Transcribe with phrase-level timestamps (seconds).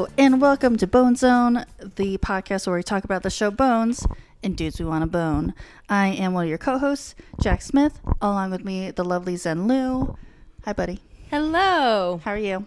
[0.00, 4.06] Hello, and welcome to Bone Zone, the podcast where we talk about the show Bones
[4.42, 5.52] and dudes we want to bone.
[5.90, 8.00] I am one of your co-hosts, Jack Smith.
[8.22, 10.16] Along with me, the lovely Zen Lu.
[10.64, 11.00] Hi, buddy.
[11.28, 12.18] Hello.
[12.24, 12.66] How are you?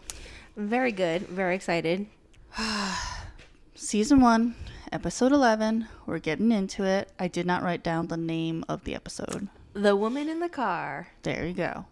[0.55, 1.23] Very good.
[1.23, 2.05] Very excited.
[3.73, 4.53] Season one,
[4.91, 5.87] episode eleven.
[6.05, 7.11] We're getting into it.
[7.17, 9.47] I did not write down the name of the episode.
[9.73, 11.07] The woman in the car.
[11.23, 11.85] There you go.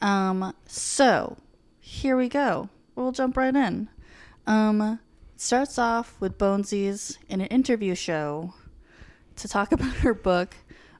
[0.00, 1.36] Um, so
[1.78, 2.68] here we go.
[2.96, 3.88] We'll jump right in.
[4.46, 4.98] Um,
[5.36, 8.54] starts off with Bonesies in an interview show
[9.36, 10.54] to talk about her book,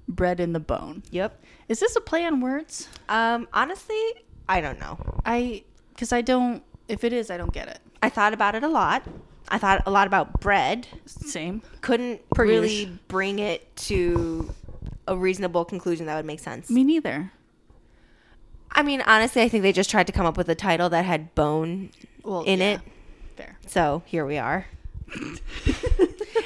[0.09, 1.03] Bread in the Bone.
[1.11, 1.43] Yep.
[1.69, 2.89] Is this a play on words?
[3.09, 4.01] Um, honestly,
[4.49, 4.99] I don't know.
[5.25, 7.79] I, because I don't, if it is, I don't get it.
[8.03, 9.05] I thought about it a lot.
[9.49, 10.87] I thought a lot about bread.
[11.07, 11.63] Same.
[11.81, 14.53] Couldn't Per really bring it to
[15.07, 16.71] a reasonable conclusion that would make sense.
[16.71, 17.33] Me neither.
[18.71, 21.05] I mean, honestly, I think they just tried to come up with a title that
[21.05, 21.91] had bone
[22.23, 22.81] Well, in yeah, it.
[23.37, 23.59] Fair.
[23.67, 24.67] So here we are.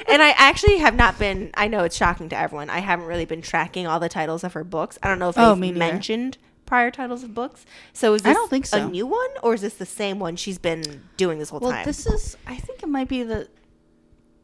[0.07, 1.51] and I actually have not been.
[1.53, 2.69] I know it's shocking to everyone.
[2.69, 4.97] I haven't really been tracking all the titles of her books.
[5.01, 7.65] I don't know if Oh, they've me mentioned prior titles of books.
[7.93, 8.85] So is I this don't think so.
[8.87, 11.71] a new one, or is this the same one she's been doing this whole Well,
[11.71, 11.85] time?
[11.85, 13.47] this is, I think it might be the,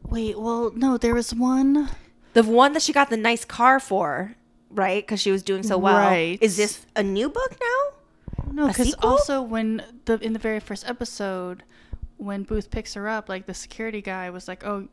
[0.02, 1.90] wait, well, no, there was one.
[2.32, 4.36] the one that she got the nice car for,
[4.70, 5.02] right?
[5.04, 5.98] Because she was doing so well.
[5.98, 6.38] Right.
[6.40, 7.98] Is this a new book now?
[8.52, 11.62] No, because also when the in the very first episode,
[12.18, 14.88] when Booth picks her up, like the security guy was like, "Oh,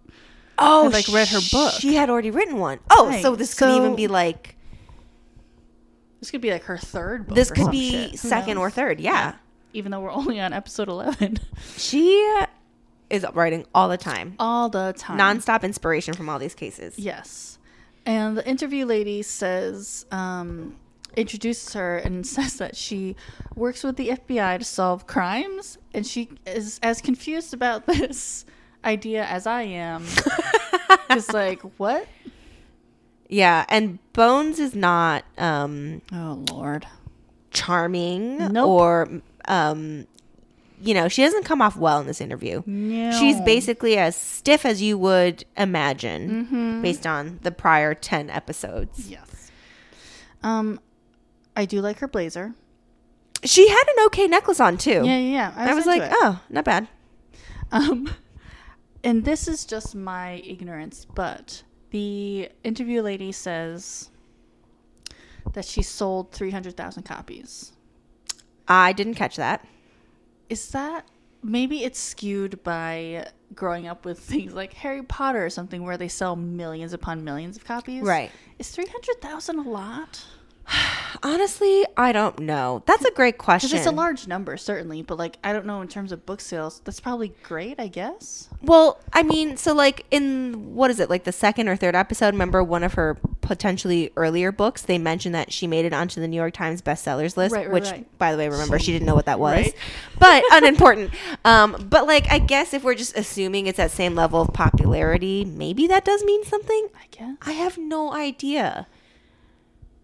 [0.57, 1.73] Oh, like, read her book.
[1.79, 2.79] She had already written one.
[2.91, 3.21] Oh, Right.
[3.21, 4.55] so this could even be like
[6.19, 7.35] this could be like her third book.
[7.35, 8.15] this could be.
[8.15, 8.99] Second or third.
[8.99, 9.35] Yeah.
[9.73, 11.37] Even though we're only on episode eleven,
[11.77, 12.11] She
[13.09, 14.35] is writing all the time.
[14.39, 16.97] all the time, Nonstop inspiration from all these cases.
[16.99, 17.57] Yes,
[18.05, 20.75] and the interview lady says, um,
[21.17, 23.15] introduces her and says that she
[23.55, 28.45] works with the FBI to solve crimes, and she is as confused about this
[28.85, 30.05] idea as I am.
[31.09, 32.07] It's like what?
[33.27, 36.85] Yeah, and Bones is not um Oh Lord.
[37.51, 38.67] charming Nope.
[38.67, 39.09] or
[39.47, 40.07] um
[40.83, 42.63] you know, she doesn't come off well in this interview.
[42.65, 43.11] No.
[43.11, 46.81] She's basically as stiff as you would imagine Mm-hmm.
[46.81, 49.07] based on the prior 10 episodes.
[49.09, 49.51] Yes.
[50.43, 50.79] Um,
[51.55, 52.53] I do like her blazer.
[53.43, 54.91] She had an okay necklace on too.
[55.03, 55.53] Yeah, yeah, yeah.
[55.55, 56.17] I was into like, it.
[56.21, 56.87] "Oh, not bad."
[57.71, 58.13] Um,
[59.03, 64.09] and this is just my ignorance, but the interview lady says
[65.53, 67.73] that she sold three hundred thousand copies.
[68.67, 69.65] I didn't catch that.
[70.49, 71.07] Is that
[71.43, 76.07] maybe it's skewed by growing up with things like Harry Potter or something where they
[76.07, 78.03] sell millions upon millions of copies?
[78.03, 78.31] Right.
[78.59, 80.23] Is three hundred thousand a lot?
[81.23, 82.81] Honestly, I don't know.
[82.87, 83.77] That's a great question.
[83.77, 86.81] It's a large number, certainly, but like I don't know in terms of book sales.
[86.83, 88.49] That's probably great, I guess.
[88.63, 92.33] Well, I mean, so like in what is it, like the second or third episode?
[92.33, 94.81] Remember one of her potentially earlier books?
[94.81, 97.71] They mentioned that she made it onto the New York Times bestsellers list, Right, right,
[97.71, 98.17] which, right.
[98.17, 99.69] by the way, remember she didn't know what that was,
[100.19, 101.11] but unimportant.
[101.45, 105.45] Um, but like, I guess if we're just assuming it's that same level of popularity,
[105.45, 106.87] maybe that does mean something.
[106.95, 107.37] I guess.
[107.43, 108.87] I have no idea.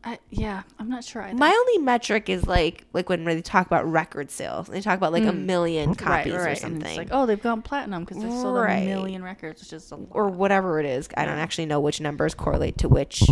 [0.07, 1.35] I, yeah, I'm not sure either.
[1.37, 5.11] My only metric is like like when they talk about record sales, they talk about
[5.11, 6.47] like a million copies or Mm.
[6.47, 6.85] And something.
[6.87, 8.83] it's like, oh, they've gone platinum because they've sold Right.
[8.83, 10.07] a million records, which is a lot.
[10.11, 11.09] or whatever it is.
[11.17, 13.23] I don't actually know which numbers correlate to which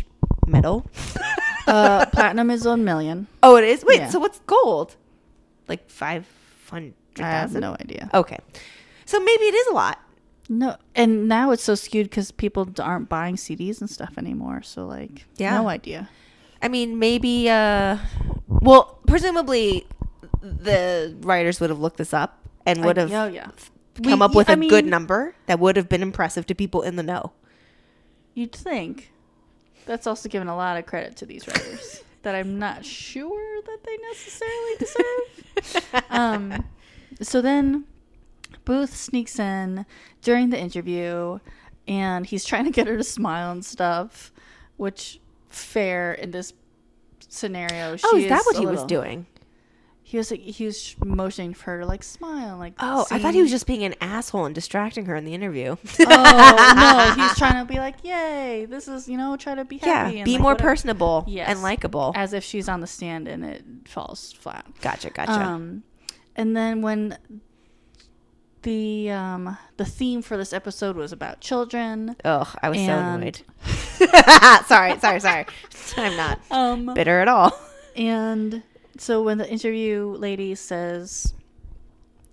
[0.47, 0.85] metal.
[1.67, 3.27] uh, platinum is a million.
[3.41, 3.85] Oh, it is.
[3.85, 4.09] Wait, Yeah.
[4.09, 4.97] so what's gold?
[5.69, 6.27] Like five
[6.69, 8.09] hundred I have no idea.
[8.13, 8.37] Okay,
[9.05, 10.01] so maybe it is a lot.
[10.49, 14.61] No, and now it's so skewed because people aren't buying CDs and stuff anymore.
[14.61, 15.55] So like, Yeah.
[15.55, 16.09] no idea.
[16.65, 17.47] I mean, maybe.
[17.49, 17.97] uh
[18.47, 19.85] Well, presumably,
[20.41, 23.51] the writers would have looked this up and would have oh yeah,
[24.03, 26.55] come We- up with I a good mean, number that would have been impressive to
[26.55, 27.33] people in the know.
[28.33, 29.11] You'd think.
[29.85, 33.79] That's also giving a lot of credit to these writers that I'm not sure that
[33.85, 36.03] they necessarily deserve.
[36.09, 36.65] um,
[37.21, 37.85] so then
[38.65, 39.85] Booth sneaks in
[40.23, 41.37] during the interview
[41.87, 44.33] and he's trying to get her to smile and stuff,
[44.77, 45.19] which
[45.49, 46.53] fair in this
[47.27, 47.97] scenario.
[48.03, 49.25] oh, is that what he was doing?
[50.07, 53.33] He was like, he was motioning for her to like smile, like Oh, I thought
[53.33, 55.75] he was just being an asshole and distracting her in the interview.
[55.99, 59.77] oh no, he's trying to be like, yay, this is you know, try to be
[59.77, 60.19] yeah, happy.
[60.19, 60.69] and, be like, more whatever.
[60.69, 61.49] personable Yes.
[61.49, 62.11] and likable.
[62.15, 64.63] as if she's on the stand and it falls flat.
[64.81, 65.31] Gotcha, gotcha.
[65.31, 65.81] Um,
[66.35, 67.17] and then when
[68.65, 73.41] the um the theme for this episode was about children, Ugh, I was so annoyed.
[74.67, 75.45] sorry, sorry, sorry.
[75.97, 77.57] I'm not um, bitter at all.
[77.95, 78.61] and
[78.97, 81.33] so when the interview lady says,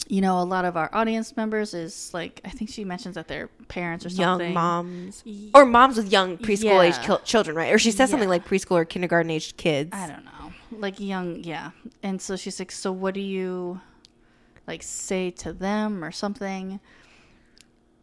[0.08, 3.28] you know, a lot of our audience members is like, I think she mentions that
[3.28, 4.46] their parents or something.
[4.48, 5.24] young moms
[5.54, 7.02] or moms with young preschool age Yeah.
[7.06, 7.72] kil- children, right?
[7.72, 9.90] Or she says something like preschool or kindergarten aged kids.
[9.92, 11.70] I don't know, like young, yeah.
[12.02, 13.80] And so she's like, so what do you
[14.66, 16.80] like say to them or something?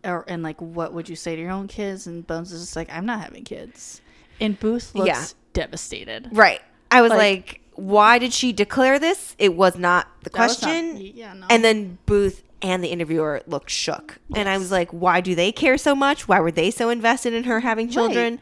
[0.03, 2.07] Or and like, what would you say to your own kids?
[2.07, 4.01] And Bones is just like, I'm not having kids.
[4.39, 5.25] And Booth looks Yeah.
[5.53, 6.29] devastated.
[6.31, 6.61] Right.
[6.91, 9.35] I was Like- like, why did she declare this?
[9.37, 10.97] It was not the That was not- question.
[11.15, 11.47] yeah, no.
[11.49, 14.19] And then Booth and the interviewer looked shook.
[14.35, 16.27] And I was like, why do they care so much?
[16.27, 18.39] Why were they so invested in her having children?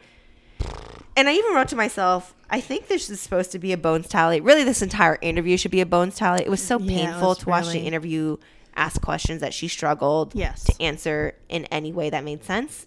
[1.18, 4.06] And I even wrote to myself, I think this is supposed to be a bones
[4.06, 4.40] tally.
[4.40, 6.42] Really, this entire interview should be a bones tally.
[6.42, 8.36] It was so Yeah, painful was to watch the interview
[8.76, 10.62] ask questions that she struggled Yes.
[10.64, 12.86] to answer in any way that made sense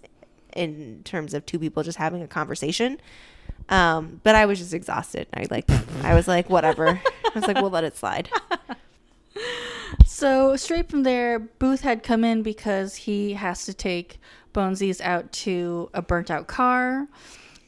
[0.56, 2.98] in terms of two people just having a conversation.
[3.68, 5.26] Um, but I was just exhausted.
[5.34, 5.68] I like
[6.02, 6.88] I was like, whatever.
[6.88, 8.30] I was like, we'll let it slide.
[10.06, 14.18] So straight from there, Booth had come in because he has to take
[14.54, 17.08] Bonesies out to a burnt out car.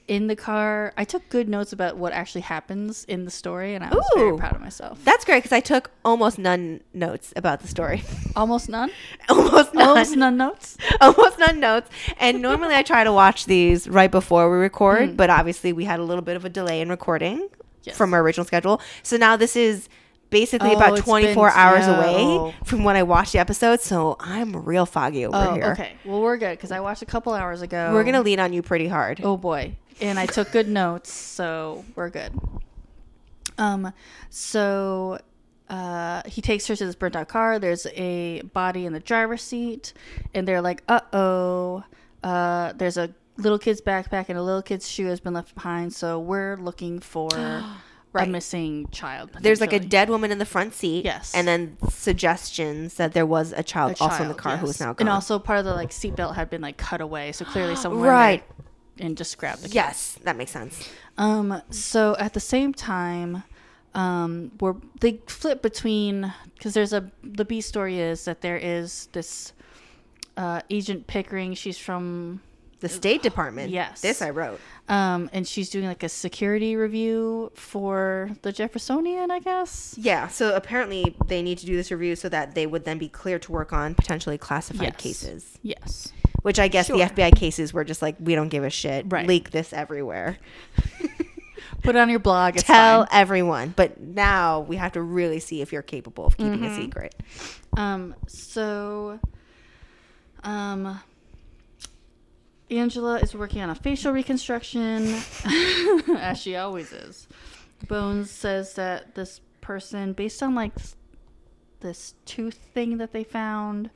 [0.07, 3.83] In the car, I took good notes about what actually happens in the story, and
[3.83, 5.03] I was very proud of myself.
[5.03, 8.03] That's great because I took almost none notes about the story.
[8.37, 8.91] Almost none.
[9.31, 9.89] almost none.
[9.89, 10.77] Almost none notes.
[11.01, 11.89] almost none notes.
[12.19, 15.17] And normally I try to watch these right before we record, Mm.
[15.17, 17.49] but obviously we had a little bit of a delay in recording
[17.85, 17.97] Yes.
[17.97, 18.81] from our original schedule.
[19.03, 19.89] So now this is
[20.31, 23.81] basically Oh, about 24 been- hours away from when I watched the episode.
[23.81, 25.73] So I'm real foggy over Oh, here.
[25.73, 25.93] okay.
[26.05, 27.91] Well, we're good because I watched a couple hours ago.
[27.95, 29.21] We're going to lean on you pretty hard.
[29.23, 29.77] Oh boy.
[30.01, 32.33] And I took good notes, so we're good.
[33.59, 33.93] Um
[34.31, 35.19] so
[35.71, 37.59] uh he takes her to this burnt out car.
[37.59, 39.93] There's a body in the driver's seat
[40.35, 41.85] and they're like, "Uh-oh.
[42.23, 45.93] Uh there's a little kid's backpack and a little kid's shoe has been left behind,
[45.93, 47.29] so we're looking for
[48.15, 51.05] a missing child." There's like a dead woman in the front seat.
[51.05, 51.33] Yes.
[51.35, 54.67] And then suggestions that there was a child, A also in the child, car who
[54.67, 55.07] was now gone.
[55.07, 58.03] And also part of the like seatbelt had been like cut away, so clearly someone
[58.03, 58.45] Right.
[58.97, 59.75] There and just grab the kid.
[59.75, 60.89] yes, that makes sense.
[61.19, 63.43] Um, so at the same time,
[63.95, 69.09] um, we're they flip between because there's a the B story is that there is
[69.13, 69.53] this
[70.37, 71.55] uh, Agent Pickering.
[71.55, 72.41] She's from
[72.81, 73.71] The State Department.
[73.71, 74.01] Yes.
[74.01, 74.59] This I wrote.
[74.89, 79.95] um, and she's doing like a security review for the Jeffersonian, I guess.
[79.97, 83.09] Yeah, so apparently they need to do this review so that they would then be
[83.09, 84.97] clear to work on potentially classified Yes.
[84.97, 85.59] cases.
[85.63, 86.13] Yes.
[86.45, 86.99] Which I guess Sure.
[86.99, 89.07] the FBI cases were just like, we don't give a shit.
[89.09, 89.27] Right.
[89.27, 90.37] Leak this everywhere.
[91.83, 92.57] Put it on your blog.
[92.57, 93.09] Tell fine.
[93.19, 93.73] everyone.
[93.75, 96.65] But now we have to really see if you're capable of keeping Mm-hmm.
[96.65, 97.15] a secret.
[97.79, 99.19] Um, so,
[100.43, 101.01] um,
[102.71, 105.15] Angela is working on a facial reconstruction,
[106.19, 107.27] as she always is.
[107.89, 110.73] Bones says that this person, based on like
[111.81, 113.91] this tooth thing that they found,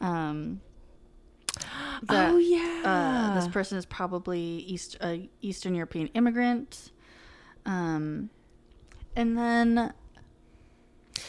[0.00, 0.60] um,
[2.04, 2.82] that oh, yeah.
[2.84, 6.90] uh, this person is probably East a Eastern European immigrant.
[7.66, 8.30] Um,
[9.16, 9.92] and then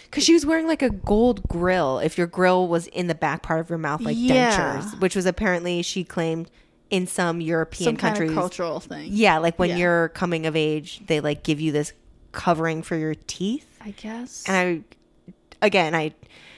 [0.05, 3.41] Because she was wearing like a gold grill if your grill was in the back
[3.43, 4.81] part of your mouth, like Yeah.
[4.81, 6.49] dentures, which was apparently, she claimed,
[6.89, 8.31] in some European some kind countries.
[8.31, 9.09] of cultural thing.
[9.11, 9.77] Yeah, like when Yeah.
[9.77, 11.93] you're coming of age, they like give you this
[12.31, 13.67] covering for your teeth.
[13.81, 14.43] I guess.
[14.47, 14.83] And
[15.61, 16.13] I, again, I,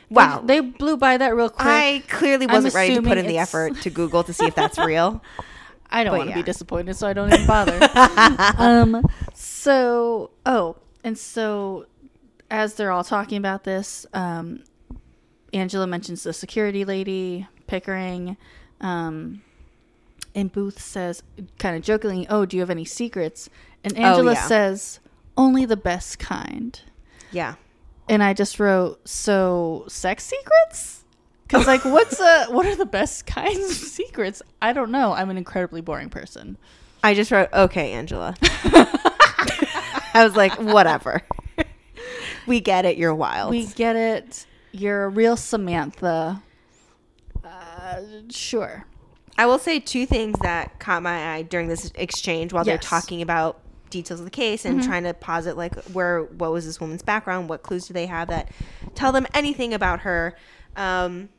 [0.10, 1.68] wow, They blew by that real quick.
[1.68, 4.78] I, clearly wasn't ready to put in the effort to Google to see if that's
[4.78, 5.22] real.
[5.90, 6.36] I don't want to yeah.
[6.42, 7.80] be disappointed, so I don't even bother.
[8.58, 9.06] um.
[9.34, 11.86] So, oh, and so
[12.52, 14.64] as they're all talking about this, um,
[15.54, 18.38] Angela mentions the security lady Pickering,
[18.82, 19.42] um,
[20.36, 21.24] and Booth says,
[21.58, 23.50] kind of jokingly, "Oh, do you have any secrets?"
[23.84, 24.48] And Angela yeah.
[24.48, 25.00] says,
[25.36, 26.80] "Only the best kind."
[27.32, 27.56] Yeah.
[28.10, 31.04] And I just wrote so sex secrets
[31.44, 34.42] because like what's uh what are the best kinds of secrets?
[34.62, 35.14] I don't know.
[35.14, 36.58] I'm an incredibly boring person.
[37.04, 38.36] I just wrote, okay, Angela.
[40.14, 41.22] I was like, whatever.
[42.48, 42.98] we get it.
[42.98, 43.52] You're wild.
[43.52, 44.46] We get it.
[44.72, 46.42] You're a real Samantha.
[47.44, 48.86] Uh, sure.
[49.38, 53.22] I will say two things that caught my eye during this exchange while they're talking
[53.22, 57.02] about details of the case and trying to posit like where what was this woman's
[57.02, 58.50] background, what clues do they have that
[58.96, 60.36] tell them anything about her.
[60.76, 61.30] Um,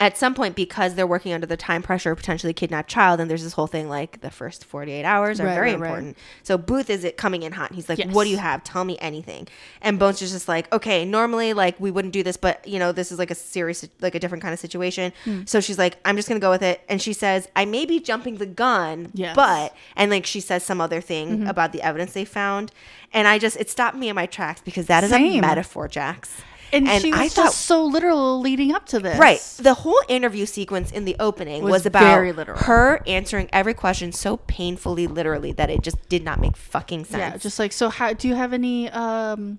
[0.00, 3.30] at some point, because they're working under the time pressure of potentially kidnapped child, and
[3.30, 5.86] there's this whole thing like the first 48 hours are Right, very right, right.
[5.88, 6.16] important.
[6.42, 7.70] So Booth is it coming in hot.
[7.70, 8.08] and He's like, Yes.
[8.14, 8.64] "What do you have?
[8.64, 9.46] Tell me anything."
[9.82, 12.92] And Bones is just like, "Okay, normally like we wouldn't do this, but you know
[12.92, 15.42] this is like a serious, like a different kind of situation." Hmm.
[15.44, 18.00] So she's like, "I'm just gonna go with it." And she says, "I may be
[18.00, 19.28] jumping the gun, Yes.
[19.28, 19.36] Mm-hmm.
[19.36, 22.72] but," and like she says some other thing about the evidence they found,
[23.12, 26.40] and I just it stopped me in my tracks because that is a metaphor, Jax.
[26.74, 29.18] And, she was I just thought so literal leading up to this.
[29.18, 29.40] Right.
[29.60, 32.58] The whole interview sequence in the opening was, Was about very literal.
[32.58, 37.18] her answering every question so painfully literally that it just did not make fucking sense.
[37.34, 37.88] Yeah, just like so.
[37.88, 39.58] How do you have any um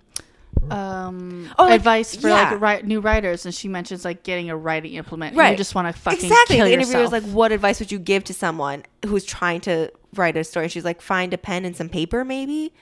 [0.70, 2.58] um Oh, advice for yeah.
[2.60, 3.46] like new writers?
[3.46, 5.32] And she mentions like getting a writing implement.
[5.34, 5.52] and Right.
[5.52, 6.56] You just want to fucking exactly.
[6.58, 10.38] kill The interviewer like, "What advice would you give to someone who's trying to write
[10.38, 12.74] a story?" She's like, "Find a pen and some paper, maybe."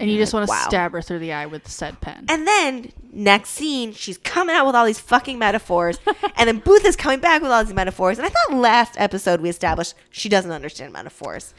[0.00, 0.64] And you just want to Wow.
[0.68, 2.24] stab her through the eye with the said pen.
[2.28, 5.98] And then next scene, she's coming out with all these fucking metaphors,
[6.36, 8.18] and then Booth is coming back with all these metaphors.
[8.18, 11.54] And I thought last episode we established she doesn't understand metaphors.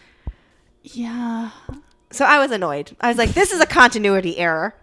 [0.81, 1.51] yeah.
[2.11, 2.95] So I was annoyed.
[3.01, 4.75] I was like, this is a continuity error.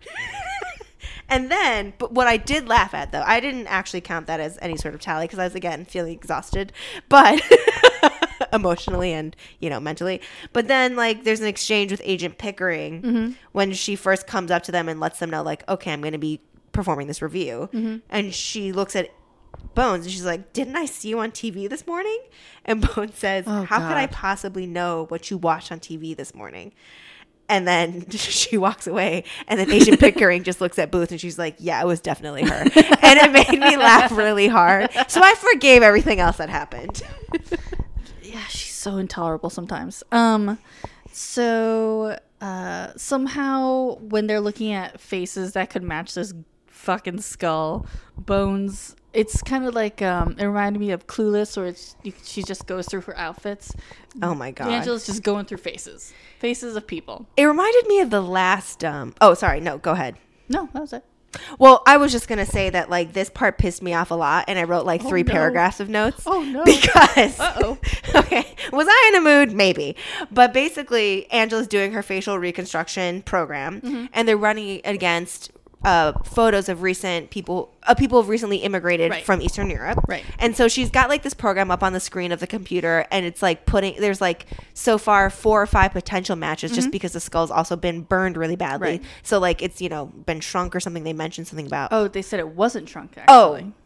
[1.29, 4.59] and then, but what I did laugh at though, I didn't actually count that as
[4.61, 6.73] any sort of tally because I was again feeling exhausted,
[7.09, 7.41] but
[8.53, 10.21] emotionally and, you know, mentally.
[10.53, 13.33] But then, like, there's an exchange with Agent Pickering mm-hmm.
[13.53, 16.13] when she first comes up to them and lets them know, like, okay, I'm going
[16.13, 16.41] to be
[16.73, 17.69] performing this review.
[17.73, 17.97] Mm-hmm.
[18.09, 19.11] And she looks at
[19.75, 22.19] Bones and she's like, Didn't I see you on TV this morning?
[22.65, 26.35] And Bones says, Oh, How could I possibly know what you watched on TV this
[26.35, 26.73] morning?
[27.49, 31.37] And then she walks away, and then Agent Pickering just looks at Booth, and she's
[31.37, 34.89] like, "Yeah, it was definitely her," and it made me laugh really hard.
[35.09, 37.03] So I forgave everything else that happened.
[38.33, 40.03] Yeah, she's so intolerable sometimes.
[40.13, 40.59] Um,
[41.13, 46.33] so uh, somehow when they're looking at faces that could match this
[46.67, 51.97] fucking skull, Bones, it's kind of like um, it reminded me of Clueless, where it's
[52.03, 53.73] you, she just goes through her outfits.
[54.23, 54.69] Oh my god!
[54.69, 57.27] Angela's just going through faces, faces of people.
[57.37, 58.85] It reminded me of the last.
[58.85, 59.61] Um, oh, sorry.
[59.61, 60.17] No, go ahead.
[60.49, 61.05] No, that was it.
[61.59, 64.45] Well, I was just gonna say that like this part pissed me off a lot,
[64.49, 65.33] and I wrote like three no.
[65.33, 66.25] paragraphs of notes.
[66.27, 66.65] Oh, no.
[66.71, 67.79] Because Uh-oh.
[68.17, 69.53] okay, was I in a mood?
[69.53, 69.97] Maybe,
[70.31, 74.07] but basically, Angela's doing her facial reconstruction program, Mm-hmm.
[74.13, 75.51] and they're running against
[75.83, 79.25] uh, photos of recent people, uh, people who've recently immigrated Right.
[79.25, 80.25] from Eastern Europe, Right.
[80.39, 83.25] And so she's got like this program up on the screen of the computer, and
[83.25, 84.45] it's like putting there's like
[84.75, 88.57] so far four or five potential matches just because the skull's also been burned really
[88.57, 88.99] badly.
[88.99, 89.03] Mm-hmm.
[89.05, 89.11] Right.
[89.23, 91.05] So like it's you know been shrunk or something.
[91.05, 93.13] They mentioned something about Oh, they said it wasn't shrunk.
[93.29, 93.73] Oh, Actually.
[93.73, 93.80] Oh,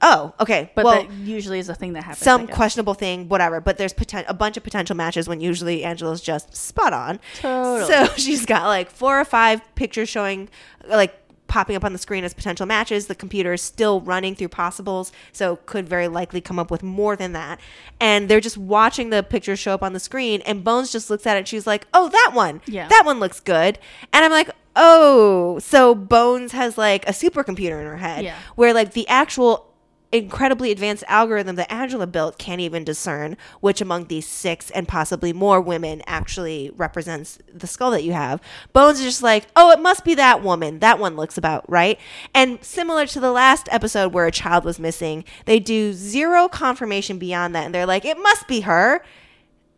[0.00, 0.70] Oh, okay.
[0.74, 2.22] but well, that usually is a thing that happens.
[2.22, 3.60] Some questionable thing, whatever.
[3.60, 7.18] But there's poten- a bunch of potential matches when usually Angela's just spot on.
[7.40, 7.86] Totally.
[7.86, 10.48] So she's got like four or five pictures showing,
[10.88, 13.06] like popping up on the screen as potential matches.
[13.06, 17.16] The computer is still running through possibles, so could very likely come up with more
[17.16, 17.58] than that.
[18.00, 21.26] And they're just watching the pictures show up on the screen, and Bones just looks
[21.26, 21.48] at it.
[21.48, 22.60] She's like, "Oh, that one.
[22.66, 22.86] Yeah.
[22.86, 23.78] that one looks good."
[24.12, 24.50] And I'm like.
[24.80, 28.36] Oh, so Bones has like a supercomputer in her head Yeah.
[28.54, 29.67] where like the actual
[30.10, 35.32] incredibly advanced algorithm that Angela built can't even discern which among these six and possibly
[35.32, 38.40] more women actually represents the skull that you have.
[38.72, 40.78] Bones is just like, oh, it must be that woman.
[40.78, 42.00] That one looks about right.
[42.34, 47.18] And similar to the last episode where a child was missing, they do zero confirmation
[47.18, 47.66] beyond that.
[47.66, 49.02] And they're like, it must be her.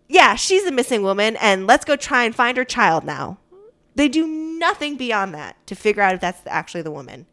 [0.09, 3.39] Yeah, she's a missing woman, and let's go try and find her child now.
[3.95, 7.27] They do nothing beyond that to figure out if that's actually the woman.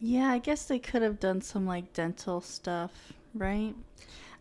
[0.00, 3.74] Yeah, I guess they could have done some like dental stuff, right?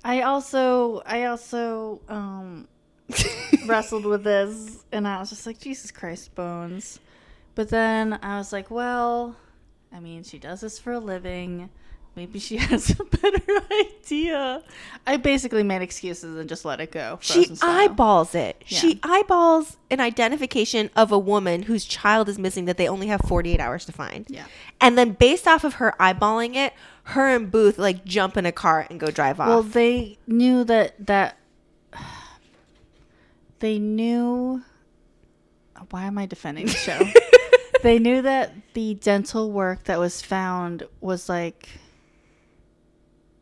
[0.03, 2.67] I also I also um
[3.65, 6.99] wrestled with this and I was just like, Jesus Christ, Bones.
[7.55, 9.35] But then I was like, well,
[9.91, 11.69] I mean, she does this for a living.
[12.17, 14.63] Maybe she has a better idea.
[15.05, 17.19] I basically made excuses and just let it go.
[17.21, 18.63] She eyeballs it.
[18.65, 18.79] Yeah.
[18.79, 23.21] She eyeballs an identification of a woman whose child is missing that they only have
[23.21, 24.25] 48 hours to find.
[24.29, 24.45] Yeah.
[24.81, 28.51] And then based off of her eyeballing it, her and Booth like jump in a
[28.51, 29.47] car and go drive off.
[29.47, 31.37] Well, they knew that that
[33.59, 34.63] they knew.
[35.91, 36.99] Why am I defending the show?
[37.83, 41.69] they knew that the dental work that was found was like.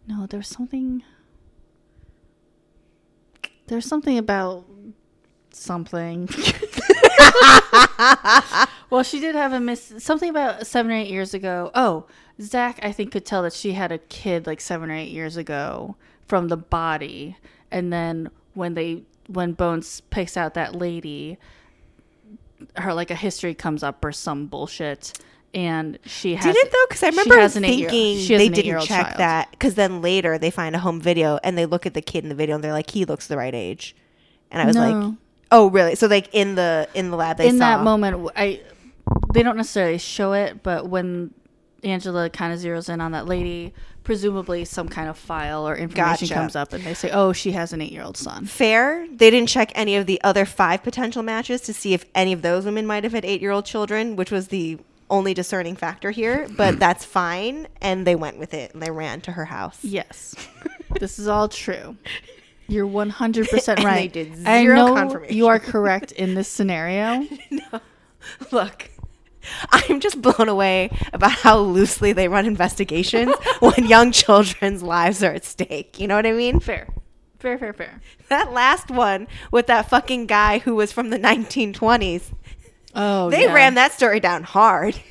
[0.08, 1.04] No, there's something.
[3.68, 4.66] There's something about
[5.52, 6.30] something.
[8.90, 9.94] well, she did have a miss.
[10.00, 11.72] Something about seven or eight years ago.
[11.74, 12.06] Oh,
[12.42, 15.38] Zach, I think could tell that she had a kid like seven or eight years
[15.38, 15.96] ago
[16.28, 17.38] from the body,
[17.72, 21.38] and then when they when Bones picks out that lady,
[22.78, 25.14] her like a history comes up or some bullshit,
[25.56, 26.86] and she has Did it though?
[26.90, 29.20] Because I remember thinking they didn't check child.
[29.20, 29.52] that.
[29.52, 32.30] Because then later they find a home video and they look at the kid in
[32.30, 33.96] the video and they're like, he looks the right age.
[34.52, 35.14] And I was like,
[35.52, 35.96] oh really?
[35.96, 38.62] So like in the in the lab they in saw that moment i
[39.34, 41.34] they don't necessarily show it but when
[41.84, 46.28] angela kind of zeroes in on that lady presumably some kind of file or information
[46.28, 46.34] Gotcha.
[46.34, 49.08] comes up and they say oh she has an eight-year-old son fair.
[49.10, 52.42] They didn't check any of the other five potential matches to see if any of
[52.42, 56.12] those women might have had eight year old children, which was the only discerning factor
[56.12, 57.68] here, but that's fine.
[57.82, 59.80] And they went with it and they ran to her house.
[59.84, 60.36] Yes.
[61.00, 61.98] this is all true.
[62.68, 64.12] You're 100% And they right.
[64.12, 65.36] did I zero know confirmation.
[65.38, 67.28] you are correct in this scenario.
[68.52, 68.90] Look,
[69.70, 75.34] I'm just blown away about how loosely they run investigations when young children's lives are
[75.34, 76.00] at stake.
[76.00, 76.60] You know what I mean?
[76.60, 76.88] Fair.
[77.38, 78.02] Fair, fair, fair.
[78.30, 82.32] That last one with that fucking guy who was from the 1920s,
[82.96, 83.54] Oh, they yeah.
[83.54, 85.00] ran that story down hard.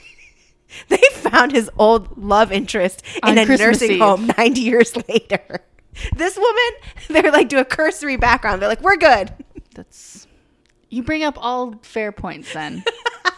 [0.89, 4.01] They found his old love interest in On a Christmas nursing Eve.
[4.01, 5.61] home 90 years later.
[6.17, 6.73] This woman,
[7.23, 8.61] they're like, do a cursory background.
[8.61, 9.33] They're like, we're good.
[9.75, 10.27] That's.
[10.89, 12.83] You bring up all fair points then.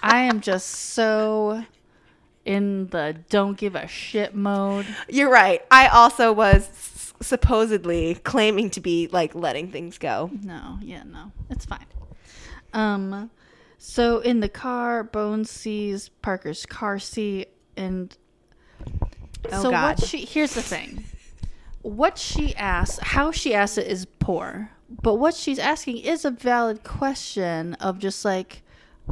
[0.02, 1.62] I am just so
[2.46, 4.86] in the don't give a shit mode.
[5.06, 5.60] You're right.
[5.70, 10.30] I also was s- supposedly claiming to be like letting things go.
[10.42, 11.32] No, yeah, no.
[11.50, 11.84] It's fine.
[12.72, 13.30] Um
[13.88, 18.16] so in the car, Bones sees Parker's car seat and
[19.52, 20.00] Oh, so God.
[20.00, 21.04] what she here's the thing.
[21.82, 24.70] What she asks, how she asks it is poor.
[24.90, 28.62] But what she's asking is a valid question of just like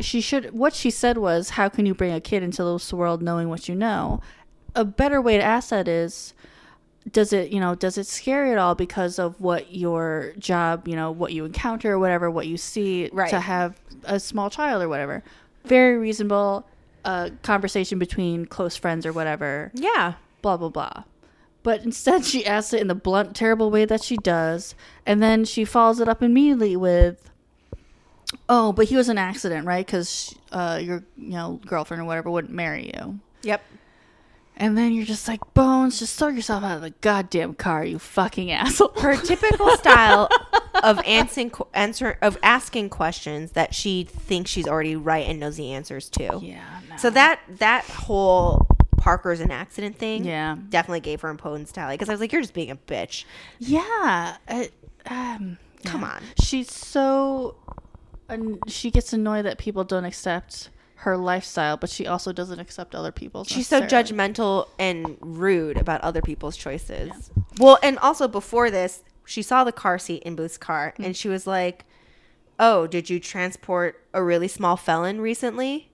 [0.00, 3.22] she should what she said was how can you bring a kid into this world
[3.22, 4.20] knowing what you know?
[4.74, 6.34] A better way to ask that is
[7.12, 10.88] does it you know does it scare you at all because of what your job
[10.88, 13.28] you know what you encounter or whatever what you see Right.
[13.30, 15.22] to have a small child or whatever
[15.64, 16.66] very reasonable
[17.04, 20.14] uh, conversation between close friends or whatever Yeah.
[20.40, 21.04] blah blah blah
[21.62, 24.74] but instead she asks it in the blunt terrible way that she does
[25.04, 27.30] and then she follows it up immediately with
[28.48, 32.30] oh but he was an accident right because uh, your you know girlfriend or whatever
[32.30, 33.62] wouldn't marry you Yep.
[34.56, 37.98] And then you're just like bones just throw yourself out of the goddamn car you
[37.98, 40.28] fucking asshole Her typical style
[40.82, 45.72] of answering answer of asking questions that she thinks she's already right and knows the
[45.72, 46.38] answers to.
[46.42, 46.96] yeah no.
[46.96, 50.56] So that that whole Parker's an accident thing, Yeah.
[50.70, 53.24] definitely gave her imposing style because I was like, you're just being a bitch.
[53.58, 54.72] yeah it,
[55.06, 56.12] um, Come yeah.
[56.14, 56.22] on.
[56.42, 57.56] she's so
[58.30, 62.94] an- she gets annoyed that people don't accept her lifestyle but she also doesn't accept
[62.94, 67.30] other people's She's so judgmental and rude about other people's choices.
[67.58, 71.06] Well, and also before this, she saw the car seat in Booth's car Mm.
[71.06, 71.84] and she was like,
[72.58, 75.90] "Oh, did you transport a really small felon recently?"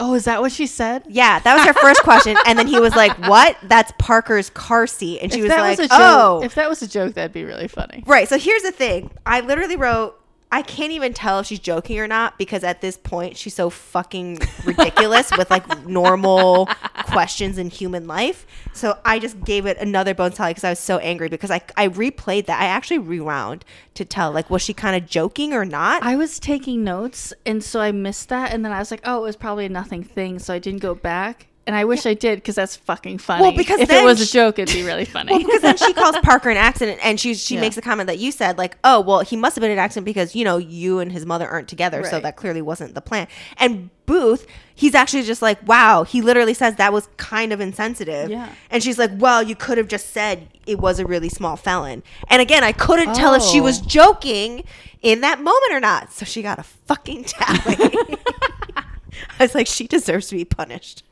[0.00, 2.78] oh is that what she said Yeah, that was her first question, and then he
[2.78, 3.56] was like, "What?
[3.64, 6.68] That's Parker's car seat," and she if was like, was a joke, "Oh, if that
[6.68, 8.04] was a joke, that'd be really funny.
[8.06, 8.28] Right.
[8.28, 9.10] So here's the thing.
[9.26, 10.14] I literally wrote.
[10.50, 13.68] I can't even tell if she's joking or not because at this point she's so
[13.68, 16.68] fucking ridiculous with like normal
[17.04, 18.46] questions in human life.
[18.72, 21.60] So I just gave it another bone tally because I was so angry because I
[21.76, 22.60] I replayed that.
[22.60, 26.02] I actually rewound to tell like was she kind of joking or not?
[26.02, 29.18] I was taking notes, and so I missed that, and then I was like, "Oh,
[29.18, 31.47] it was probably a nothing thing," so I didn't go back.
[31.68, 33.42] And I wish I did because that's fucking funny.
[33.42, 35.32] Well, because if it was a joke, it'd be really funny.
[35.32, 37.60] Well, because then she calls Parker an accident, and she she Yeah.
[37.60, 40.06] makes a comment that you said, like, "Oh, well, he must have been an accident
[40.06, 43.28] because you know you and his mother aren't together, so that clearly wasn't the plan."
[43.58, 48.30] And Booth, he's actually just like, "Wow," he literally says that was kind of insensitive.
[48.30, 48.48] Yeah.
[48.70, 52.02] And she's like, "Well, you could have just said it was a really small felon."
[52.28, 53.84] And again, I couldn't tell if she was Oh.
[53.86, 54.64] joking
[55.02, 57.76] in that moment or not, so she got a fucking tally.
[59.38, 61.02] I was like, she deserves to be punished.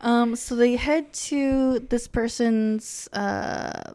[0.00, 3.08] Um, so they head to this person's.
[3.12, 3.94] Uh,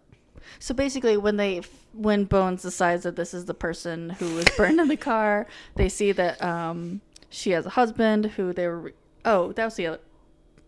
[0.59, 1.61] so basically, when they
[1.93, 5.89] when Bones decides that this is the person who was burned in the car, they
[5.89, 8.93] see that um, she has a husband who they were.
[9.25, 9.99] Oh, that was the other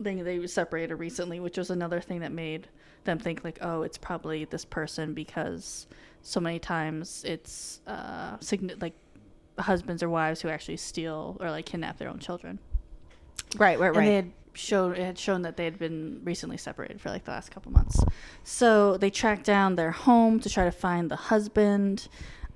[0.01, 2.67] thing they separated recently, which was another thing that made
[3.03, 5.87] them think like, oh, it's probably this person because
[6.21, 8.93] so many times it's uh, signi- like
[9.59, 12.59] husbands or wives who actually steal or like kidnap their own children
[13.57, 17.01] Right, right, and they had shown it had shown that they had been recently separated
[17.01, 17.99] for like the last couple months.
[18.43, 22.07] So they tracked down their home to try to find the husband.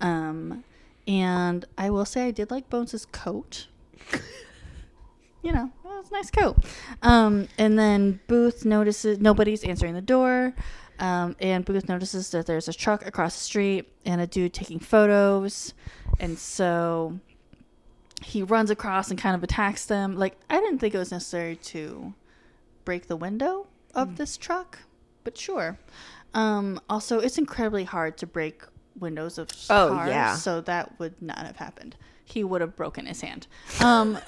[0.02, 0.64] Um,
[1.08, 3.68] and I will say I did like Bones's coat.
[5.42, 6.58] you know, well, it's a nice coat.
[7.02, 10.54] Um, and then Booth notices nobody's answering the door.
[11.00, 14.80] Um, and Booth notices that there's a truck across the street and a dude taking
[14.80, 15.74] photos.
[16.20, 17.20] And so
[18.22, 20.16] he runs across and kind of attacks them.
[20.18, 22.14] Like I didn't think it was necessary to
[22.86, 24.80] break the window of this truck,
[25.24, 25.78] but sure.
[26.34, 28.64] Um, also, it's incredibly hard to break
[29.00, 30.36] windows of Oh, cars, yeah.
[30.36, 31.96] so that would not have happened.
[32.26, 33.48] He would have broken his hand.
[33.82, 34.20] Um,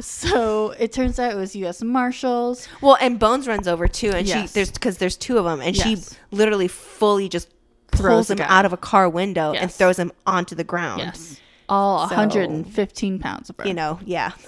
[0.00, 1.82] so it turns out it was U.S.
[1.82, 2.68] Marshals.
[2.80, 4.50] Well, and Bones runs over too, and Yes.
[4.50, 5.86] she there's because there's two of them, and Yes.
[5.86, 7.50] she literally fully just
[7.92, 11.00] Throws him out of a car window and throws him onto the ground.
[11.02, 13.66] Yes, all So- 115 pounds of her.
[13.66, 14.32] You know, yeah.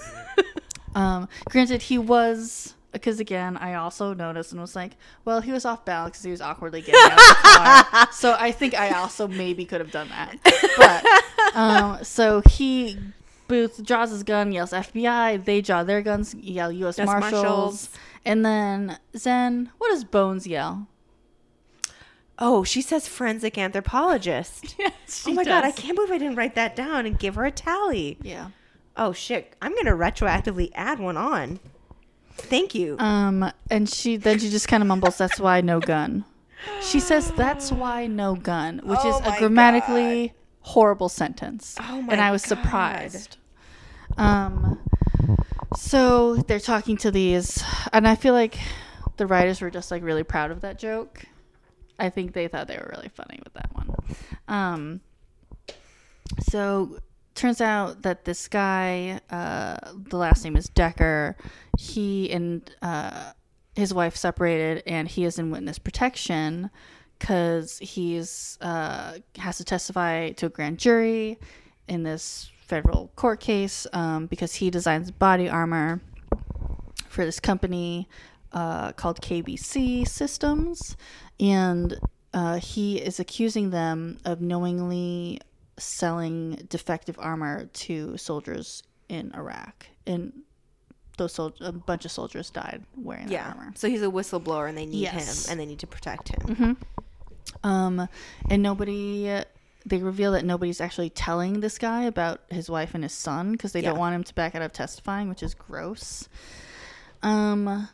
[0.95, 4.93] Um, granted, he was because again, I also noticed and was like,
[5.25, 8.07] well, he was off balance because he was awkwardly getting out of the car.
[8.11, 10.37] so I think I also maybe could have done that.
[10.75, 12.97] But um, so he
[13.47, 15.45] Booth draws his gun, yells FBI.
[15.45, 16.97] They draw their guns, yell U.S.
[16.97, 17.33] Marshals.
[17.33, 17.89] Marshals.
[18.25, 20.87] And then Zen, what does Bones yell?
[22.39, 24.75] Oh, she says forensic anthropologist.
[24.79, 27.45] Yes, oh my god, I can't believe I didn't write that down and give her
[27.45, 28.17] a tally.
[28.21, 28.49] Yeah.
[28.95, 31.59] Oh shit, I'm gonna retroactively add one on.
[32.33, 32.97] Thank you.
[32.99, 36.25] Um, and she then she just kind of mumbles, "That's why no gun."
[36.81, 41.75] She says, "That's why no gun," which Oh is a grammatically horrible sentence.
[41.79, 42.49] Oh my and I was God.
[42.49, 43.37] surprised.
[44.17, 44.79] Um,
[45.75, 48.57] so they're talking to these, and I feel like
[49.17, 51.25] the writers were just like really proud of that joke.
[51.99, 53.95] I think they thought they were really funny with that one.
[54.47, 55.01] Um,
[56.49, 56.99] so
[57.35, 61.35] turns out that this guy, uh, the last name is Decker.
[61.77, 63.31] He and uh,
[63.75, 66.69] his wife separated, and he is in witness protection
[67.17, 71.39] because he's uh, has to testify to a grand jury
[71.87, 76.01] in this federal court case um, because he designs body armor
[77.07, 78.07] for this company
[78.53, 80.95] uh, called KBC Systems,
[81.39, 81.99] and
[82.33, 85.39] uh, he is accusing them of knowingly
[85.77, 89.87] selling defective armor to soldiers in Iraq.
[90.05, 90.33] And
[91.17, 93.47] those sol- a bunch of soldiers died wearing that yeah.
[93.49, 93.73] armor.
[93.75, 95.45] So he's a whistleblower, and they need Yes.
[95.45, 96.77] him, and they need to protect him.
[97.63, 98.07] Um,
[98.49, 99.41] and nobody.
[99.85, 103.71] They reveal that nobody's actually telling this guy about his wife and his son because
[103.71, 106.27] they don't want him to back out of testifying, which is gross.
[107.23, 107.87] Um.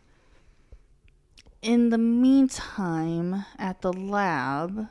[1.64, 4.90] In the meantime, at the lab,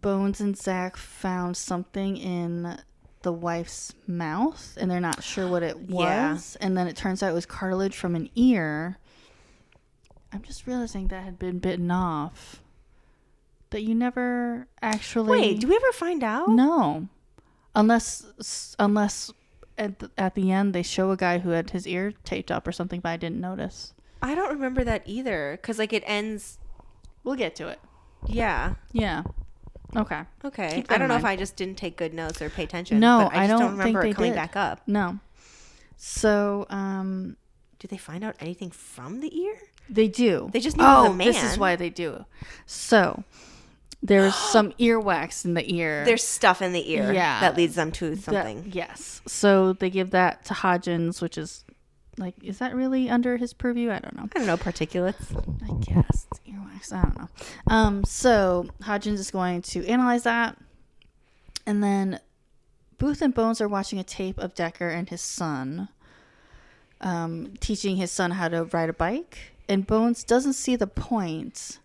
[0.00, 2.78] Bones and Zach found something in
[3.22, 6.56] the wife's mouth, and they're not sure what it was.
[6.58, 6.66] Yeah.
[6.66, 8.98] And then it turns out it was cartilage from an ear.
[10.32, 12.62] I'm just realizing that had been bitten off.
[13.70, 15.30] That you never actually.
[15.30, 16.48] Wait, do we ever find out?
[16.50, 17.08] No,
[17.74, 19.32] unless unless
[19.76, 22.66] at the, at the end they show a guy who had his ear taped up
[22.66, 23.92] or something, but I didn't notice.
[24.22, 25.58] I don't remember that either.
[25.62, 26.58] Cause like it ends.
[27.24, 27.78] We'll get to it.
[28.26, 28.74] Yeah.
[28.92, 29.22] Yeah.
[29.96, 30.22] Okay.
[30.44, 30.84] Okay.
[30.88, 31.24] I don't in know if.
[31.24, 33.00] I just didn't take good notes or pay attention.
[33.00, 34.36] No, but I I don't don't, remember think it they coming did.
[34.36, 34.82] back up.
[34.86, 35.18] No.
[35.96, 37.36] So, um,
[37.78, 39.58] Did they find out anything from the ear?
[39.88, 40.48] they do.
[40.52, 42.24] They just knew oh, the this is why they do.
[42.64, 43.24] So,
[44.02, 46.04] there's some earwax in the ear.
[46.04, 47.40] There's stuff in the ear Yeah.
[47.40, 48.70] that leads them to That- something.
[48.72, 49.20] yes.
[49.26, 51.64] So they give that to Hodgins, which is
[52.20, 53.90] like, is that really under his purview?
[53.90, 54.28] I don't know.
[54.34, 55.34] I don't know, particulates.
[55.62, 56.92] I guess earwax.
[56.92, 57.28] I don't know.
[57.66, 60.56] Um, so Hodgins is going to analyze that,
[61.66, 62.20] and then
[62.98, 65.88] Booth and Bones are watching a tape of Decker and his son,
[67.00, 71.78] um, teaching his son how to ride a bike, and Bones doesn't see the point,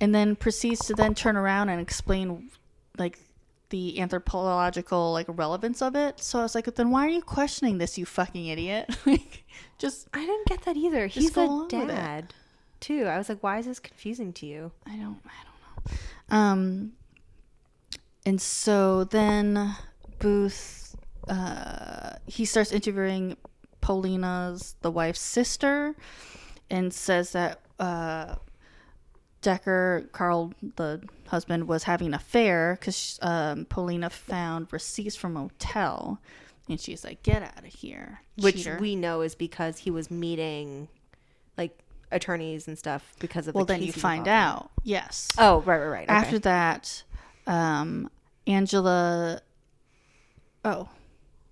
[0.00, 2.50] and then proceeds to then turn around and explain,
[2.98, 3.18] like.
[3.70, 6.20] The anthropological like relevance of it.
[6.20, 8.96] So I was like, then why are you questioning this, you fucking idiot?
[9.06, 9.44] like,
[9.78, 11.06] just I didn't get that either.
[11.06, 12.32] He's a dad,
[12.80, 13.04] too.
[13.04, 14.72] I was like, why is this confusing to you?
[14.86, 15.92] I don't I don't
[16.30, 16.36] know.
[16.36, 16.92] Um
[18.24, 19.76] and so then
[20.18, 20.96] Booth
[21.28, 23.36] uh he starts interviewing
[23.80, 25.94] Paulina's the wife's sister
[26.70, 28.36] and says that uh
[29.42, 35.40] Decker, Carl, the husband, was having an affair because um, Paulina found receipts from a
[35.40, 36.20] hotel,
[36.68, 40.10] and she's like, "Get out of here, Which cheater." we know is because he was
[40.10, 40.88] meeting,
[41.56, 41.78] like,
[42.10, 44.70] attorneys and stuff because of the well, the then you find involved out.
[44.82, 45.28] Yes.
[45.38, 46.02] Oh, right, right, right.
[46.04, 46.12] Okay.
[46.12, 47.02] After that,
[47.46, 48.10] um,
[48.46, 49.40] Angela.
[50.64, 50.88] Oh,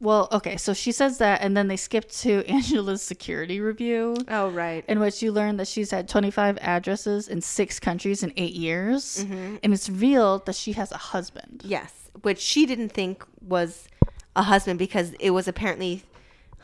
[0.01, 0.57] well, okay.
[0.57, 4.85] So she says that, and then they skip to Angela's security review, oh, right.
[4.89, 9.25] in which you learn that she's had 25 addresses in six countries in eight years,
[9.25, 9.57] Mm-hmm.
[9.63, 11.63] and it's revealed that she has a husband.
[11.65, 13.89] Yes, which she didn't think was
[14.35, 16.03] a husband because it was apparently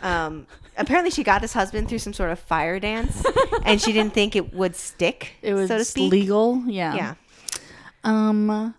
[0.03, 3.23] um apparently she got this husband through some sort of fire dance
[3.64, 6.11] and she didn't think it would stick, It was so to speak.
[6.12, 6.62] legal.
[6.66, 6.95] Yeah.
[6.95, 7.14] Yeah.
[8.05, 8.75] Um.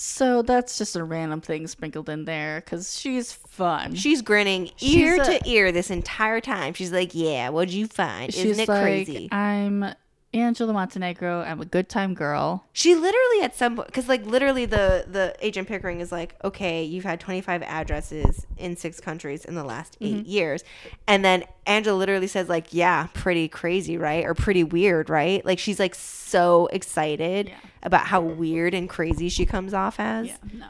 [0.00, 3.96] So that's just a random thing sprinkled in there because she's fun.
[3.96, 6.72] She's grinning She's ear a- to ear this entire time.
[6.74, 8.32] She's like, "Yeah, what'd you find?
[8.32, 9.86] She's Isn't it like, crazy?" I'm
[10.34, 11.40] Angela Montenegro.
[11.40, 12.64] I'm a good time girl.
[12.74, 16.84] She literally at some point, because like literally the the agent Pickering is like, okay,
[16.84, 20.28] you've had 25 addresses in six countries in the last 8 Mm-hmm.
[20.30, 20.64] years,
[21.06, 25.42] and then Angela literally says like, yeah, pretty crazy, right, or pretty weird, right?
[25.46, 27.54] Like she's like so excited Yeah.
[27.82, 30.26] about how weird and crazy she comes off as.
[30.26, 30.36] Yeah.
[30.52, 30.66] No.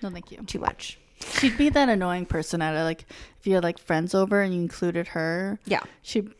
[0.00, 0.38] No, thank you.
[0.44, 0.98] Too much.
[1.38, 2.82] She'd be that annoying person at it.
[2.82, 3.04] Like
[3.40, 5.80] if you had like friends over and you included her, Yeah.
[6.02, 6.32] she'd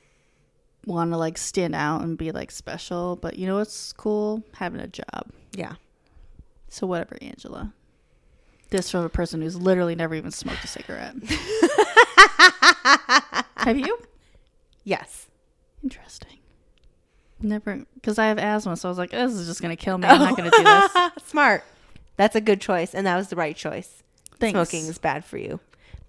[0.86, 3.16] want to like stand out and be like special.
[3.16, 4.42] But you know what's cool?
[4.54, 5.30] Having a job.
[5.52, 5.74] Yeah.
[6.68, 7.72] So whatever, Angela.
[8.70, 11.14] This from a person who's literally never even smoked a cigarette.
[13.56, 13.98] Have you?
[14.82, 15.28] Yes.
[15.82, 16.38] Interesting.
[17.40, 20.06] Never, because I have asthma, so I was like, this is just gonna kill me.
[20.06, 21.24] I'm not gonna do oh, this.
[21.28, 21.64] Smart.
[22.16, 24.02] That's a good choice, and that was the right choice.
[24.38, 24.52] Thanks.
[24.52, 25.58] Smoking is bad for you.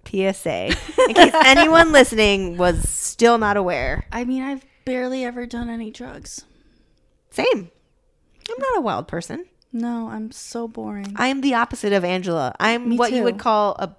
[0.06, 0.66] PSA.
[1.10, 4.06] In case anyone listening was still not aware.
[4.12, 6.46] I mean, I've barely ever done any drugs.
[7.32, 7.72] Same.
[8.50, 9.46] I'm not a wild person.
[9.72, 11.14] No, I'm so boring.
[11.16, 12.54] I am the opposite of Angela.
[12.60, 13.96] I'm Me what you would call a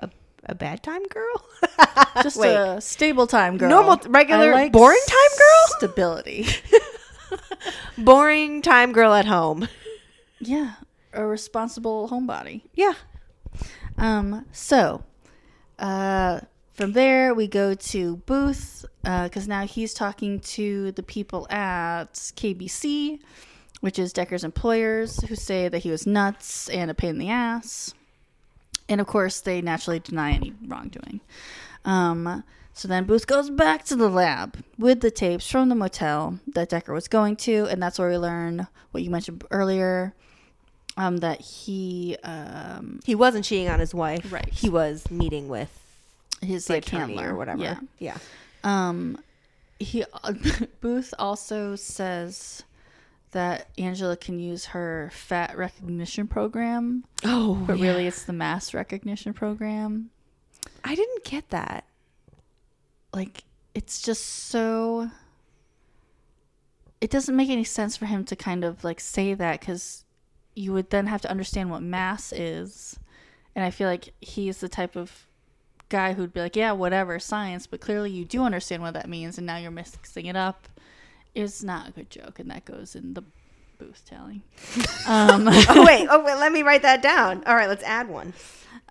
[0.00, 0.10] a,
[0.44, 1.46] a bad time girl.
[2.22, 2.54] Just Wait.
[2.54, 3.68] a stable time girl.
[3.70, 5.78] Normal- regular, I boring time girl?
[5.78, 6.46] Stability.
[7.98, 9.68] boring time girl at home.
[10.40, 10.74] yeah,
[11.12, 12.62] a responsible homebody.
[12.74, 12.94] Yeah.
[13.96, 15.04] Um, so,
[15.78, 16.40] uh,
[16.74, 23.20] from there we go to Booth, because now he's talking to the people at KBC,
[23.80, 27.30] which is Decker's employers, who say that he was nuts and a pain in the
[27.30, 27.94] ass.
[28.88, 31.20] And of course, they naturally deny any wrongdoing.
[31.84, 36.40] Um, so then Booth goes back to the lab with the tapes from the motel
[36.54, 40.12] that Decker was going to, and that's where we learn what you mentioned earlier.
[40.96, 44.32] Um, that he um, He wasn't cheating on his wife.
[44.32, 44.48] Right.
[44.48, 45.70] He was meeting with
[46.40, 47.62] his like handler or whatever.
[47.62, 47.78] Yeah.
[47.98, 48.18] Yeah.
[48.62, 49.18] Um,
[49.78, 50.04] he
[50.80, 52.62] Booth also says
[53.32, 59.32] that Angela can use her fat recognition program, Oh, but really it's the mass recognition
[59.34, 60.10] program.
[60.84, 61.84] I didn't get that.
[63.12, 63.42] Like
[63.74, 65.10] it's just so.
[67.00, 70.03] It doesn't make any sense for him to kind of like say that because
[70.54, 72.98] you would then have to understand what mass is,
[73.54, 75.26] and I feel like he's the type of
[75.88, 79.38] guy who'd be like, yeah, whatever, science, but clearly you do understand what that means,
[79.38, 80.68] and now you're mixing it up.
[81.34, 83.24] It's not a good joke, and that goes in the
[83.78, 84.42] booth telling.
[85.06, 87.44] Um, oh wait, oh wait, let me write that down.
[87.44, 88.32] All right, let's add one.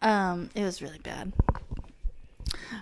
[0.04, 1.34] um, it was really bad.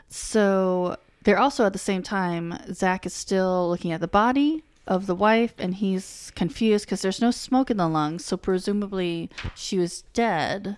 [0.10, 5.06] So they're also at the same time, Zach is still looking at the body of
[5.06, 9.78] the wife, and he's confused because there's no smoke in the lungs, so presumably she
[9.78, 10.78] was dead.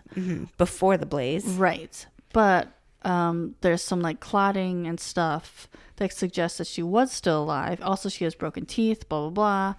[0.58, 1.46] Before the blaze.
[1.46, 2.06] Right.
[2.34, 2.70] But
[3.04, 7.80] um, there's some like clotting and stuff that suggests that she was still alive.
[7.82, 9.76] Also, she has broken teeth, blah, blah, blah.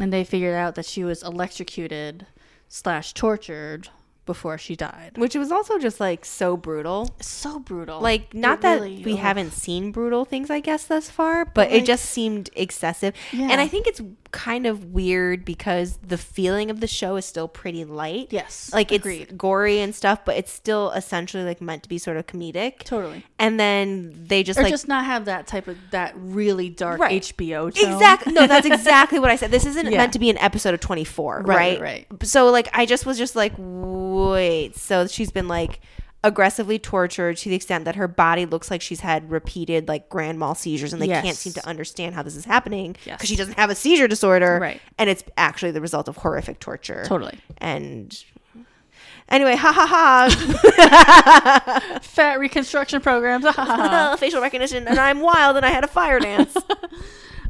[0.00, 2.26] And they figured out that she was electrocuted
[2.68, 3.88] slash tortured
[4.28, 5.12] before she died.
[5.16, 7.08] Which was also just like so brutal.
[7.20, 7.98] So brutal.
[8.00, 11.70] Like not It that really- we haven't seen brutal things I guess thus far, but,
[11.70, 13.14] like- it just seemed excessive.
[13.32, 13.48] Yeah.
[13.50, 17.48] And I think it's kind of weird because the feeling of the show is still
[17.48, 18.28] pretty light.
[18.30, 19.22] Yes, Like agreed.
[19.22, 22.80] it's gory and stuff, but it's still essentially like meant to be sort of comedic.
[22.84, 23.24] Totally.
[23.38, 27.00] And then they just Or like just not have that type of that really dark
[27.00, 27.22] Right.
[27.22, 27.92] HBO tone.
[27.92, 28.32] Exactly.
[28.32, 29.50] No, that's exactly what I said.
[29.50, 29.98] This isn't Yeah.
[29.98, 32.06] meant to be an episode of 24, Right, right?
[32.10, 32.26] right.
[32.26, 34.76] So like I just was just like, wait.
[34.76, 35.80] So she's been like
[36.24, 40.36] aggressively tortured to the extent that her body looks like she's had repeated like grand
[40.38, 43.26] mal seizures and they can't seem to understand how this is happening because Yes.
[43.26, 44.58] she doesn't have a seizure disorder.
[44.60, 44.80] Right.
[44.98, 47.04] And it's actually the result of horrific torture.
[47.06, 47.38] Totally.
[47.58, 48.20] And
[49.28, 51.98] anyway, ha ha ha.
[52.02, 53.44] Fat reconstruction programs.
[54.18, 56.56] facial recognition and I'm wild and I had a fire dance.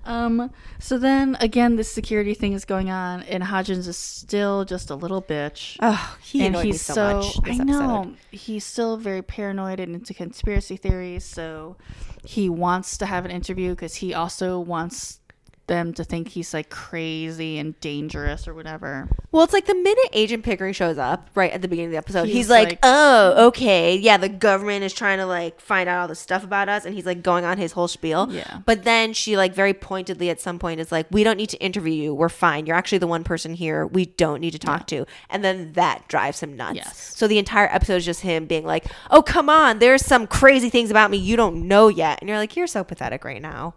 [0.09, 0.51] um.
[0.79, 4.95] So then again, this security thing is going on, and Hodgins is still just a
[4.95, 5.77] little bitch.
[5.81, 8.17] Oh, he and annoyed me he's so, so, much this I know episode.
[8.31, 11.25] he's still very paranoid and into conspiracy theories.
[11.25, 11.77] So
[12.25, 15.21] he wants to have an interview because he also wants
[15.69, 19.09] them to think he's like crazy and dangerous or whatever.
[19.31, 21.99] Well, it's like the minute Agent Pickering shows up right at the beginning of the
[21.99, 25.89] episode, he's, He's like, like- "Oh, okay, yeah, the government is trying to like find
[25.89, 28.27] out all this stuff about us," and he's like going on his whole spiel.
[28.31, 28.61] Yeah.
[28.67, 31.59] But then she like very pointedly at some point is like, "We don't need to
[31.59, 32.15] interview you.
[32.15, 32.67] We're fine.
[32.67, 36.09] You're actually the one person here we don't need to talk to." And then that
[36.09, 36.77] drives him nuts.
[36.77, 37.13] Yes.
[37.17, 40.71] So the entire episode is just him being like, "Oh, come on, there's some crazy
[40.71, 43.75] things about me you don't know yet," and you're like, "You're so pathetic right now."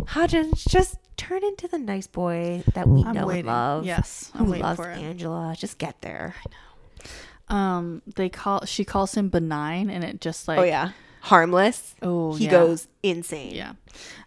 [0.00, 3.40] Hodgins, just turn into the nice boy that we I'm know waiting.
[3.40, 4.80] and love Yes, who I'm waiting loves.
[4.80, 5.54] Angela.
[5.58, 6.34] Just get there.
[6.44, 7.56] I know.
[7.56, 10.90] Um, they call she calls him benign, and it just like oh yeah,
[11.22, 11.94] harmless.
[12.02, 12.50] oh he yeah.
[12.50, 13.54] goes insane.
[13.54, 13.72] yeah.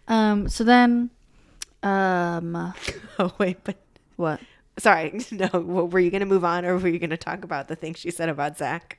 [0.08, 1.10] Um, so then,
[1.82, 2.72] um,
[3.18, 3.76] Oh wait, but
[4.16, 4.40] what?
[4.78, 5.20] sorry.
[5.32, 8.10] No, were you gonna move on, or were you gonna talk about the thing she
[8.10, 8.98] said about Zach?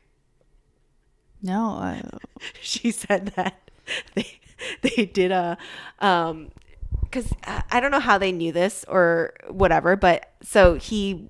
[1.42, 2.04] No, I,
[2.62, 3.72] She said that
[4.14, 4.40] they
[4.84, 5.58] they did a
[5.98, 6.50] um
[7.02, 11.28] because I I don't know how they knew this or whatever, but so he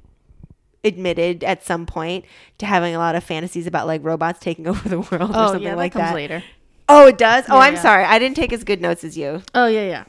[0.83, 2.25] admitted at some point
[2.57, 5.47] to having a lot of fantasies about like robots taking over the world or Oh
[5.47, 6.15] something yeah, like that comes that.
[6.15, 6.43] later.
[6.89, 7.45] Oh, it does.
[7.49, 7.81] Oh, I'm yeah.
[7.81, 8.03] sorry.
[8.03, 9.41] I didn't take as good notes as you.
[9.55, 10.03] Oh yeah,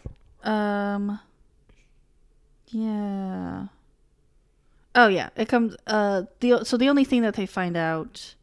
[0.45, 0.95] yeah.
[0.95, 1.21] Um.
[2.69, 3.67] Yeah.
[4.95, 5.77] Oh yeah, it comes.
[5.87, 8.35] Uh, the so the only thing that they find out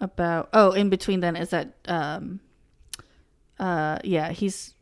[0.00, 2.40] about oh in between then is that um.
[3.58, 4.74] Uh yeah he's.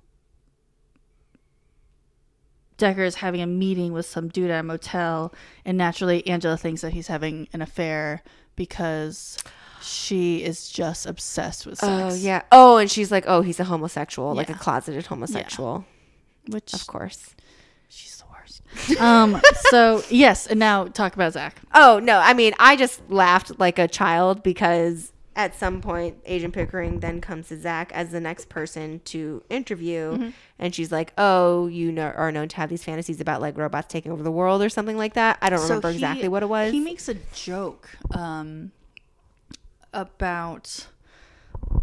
[2.81, 5.33] Decker is having a meeting with some dude at a motel,
[5.65, 8.23] and naturally Angela thinks that he's having an affair
[8.57, 9.39] because
[9.83, 12.15] she is just obsessed with sex.
[12.15, 12.43] Oh yeah.
[12.51, 15.85] Oh, and she's like, oh, he's a homosexual, like a closeted homosexual.
[16.49, 17.35] which Of course.
[17.89, 19.01] She's the worst.
[19.01, 19.41] um.
[19.71, 21.61] So yes, and now talk about Zach.
[21.75, 26.53] Oh no, I mean, I just laughed like a child because at some point, Agent
[26.55, 30.29] Pickering then comes to Zach as the next person to interview, Mm-hmm.
[30.59, 33.87] and she's like, "Oh, you know, are known to have these fantasies about like robots
[33.89, 36.49] taking over the world or something like that." I don't remember he- exactly what it
[36.49, 36.73] was.
[36.73, 38.73] He makes a joke um,
[39.93, 40.87] about.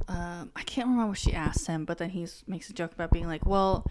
[0.08, 3.12] Um, I can't remember what she asked him, but then he makes a joke about
[3.12, 3.86] being like, "Well,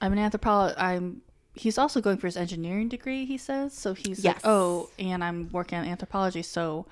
[0.00, 0.80] I'm an anthropologist.
[0.80, 1.22] I'm."
[1.54, 3.24] He's also going for his engineering degree.
[3.24, 3.94] He says so.
[3.94, 4.36] He's Yes.
[4.36, 6.42] like, "Oh, and I'm working on anthropology.
[6.42, 6.86] So,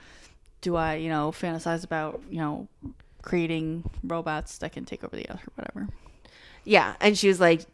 [0.65, 2.67] do I, you know, fantasize about, you know,
[3.21, 5.89] creating robots that can take over the earth or whatever?
[6.65, 7.67] yeah, and she was like,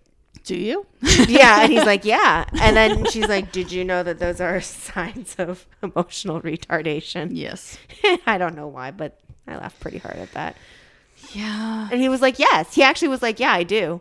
[0.45, 0.85] Do you?
[1.29, 4.61] "Yeah," and he's like, "Yeah," and then she's like, "Did you know that those are
[4.93, 7.79] signs of emotional retardation?" yes.
[8.27, 10.57] I don't know why, but I laughed pretty hard at that.
[11.33, 11.89] Yeah.
[11.93, 14.01] And he was like, "Yes." He actually was like, "Yeah, I do."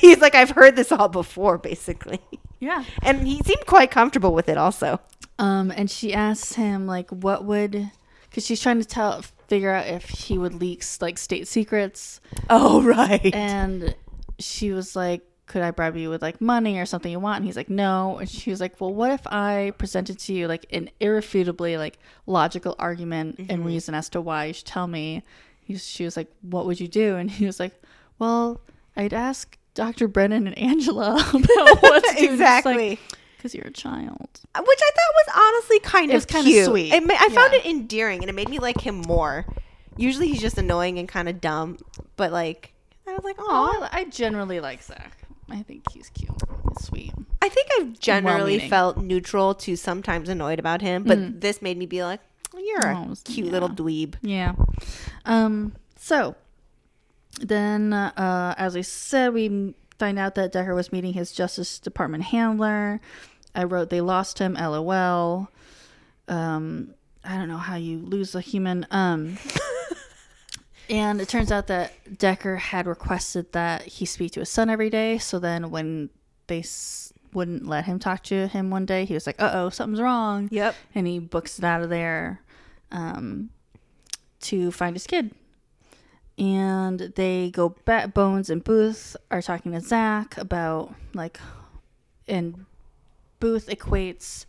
[0.00, 2.20] He's like, "I've heard this all before, basically."
[2.58, 2.84] Yeah.
[3.02, 5.00] And he seemed quite comfortable with it also.
[5.38, 7.90] Um, and she asks him like, what would,
[8.30, 12.82] because she's trying to tell, figure out if he would leak like state secrets, Oh,
[12.84, 13.34] right.
[13.34, 13.94] and
[14.38, 17.38] she was like, could I bribe you with like money or something you want?
[17.38, 18.18] And he's like, no.
[18.18, 21.98] And she was like, well, what if I presented to you like an irrefutably like
[22.26, 23.64] logical argument and mm-hmm.
[23.64, 25.24] reason as to why you should tell me?
[25.60, 27.16] He, she was like, what would you do?
[27.16, 27.82] And he was like,
[28.20, 28.60] well,
[28.96, 30.06] I'd ask Dr.
[30.06, 32.32] Brennan and Angela about what's to do.
[32.32, 33.00] exactly.
[33.40, 34.28] Because you're a child.
[34.54, 36.92] Which I thought was honestly kind It of was kinda sweet.
[36.92, 37.60] It I found Yeah.
[37.60, 39.46] it endearing and it made me like him more.
[39.96, 41.78] Usually he's just annoying and kind of dumb,
[42.16, 42.74] but like
[43.08, 45.16] I was like, oh, I generally like Zach.
[45.48, 46.30] I think he's cute.
[46.68, 47.12] He's sweet.
[47.40, 51.86] I think I've generally felt neutral to sometimes annoyed about him, but this made me
[51.86, 52.20] be like,
[52.54, 53.52] you're a Oh, cute yeah.
[53.52, 54.16] little dweeb.
[54.20, 54.52] Yeah.
[55.24, 55.72] Um.
[55.96, 56.36] So
[57.40, 62.24] then, uh, as we said, we find out that Decker was meeting his Justice Department
[62.24, 63.00] handler.
[63.54, 64.54] I wrote they lost him.
[64.54, 65.48] LOL.
[66.26, 66.94] Um.
[67.22, 68.86] I don't know how you lose a human.
[68.90, 69.38] Um.
[70.88, 74.90] And it turns out that Decker had requested that he speak to his son every
[74.90, 75.18] day.
[75.18, 76.10] So then, when
[76.48, 79.68] they s- wouldn't let him talk to him one day, he was like, "Uh oh,
[79.70, 80.74] something's wrong." Yep.
[80.96, 82.40] and he books it out of there
[82.90, 83.50] um,
[84.40, 85.32] to find his kid.
[86.40, 88.14] And they go back.
[88.14, 91.38] Bones and Booth are talking to Zach about like,
[92.26, 92.64] and
[93.40, 94.46] Booth equates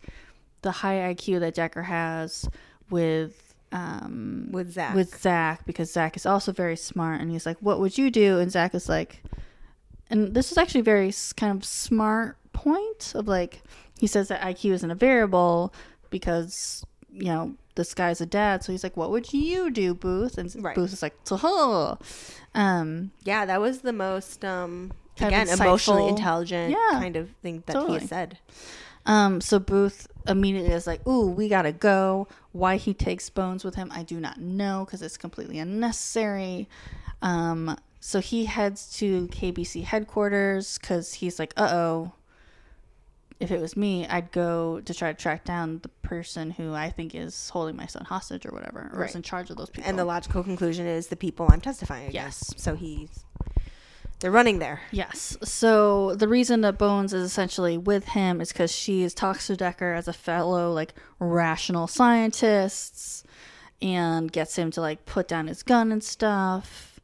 [0.62, 2.48] the high IQ that Decker has
[2.88, 4.94] with um, With Zach.
[4.94, 8.38] with Zach because Zach is also very smart, and he's like, "What would you do?"
[8.38, 9.22] And Zach is like,
[10.08, 13.62] and this is actually a very kind of smart point of like,
[13.98, 15.74] he says that IQ isn't a variable
[16.10, 20.38] because you know this guy's a dad, so he's like, "What would you do, Booth?"
[20.38, 20.74] And Right.
[20.74, 21.96] Booth is like, "Huh."
[22.54, 27.76] Um, Yeah, that was the most um again emotionally intelligent Yeah, kind of thing that
[27.76, 28.00] he totally.
[28.00, 28.38] has said.
[29.04, 33.74] Um, so Booth immediately is like, "Ooh, we gotta go." Why he takes Bones with
[33.74, 36.68] him, I do not know because it's completely unnecessary.
[37.20, 42.12] Um, so he heads to KBC headquarters because he's like, "Uh oh."
[43.42, 46.90] If it was me, I'd go to try to track down the person who I
[46.90, 49.10] think is holding my son hostage or whatever, or Right.
[49.10, 49.88] is in charge of those people.
[49.88, 52.52] And the logical conclusion is the people I'm testifying against.
[52.54, 52.62] Yes.
[52.62, 53.24] So he's
[54.20, 54.80] they're running there.
[54.92, 55.36] Yes.
[55.42, 59.56] So the reason that Bones is essentially with him is because she is talks to
[59.56, 63.26] Decker as a fellow like rational scientist
[63.80, 67.00] and gets him to like put down his gun and stuff.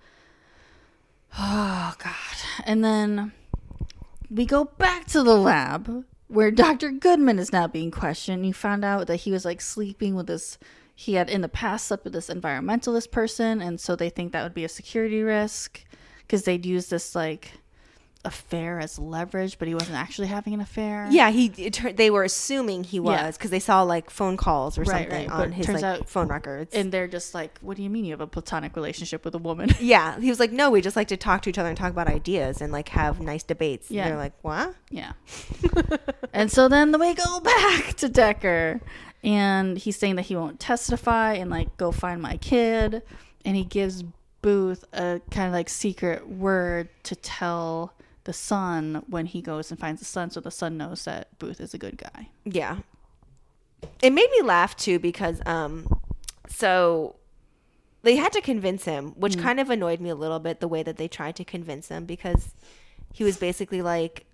[1.38, 2.14] Oh god.
[2.64, 3.32] And then
[4.30, 6.90] we go back to the lab where Dr.
[6.90, 8.46] Goodman is now being questioned.
[8.46, 10.58] You found out that he was like sleeping with this
[10.94, 14.42] he had in the past slept with this environmentalist person and so they think that
[14.42, 15.84] would be a security risk
[16.22, 17.52] because they'd use this like
[18.24, 21.06] affair as leverage, but he wasn't actually having an affair.
[21.10, 21.46] Yeah, he.
[21.56, 25.28] It, they were assuming he was because they saw like phone calls or Right, something
[25.28, 26.74] right, on but his like out- phone records.
[26.74, 29.38] And they're just like, what do you mean you have a platonic relationship with a
[29.38, 29.70] woman?
[29.80, 31.90] yeah, he was like, no, we just like to talk to each other and talk
[31.90, 33.90] about ideas and like have nice debates.
[33.90, 34.02] Yeah.
[34.02, 34.74] And they're like, what?
[34.90, 35.12] Yeah.
[36.32, 38.80] and so then we go back to Decker
[39.22, 43.02] and he's saying that he won't testify and like go find my kid
[43.44, 44.04] and he gives
[44.42, 47.92] Booth a kind of like secret word to tell
[48.28, 51.60] the son when he goes and finds the son so the son knows that Booth
[51.60, 52.28] is a good guy.
[52.44, 52.74] Yeah.
[54.02, 55.86] It made me laugh too because um
[56.48, 57.16] so
[58.02, 59.42] they had to convince him, which Mm.
[59.42, 62.04] kind of annoyed me a little bit the way that they tried to convince him
[62.04, 62.54] because
[63.12, 64.26] he was basically like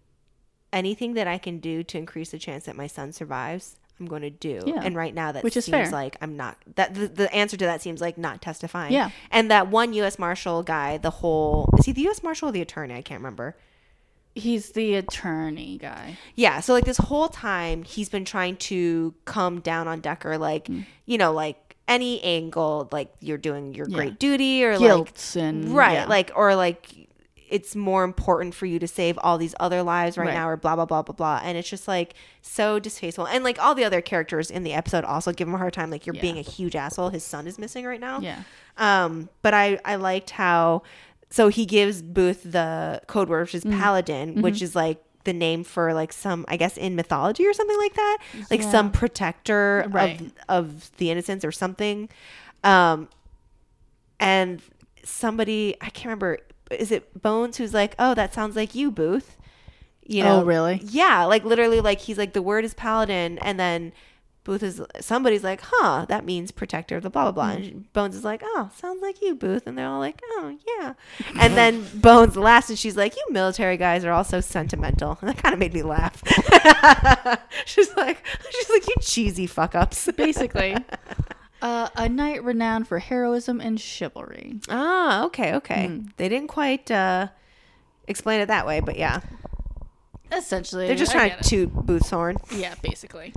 [0.72, 4.22] anything that I can do to increase the chance that my son survives, I'm going
[4.22, 4.60] to do.
[4.66, 4.80] Yeah.
[4.82, 5.90] And right now that Which is seems fair.
[5.90, 8.92] like I'm not that the, the answer to that seems like not testifying.
[8.92, 9.10] Yeah.
[9.30, 12.60] And that one US Marshal guy, the whole is he the US Marshal or the
[12.60, 12.94] attorney?
[12.94, 13.54] I can't remember.
[14.34, 16.18] He's the attorney guy.
[16.34, 20.66] Yeah, so like this whole time he's been trying to come down on Decker, like
[20.66, 20.84] Mm.
[21.06, 23.96] you know, like any angle, like you're doing your Yeah.
[23.96, 26.06] great duty or like Guilt and right, yeah.
[26.06, 27.08] like or like
[27.50, 30.34] it's more important for you to save all these other lives right, Right.
[30.34, 33.62] now or blah blah blah blah blah, and it's just like so distasteful, and like
[33.62, 36.16] all the other characters in the episode also give him a hard time, like you're
[36.16, 36.22] Yeah.
[36.22, 37.10] being a huge asshole.
[37.10, 38.18] His son is missing right now.
[38.18, 38.42] yeah.
[38.78, 40.82] Um, but I I liked how
[41.36, 43.78] so he gives Booth the code word, which is Mm.
[43.80, 44.42] paladin, Mm-hmm.
[44.46, 47.94] which is like the name for like some I guess in mythology or something like
[47.94, 48.18] that,
[48.50, 48.70] like Yeah.
[48.70, 50.20] some protector Right.
[50.20, 52.08] of of the innocents or something.
[52.62, 53.08] Um,
[54.20, 54.60] and
[55.02, 56.38] somebody I can't remember
[56.70, 59.36] is it Bones who's like, oh, that sounds like you, Booth.
[60.06, 60.80] You know, Oh, really?
[60.84, 63.92] Yeah, like literally, like he's like the word is paladin, and then
[64.44, 67.56] Booth is somebody's like, huh, that means protector of the blah blah blah.
[67.56, 67.76] Mm-hmm.
[67.76, 70.92] And Bones is like, oh, sounds like you, Booth, and they're all like, oh yeah.
[71.40, 75.30] And then Bones laughs, and she's like, you military guys are all so sentimental, and
[75.30, 76.22] that kind of made me laugh.
[77.64, 80.10] she's like, she's like, you cheesy fuck ups.
[80.14, 80.76] Basically.
[81.62, 84.60] Uh, a knight renowned for heroism and chivalry.
[84.68, 85.86] ah, okay, okay.
[85.86, 86.08] Hmm.
[86.18, 87.28] They didn't quite uh,
[88.06, 89.20] explain it that way, but yeah,
[90.36, 91.44] Essentially, they're just trying to it.
[91.44, 92.36] toot Booth's horn.
[92.54, 93.32] Yeah, basically.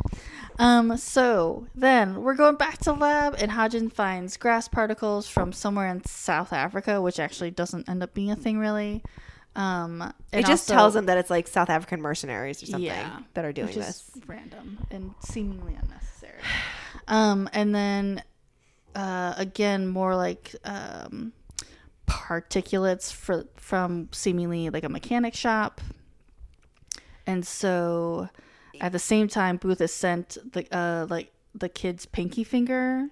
[0.60, 5.88] Um, so then we're going back to lab, and Hodgins finds grass particles from somewhere
[5.88, 9.04] in South Africa, which actually doesn't end up being a thing really.
[9.56, 13.20] Um, It just also- tells them that it's like South African mercenaries or something Yeah,
[13.34, 14.12] that are doing which is this.
[14.28, 16.42] random and seemingly unnecessary.
[17.08, 18.24] Um, and then
[18.96, 21.34] uh, again, more like um,
[22.08, 25.82] particulates for, from seemingly like a mechanic shop.
[27.28, 28.30] And so,
[28.82, 33.10] at the same time, Booth has sent the uh, like the kid's pinky finger.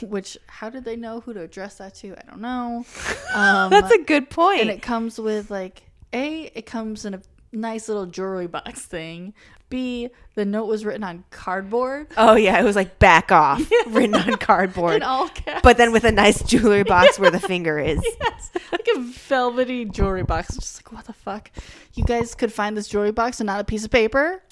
[0.00, 2.14] Which how did they know who to address that to?
[2.16, 2.86] I don't know.
[3.34, 4.60] Um, That's a good point.
[4.60, 9.32] and it comes with like a it comes in a nice little jewelry box thing
[9.72, 12.06] b the note was written on cardboard.
[12.16, 15.60] Oh yeah, it was like back off, written on cardboard, in all caps.
[15.62, 18.00] But then with a nice jewelry box where the finger is.
[18.20, 20.54] yes, like a velvety jewelry box.
[20.54, 21.50] Just like what the fuck?
[21.94, 24.42] You guys could find this jewelry box and not a piece of paper?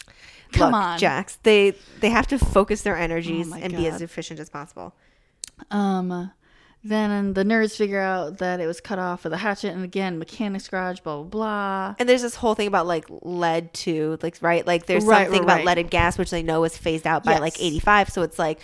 [0.53, 0.99] Come Look, on.
[0.99, 1.39] Jax.
[1.45, 4.95] They they have to focus their energies Oh my and be as efficient as possible.
[5.71, 6.31] um
[6.83, 10.19] then the nerds figure out that it was cut off with a hatchet and again
[10.19, 14.37] mechanics garage blah blah blah And there's this whole thing about like lead too, like
[14.41, 15.67] right, like there's Right, something right, about right.
[15.79, 18.09] leaded gas which they know is phased out by like 85.
[18.11, 18.61] So it's like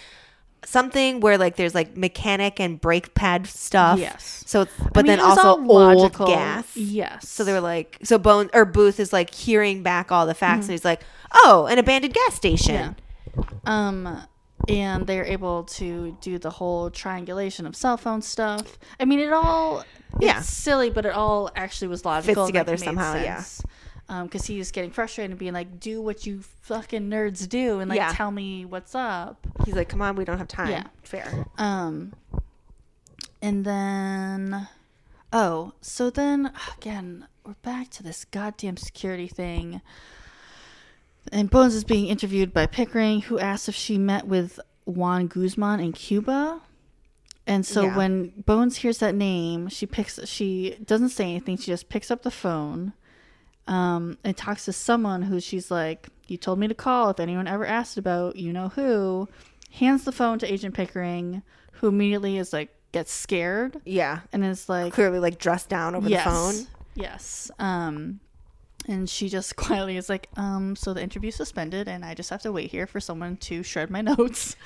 [0.65, 3.99] something where like there's like mechanic and brake pad stuff.
[3.99, 4.43] Yes.
[4.47, 6.27] So it's I but mean, then also old logical.
[6.27, 6.77] gas.
[6.77, 10.35] yes So they were like, so Bone or Booth is like hearing back all the
[10.35, 11.03] facts, and he's like,
[11.33, 12.97] "Oh, an abandoned gas station."
[13.37, 13.45] Yeah.
[13.67, 14.23] Um,
[14.69, 18.79] and they're able to do the whole triangulation of cell phone stuff.
[19.01, 19.85] I mean, it all
[20.21, 20.41] Yeah.
[20.41, 22.45] silly, but it all actually was logical.
[22.45, 23.37] and, together like, somehow, yeah.
[23.37, 23.63] sense.
[24.09, 27.81] Um, because he was getting frustrated and being like, "Do what you fucking nerds do,
[27.81, 28.13] and like Yeah.
[28.13, 30.85] tell me what's up." He's like, "Come on, we don't have time." Yeah.
[31.03, 31.47] fair.
[31.59, 32.13] Um,
[33.43, 34.69] and then,
[35.33, 39.81] oh, so then again, we're back to this goddamn security thing.
[41.33, 45.81] And Bones is being interviewed by Pickering, who asks if she met with Juan Guzman
[45.81, 46.61] in Cuba.
[47.47, 47.97] And so Yeah.
[47.97, 50.19] when Bones hears that name, she picks.
[50.29, 51.57] She doesn't say anything.
[51.57, 52.93] She just picks up the phone,
[53.69, 57.47] um, and talks to someone who she's like, "You told me to call if anyone
[57.47, 59.29] ever asked about you know who."
[59.73, 64.69] Hands the phone to Agent Pickering, who immediately is like gets scared Yeah, and is
[64.69, 66.67] like, clearly like dressed down over yes, the phone.
[66.95, 67.51] Yes.
[67.59, 68.21] Um,
[68.89, 72.43] and she just quietly is like, um, so the interview's suspended, and I just have
[72.43, 74.57] to wait here for someone to shred my notes.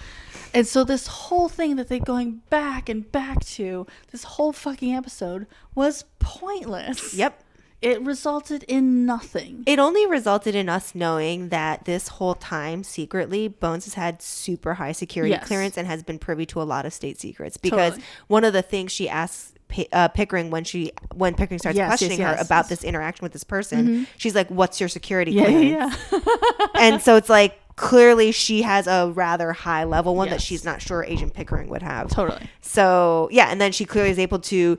[0.55, 4.95] And so this whole thing that they're going back and back to, this whole fucking
[4.95, 7.15] episode was pointless.
[7.15, 7.43] Yep.
[7.83, 9.63] it resulted in nothing.
[9.67, 14.75] It only resulted in us knowing that this whole time, secretly, Bones has had super
[14.75, 15.47] high security Yes.
[15.47, 17.57] clearance and has been privy to a lot of state secrets.
[17.57, 18.07] Because Totally.
[18.27, 21.85] one of the things she asks Pi- uh, Pickering when she when Pickering starts Yes,
[21.85, 22.69] yes, questioning her yes, about yes.
[22.69, 26.67] this interaction with this person, she's like, "What's your security yeah, clearance?" yeah, yeah.
[26.75, 30.83] and so it's like clearly she has a rather high level one that she's not
[30.83, 32.11] sure Agent Pickering would have.
[32.11, 32.51] totally.
[32.61, 34.77] So yeah, and then she clearly is able to,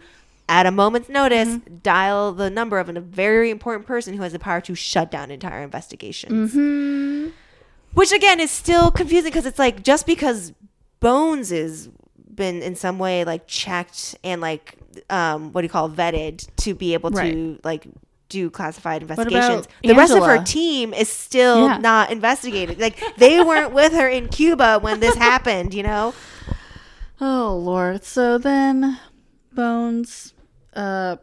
[0.48, 1.78] at a moment's notice, Mm-hmm.
[1.78, 5.32] dial the number of a very important person who has the power to shut down
[5.32, 6.54] entire investigations.
[6.54, 7.30] Mm-hmm.
[7.94, 10.54] Which again is still confusing because it's like just because
[11.00, 11.90] Bones is
[12.34, 14.78] been in some way like checked and like
[15.10, 17.86] um what do you call vetted to be able to like
[18.30, 19.68] do classified investigations.
[19.84, 21.78] The rest of her team is still Yeah.
[21.80, 22.80] not investigated.
[22.80, 26.14] Like they weren't with her in Cuba when this happened, you know?
[27.24, 28.04] Oh lord.
[28.04, 29.00] So then
[29.54, 30.34] Bones
[30.74, 31.18] uh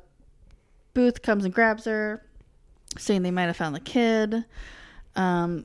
[0.94, 2.22] Booth comes and grabs her,
[2.96, 4.44] saying they might have found the kid.
[5.16, 5.64] Um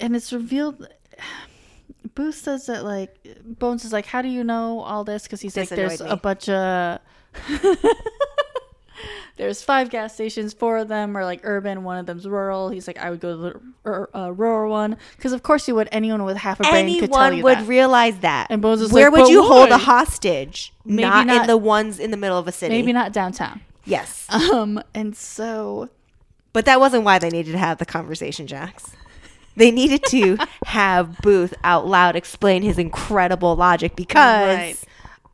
[0.00, 0.88] and it's revealed
[2.14, 3.14] Booth says that like
[3.44, 5.24] Bones is like, How do you know all this?
[5.24, 6.98] Because he's like, There's annoyed a bunch of
[9.36, 10.52] There's five gas stations.
[10.52, 11.82] Four of them are like urban.
[11.82, 12.68] One of them's rural.
[12.68, 15.74] He's like, I would go to the ur- uh, rural one because, of course, you
[15.76, 15.88] would.
[15.92, 17.66] Anyone with half a brain could tell anyone you would that.
[17.66, 18.48] realize that.
[18.50, 20.74] And Bones is Where like, would "But you hold why?" a hostage?
[20.84, 22.74] Maybe not, in the ones in the middle of a city.
[22.74, 23.62] Maybe not downtown.
[23.86, 24.26] Yes.
[24.52, 25.88] Um, and so
[26.52, 28.90] But that wasn't why they needed to have the conversation, Jax.
[29.56, 34.76] They needed to have Booth out loud explain his incredible logic because Right.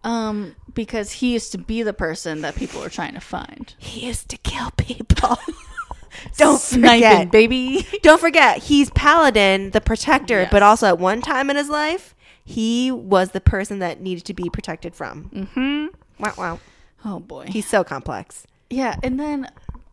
[0.05, 3.75] um, because he used to be the person that people were trying to find.
[3.79, 5.37] he used to kill people.
[6.39, 7.31] Don't Sniping, forget.
[7.33, 7.87] baby.
[8.03, 10.49] Don't forget, he's Paladin, the protector, Yes.
[10.53, 12.15] but also at one time in his life,
[12.45, 15.29] he was the person that needed to be protected from.
[15.35, 15.87] Mm-hmm.
[16.23, 16.61] Wow, wow.
[17.05, 17.47] Oh boy.
[17.49, 18.47] He's so complex.
[18.71, 19.51] Yeah, and then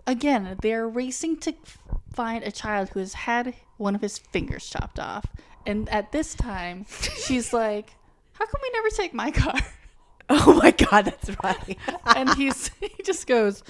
[0.08, 1.54] again, they're racing to
[2.14, 5.26] find a child who has had one of his fingers chopped off.
[5.66, 6.86] And at this time,
[7.26, 7.92] she's like,
[8.34, 9.60] "How come we never take my car?"
[10.30, 11.78] Oh my god, that's right.
[12.16, 13.64] And he's he just goes,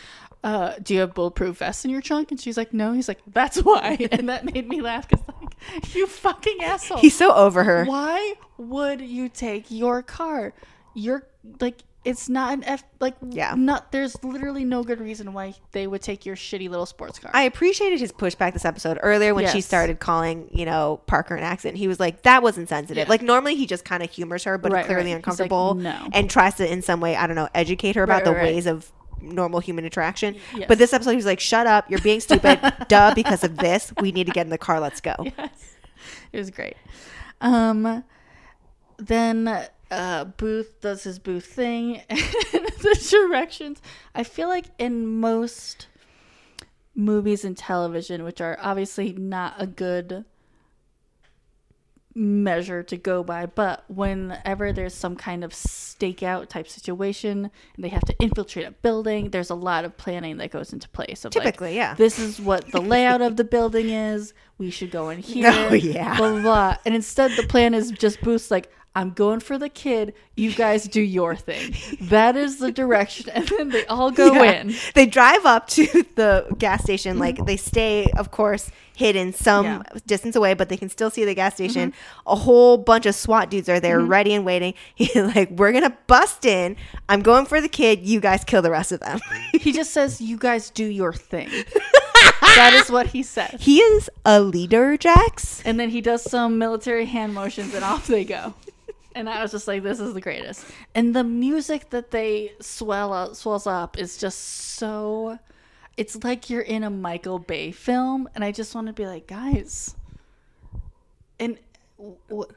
[0.43, 3.19] uh, "Do you have bulletproof vests in your trunk?" And she's like, "No." He's like,
[3.27, 6.99] "That's why." And that made me laugh because like, you fucking asshole.
[6.99, 7.85] He's so over her.
[7.85, 10.53] why would you take your car?
[10.93, 11.27] You're
[11.59, 13.53] like it's not an F like Yeah.
[13.55, 17.31] Not there's literally no good reason why they would take your shitty little sports car.
[17.33, 21.43] I appreciated his pushback this episode earlier when she started calling, you know, Parker an
[21.43, 21.77] accent.
[21.77, 23.05] He was like, that was insensitive.
[23.07, 23.09] Yeah.
[23.09, 25.23] Like, normally he just kind of humors her, but Right, clearly right.
[25.25, 28.03] He's like, uncomfortable "No." and tries to, in some way, I don't know, educate her
[28.03, 28.91] about Right, the ways of
[29.21, 30.35] normal human interaction.
[30.53, 30.65] Yes.
[30.67, 31.89] But this episode, he was like, shut up.
[31.89, 32.59] You're being stupid.
[32.89, 33.93] Duh, because of this.
[34.01, 34.81] We need to get in the car.
[34.81, 35.15] Let's go.
[35.19, 35.75] yes.
[36.33, 36.75] It was great.
[37.39, 38.03] Um
[38.97, 43.81] then uh Booth does his Booth thing and the directions.
[44.15, 45.87] I feel like in most
[46.95, 50.25] movies and television, which are obviously not a good
[52.15, 57.89] measure to go by, but whenever there's some kind of stakeout type situation and they
[57.89, 61.25] have to infiltrate a building, there's a lot of planning that goes into place.
[61.25, 61.95] Of like, Typically, yeah.
[61.95, 64.33] this is what the layout of the building is.
[64.57, 65.49] We should go in here.
[65.51, 66.17] Oh, yeah.
[66.17, 66.77] Blah, blah, blah.
[66.85, 70.13] And instead, the plan is just Booth's like, I'm going for the kid.
[70.35, 71.75] You guys do your thing.
[72.01, 73.29] That is the direction.
[73.29, 74.61] And then they all go Yeah.
[74.61, 74.75] in.
[74.93, 75.85] They drive up to
[76.15, 77.17] the gas station.
[77.19, 79.77] Like they stay, of course, hidden some Yeah.
[79.79, 79.97] Mm-hmm.
[80.05, 81.93] distance away, but they can still see the gas station.
[82.27, 84.75] A whole bunch of SWAT dudes are there, ready and waiting.
[84.95, 86.75] He's like, "We're gonna bust in.
[87.09, 88.01] I'm going for the kid.
[88.05, 89.19] You guys kill the rest of them."
[89.53, 91.49] He just says, You guys do your thing.
[92.55, 93.55] that is what he says.
[93.59, 95.61] he is a leader, Jax.
[95.65, 98.53] And then he does some military hand motions and off they go.
[99.15, 100.65] And I was just like, this is the greatest.
[100.95, 105.37] And the music that they swell up, swells up is just so.
[105.97, 109.27] It's like you're in a Michael Bay film, and I just want to be like,
[109.27, 109.95] guys.
[111.39, 111.57] And
[111.97, 112.49] w- w-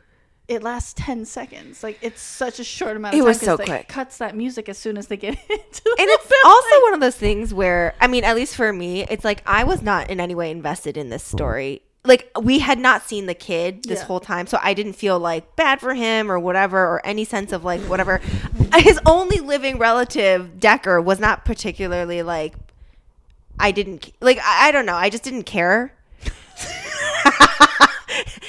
[0.49, 1.83] it lasts ten seconds.
[1.83, 3.29] Like it's such a short amount of It time.
[3.29, 3.89] was so quick.
[3.89, 7.01] Cuts that music as soon as they get into the And it's also one of
[7.01, 10.21] those things where, I mean, at least for me, it's like I was not in
[10.21, 11.83] any way invested in this story.
[12.07, 14.05] Like we had not seen the kid this Yeah.
[14.07, 17.53] whole time, so I didn't feel like bad for him or whatever, or any sense
[17.53, 18.19] of like whatever.
[18.77, 22.55] His only living relative, Decker, was not particularly like.
[23.59, 24.39] I didn't like.
[24.39, 24.95] I, I don't know.
[24.97, 25.93] I just didn't care.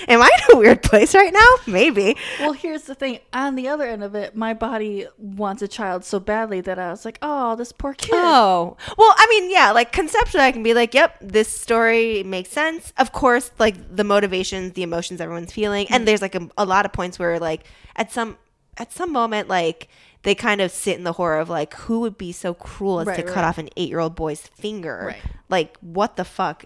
[0.07, 1.47] Am I in a weird place right now?
[1.65, 2.15] Maybe.
[2.39, 3.19] Well, here's the thing.
[3.33, 6.89] On the other end of it, my body wants a child so badly that I
[6.91, 10.63] was like, "Oh, this poor kid." Oh, well, I mean, yeah, like conceptually, I can
[10.63, 12.93] be like, yep, this story makes sense.
[12.97, 16.05] Of course, like the motivations, the emotions everyone's feeling, and mm-hmm.
[16.05, 18.37] there's like a, a lot of points where, like, at some
[18.77, 19.87] at some moment like
[20.23, 23.07] they kind of sit in the horror of like who would be so cruel as
[23.07, 23.33] Right, to right.
[23.33, 25.21] cut off an eight year old boy's finger Right.
[25.49, 26.65] like what the fuck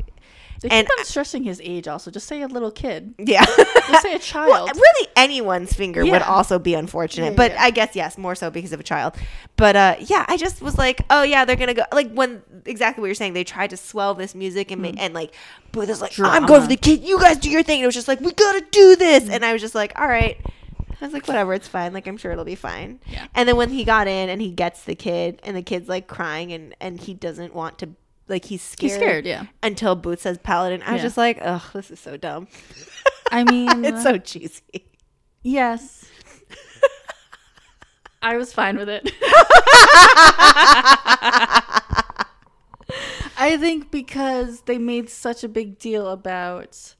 [0.61, 1.87] They And keep on stressing his age.
[1.87, 3.13] Also, just say a little kid.
[3.17, 4.49] yeah Just say a child.
[4.49, 7.63] well, really anyone's finger would also be unfortunate Yeah, but yeah.
[7.63, 9.15] i guess yes more so because of a child
[9.57, 13.01] but uh yeah i just was like oh yeah they're gonna go like when exactly
[13.01, 15.33] what you're saying they tried to swell this music and ma- and like
[15.71, 16.63] Booth is like i'm going Mm.
[16.63, 16.65] Mm.
[16.65, 18.63] for the kid you guys do your thing and it was just like we gotta
[18.71, 20.37] do this and i was just like all right
[20.99, 21.93] I was like, whatever, it's fine.
[21.93, 22.99] Like, I'm sure it'll be fine.
[23.07, 23.25] Yeah.
[23.33, 26.05] And then when he got in and he gets the kid, and the kid's like
[26.05, 27.89] crying, and and he doesn't want to,
[28.27, 28.91] like, he's scared.
[28.91, 29.25] He's scared.
[29.25, 29.45] Yeah.
[29.63, 32.47] Until Booth says paladin, I was just like, ugh, this is so dumb.
[33.31, 34.85] I mean, it's so cheesy.
[35.43, 36.05] yes.
[38.23, 39.09] I was fine with it.
[43.37, 46.93] I think because they made such a big deal about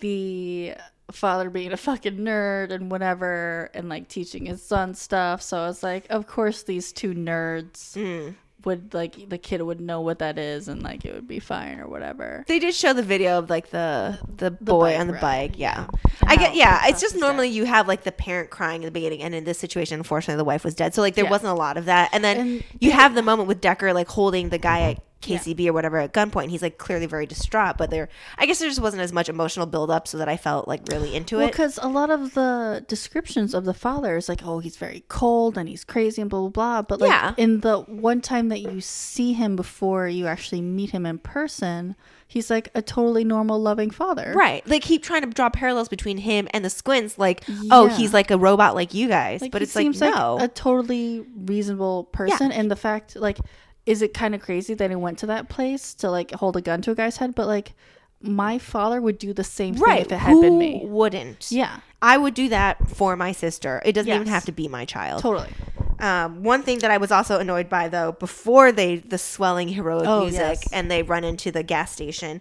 [0.00, 0.74] the
[1.10, 5.40] father being a fucking nerd and whatever and like teaching his son stuff.
[5.40, 8.34] So I was like, of course these two nerds Mm.
[8.64, 11.78] Would like the kid would know what that is and like it would be fine
[11.80, 12.44] or whatever.
[12.46, 15.52] They did show the video of like the the boy bike on the ride, bike.
[15.58, 15.86] Yeah,
[16.20, 16.54] And I get.
[16.54, 17.54] Yeah, it's just normally dad.
[17.56, 20.44] you have like the parent crying in the beginning, and in this situation, unfortunately, the
[20.44, 20.94] wife was dead.
[20.94, 21.30] So like there Yeah.
[21.30, 22.10] wasn't a lot of that.
[22.12, 25.72] And then And- you have the moment with Decker like holding the guy KCB or
[25.72, 26.50] whatever at gunpoint.
[26.50, 29.66] He's like clearly very distraught, but there, I guess there just wasn't as much emotional
[29.66, 31.52] build up, so that I felt like really into Well, it.
[31.52, 35.56] because a lot of the descriptions of the father is like, oh, he's very cold
[35.56, 36.82] and he's crazy and blah blah blah.
[36.82, 37.34] But like Yeah.
[37.36, 41.94] in the one time that you see him before you actually meet him in person,
[42.26, 44.32] he's like a totally normal, loving father.
[44.36, 47.18] Right, like keep trying to draw parallels between him and the squints.
[47.18, 50.36] Like, oh, he's like a robot like you guys, Like, but it's like seems no,
[50.36, 52.50] like a totally reasonable person.
[52.52, 53.38] And the fact, like,
[53.86, 56.60] is it kind of crazy that he went to that place to like hold a
[56.60, 57.34] gun to a guy's head?
[57.34, 57.72] But like,
[58.20, 60.00] my father would do the same thing right?
[60.02, 60.82] if it had Who been me.
[60.84, 61.50] wouldn't?
[61.50, 63.82] Yeah, I would do that for my sister.
[63.84, 65.22] It doesn't even have to be my child.
[65.22, 65.50] totally.
[65.98, 70.06] Um, one thing that I was also annoyed by though, before they the swelling heroic
[70.06, 70.68] Oh, music yes.
[70.72, 72.40] and they run into the gas station,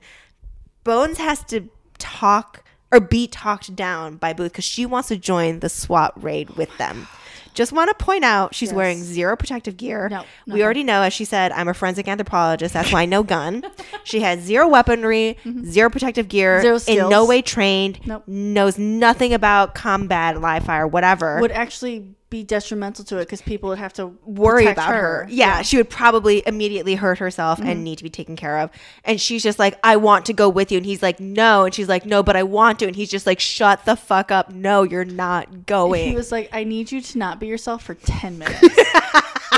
[0.83, 1.69] Bones has to
[1.99, 6.51] talk or be talked down by Booth because she wants to join the SWAT raid
[6.51, 7.07] with them.
[7.53, 8.75] Just want to point out she's Yes.
[8.75, 10.09] wearing zero protective gear.
[10.09, 12.73] No, we already know, as she said, I'm a forensic anthropologist.
[12.73, 13.63] That's why no gun.
[14.03, 15.65] she has zero weaponry, mm-hmm.
[15.65, 18.23] zero protective gear, Zero in no way trained, Nope.
[18.27, 23.69] knows nothing about combat, live fire, whatever Would actually be detrimental to it because people
[23.69, 25.27] would have to worry about her.
[25.29, 27.69] Yeah, she would probably immediately hurt herself Mm-hmm.
[27.69, 28.71] and need to be taken care of.
[29.03, 30.77] And she's just like, I want to go with you.
[30.77, 31.65] And he's like, no.
[31.65, 32.87] And she's like, no, but I want to.
[32.87, 34.49] And he's just like, shut the fuck up.
[34.51, 36.09] No, you're not going.
[36.09, 38.63] He was like, I need you to not be yourself for 10 minutes,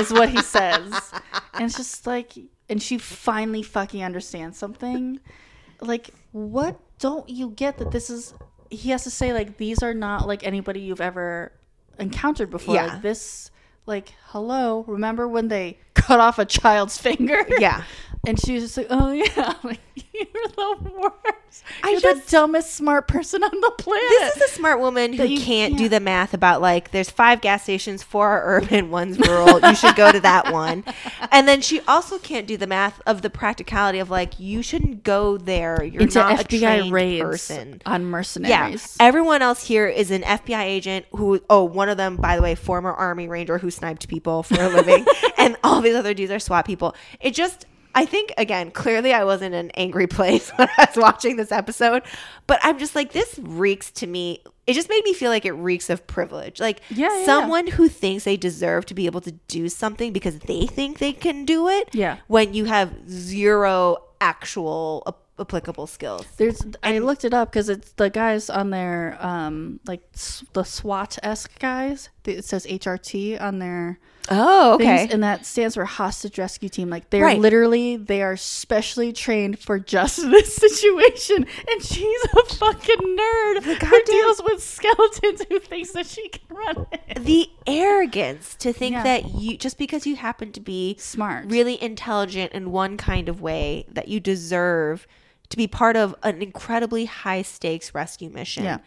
[0.00, 1.12] is what he says.
[1.54, 2.32] And it's just like,
[2.68, 5.20] and she finally fucking understands something.
[5.80, 8.34] Like, what don't you get that this is,
[8.70, 11.52] he has to say, like, these are not like anybody you've ever
[11.98, 12.74] encountered before.
[12.74, 12.86] Yeah.
[12.86, 13.50] Like, this,
[13.86, 17.44] like, hello, remember when they cut off a child's finger?
[17.58, 17.82] Yeah.
[18.26, 19.80] And she was just like, oh, yeah, like,
[20.12, 20.24] you're
[20.56, 21.62] the worst.
[21.82, 24.04] I You're just- the dumbest smart person on the planet.
[24.08, 27.40] this is a smart woman who you can't do the math about like there's five
[27.40, 29.60] gas stations, four are urban, one's rural.
[29.60, 30.84] you should go to that one.
[31.30, 35.02] And then she also can't do the math of the practicality of like you shouldn't
[35.02, 35.82] go there.
[35.82, 37.82] You're into not a FBI trained raids person.
[37.86, 38.50] on mercenaries.
[38.50, 38.96] Yeah, mercenaries.
[39.00, 42.54] everyone else here is an FBI agent who, oh, one of them, by the way,
[42.54, 45.04] former Army Ranger who sniped people for a living,
[45.38, 46.94] and all these other dudes are SWAT people.
[47.20, 50.96] It just, I think, again, clearly I was in an angry place when I was
[50.96, 52.02] watching this episode,
[52.46, 54.42] but I'm just like, this reeks to me.
[54.66, 56.58] It just made me feel like it reeks of privilege.
[56.58, 60.38] Like Yeah, yeah, someone who thinks they deserve to be able to do something because
[60.38, 61.90] they think they can do it.
[61.92, 62.16] Yeah.
[62.28, 66.24] When you have zero actual ap- applicable skills.
[66.38, 70.64] There's I looked it up because it's the guys on their um like s- the
[70.64, 72.08] SWAT esque guys.
[72.24, 73.98] It says HRT on their
[74.30, 76.88] Oh, things, and that stands for Hostage Rescue Team.
[76.88, 77.38] Like they're Right.
[77.38, 81.46] literally they are specially trained for just this situation.
[81.70, 86.86] And she's a fucking nerd who deals with skeletons who thinks that she can run
[86.92, 87.22] it.
[87.24, 89.02] the arrogance to think Yeah.
[89.02, 91.46] that you just because you happen to be Smart.
[91.50, 95.06] really intelligent in one kind of way that you deserve
[95.50, 98.64] to be part of an incredibly high stakes rescue mission.
[98.64, 98.78] Yeah.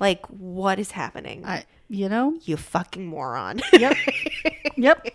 [0.00, 1.44] Like what is happening?
[1.46, 3.60] I you know you fucking moron.
[3.72, 3.96] Yep.
[4.76, 5.06] yep.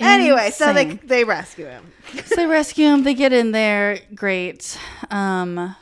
[0.00, 1.92] anyway, so they they rescue him.
[2.24, 3.02] so they rescue him.
[3.02, 3.98] They get in there.
[4.14, 4.78] Great.
[5.10, 5.74] Um,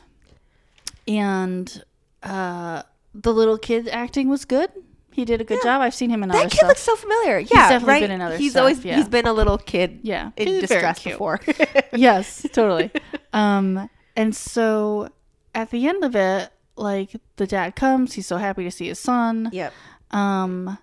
[1.06, 1.84] and
[2.22, 2.82] uh,
[3.14, 4.70] the little kid acting was good.
[5.12, 5.80] He did a good job.
[5.80, 6.68] I've seen him in other That kid stuff.
[6.70, 7.38] looks so familiar.
[7.38, 8.00] yeah, definitely right.
[8.00, 8.96] been in other he's stuff, always yeah.
[8.96, 11.40] he's been a little kid yeah, in He's distress before.
[11.92, 12.90] yes, totally.
[13.32, 15.10] Um, and so
[15.54, 18.14] at the end of it, like the dad comes.
[18.14, 19.50] He's so happy to see his son.
[19.52, 19.72] yep.
[20.10, 20.78] Um,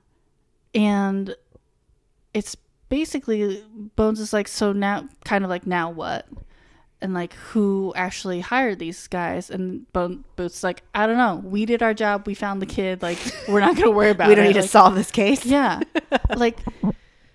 [0.74, 1.36] and
[2.34, 2.56] it's
[2.90, 3.64] basically
[3.96, 6.28] Bones is like, so now, kind of like, now what?
[7.02, 9.50] And like, who actually hired these guys?
[9.50, 11.42] And Bone Booth's like, I don't know.
[11.44, 12.28] We did our job.
[12.28, 13.02] We found the kid.
[13.02, 13.18] Like,
[13.48, 14.30] we're not gonna worry about it.
[14.30, 15.46] we don't need to solve this case.
[15.46, 15.80] yeah.
[16.36, 16.60] like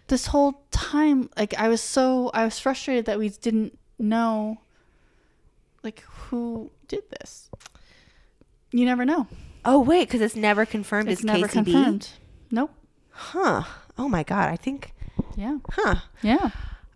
[0.08, 4.58] this whole time, like I was so I was frustrated that we didn't know
[5.82, 7.50] like who did this.
[8.70, 9.26] You never know.
[9.66, 11.08] Oh wait, because it's never confirmed.
[11.10, 11.52] It's It's, never KCB.
[11.52, 12.08] confirmed.
[12.50, 12.70] Nope.
[13.10, 13.64] Huh.
[13.98, 14.48] Oh my god.
[14.48, 14.92] I think.
[15.36, 15.58] Yeah.
[15.70, 15.96] Huh.
[16.22, 16.50] Yeah.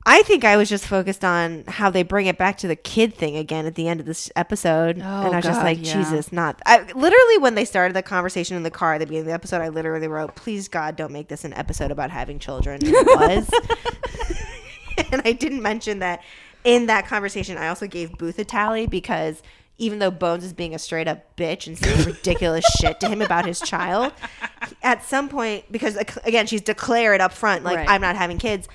[0.06, 3.14] I think I was just focused on how they bring it back to the kid
[3.14, 5.78] thing again at the end of this episode, Oh, and I was just God, like,
[5.86, 5.92] yeah.
[5.92, 6.60] Jesus, not.
[6.64, 9.34] I literally when they started the conversation in the car at the beginning of the
[9.34, 12.94] episode, I literally wrote, "Please God, don't make this an episode about having children." And
[12.94, 13.50] it was,
[15.12, 16.22] and I didn't mention that
[16.64, 17.58] in that conversation.
[17.58, 19.42] I also gave Booth a tally because
[19.80, 23.22] even though Bones is being a straight up bitch and saying ridiculous shit to him
[23.22, 24.12] about his child,
[24.82, 27.88] at some point, because again, she's declared up front, like, Right.
[27.88, 28.68] I'm not having kids.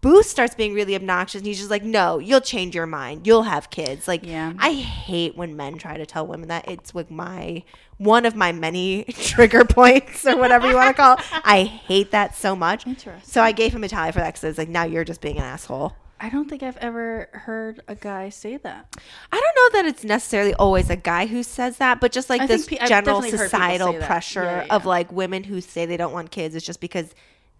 [0.00, 3.24] Booth starts being really obnoxious and he's just like, No, you'll change your mind.
[3.24, 4.08] You'll have kids.
[4.08, 4.52] Like Yeah.
[4.58, 6.68] I hate when men try to tell women that.
[6.68, 7.62] It's like my
[7.98, 11.24] one of my many trigger points or whatever you want to call it.
[11.44, 12.84] I hate that so much.
[12.84, 13.22] Interesting.
[13.30, 15.36] So I gave him a tally for that because it's like now you're just being
[15.36, 15.94] an asshole.
[16.24, 18.96] I don't think I've ever heard a guy say that.
[19.32, 22.40] I don't know that it's necessarily always a guy who says that, but just like
[22.42, 25.60] I this pe- general definitely heard people societal pressure Yeah, yeah, of like women who
[25.60, 27.12] say they don't want kids is just because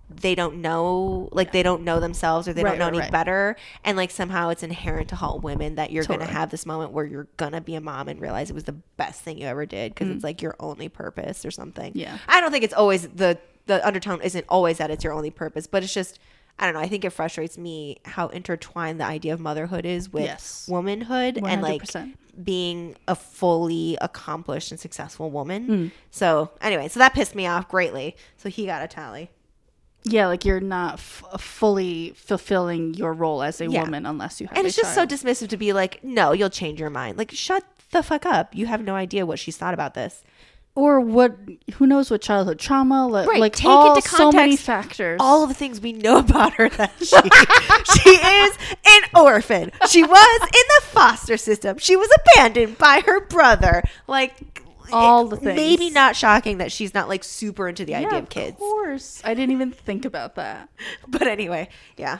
[0.08, 2.98] they don't know like they don't know themselves or they Right, don't know right, any
[3.00, 3.10] right.
[3.10, 6.92] better and like somehow it's inherent to all women that you're gonna have this moment
[6.92, 9.64] where you're gonna be a mom and realize it was the best thing you ever
[9.64, 12.00] did because it's like your only purpose or something Mm.
[12.02, 12.18] Yeah.
[12.28, 15.66] i don't think it's always the the undertone isn't always that it's your only purpose
[15.66, 16.18] but it's just
[16.58, 20.12] i don't know i think it frustrates me how intertwined the idea of motherhood is
[20.12, 20.66] with Yes.
[20.68, 21.82] womanhood and like
[22.42, 25.66] being a fully accomplished and successful woman.
[25.68, 25.90] Mm.
[26.10, 28.16] So anyway, so that pissed me off greatly.
[28.38, 29.28] So he got a tally.
[30.04, 33.82] Yeah, like you're not f- fully fulfilling your role as a Yeah.
[33.82, 35.10] woman unless you have And a it's just child.
[35.10, 37.18] so dismissive to be like, no, you'll change your mind.
[37.18, 38.54] Like, shut the fuck up.
[38.54, 40.24] You have no idea what she's thought about this.
[40.74, 41.36] Or what
[41.74, 45.42] who knows what childhood trauma li- Right, like take all, into so many factors All
[45.42, 47.06] of the things we know about her that she
[48.00, 49.70] she is an orphan.
[49.88, 50.48] She was in
[50.80, 51.78] the foster system.
[51.78, 53.82] She was abandoned by her brother.
[54.06, 54.34] Like
[54.92, 55.56] All the things.
[55.56, 58.52] Maybe not shocking that she's not like super into the yeah, idea of kids.
[58.52, 60.68] of course i didn't even think about that
[61.08, 62.18] But anyway, yeah.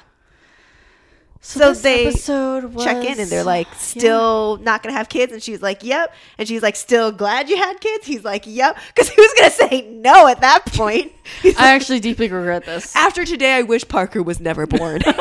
[1.45, 5.09] So, So this they episode was, check in and they're like still not gonna have
[5.09, 5.33] kids?
[5.33, 6.15] And she's like yep.
[6.39, 8.07] And she's like still glad you had kids?
[8.07, 8.79] He's like yep.
[8.95, 11.11] Because he was gonna say no at that point.
[11.43, 12.95] He's i like, actually deeply regret this.
[12.95, 15.03] After today i wish parker was never born.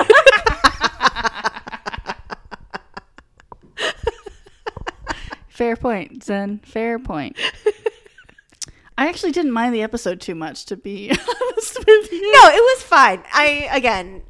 [5.49, 6.59] Fair point zen.
[6.59, 7.35] Fair point.
[8.95, 12.31] I actually didn't mind the episode too much to be honest with you.
[12.31, 13.23] No it was fine.
[13.33, 14.21] I again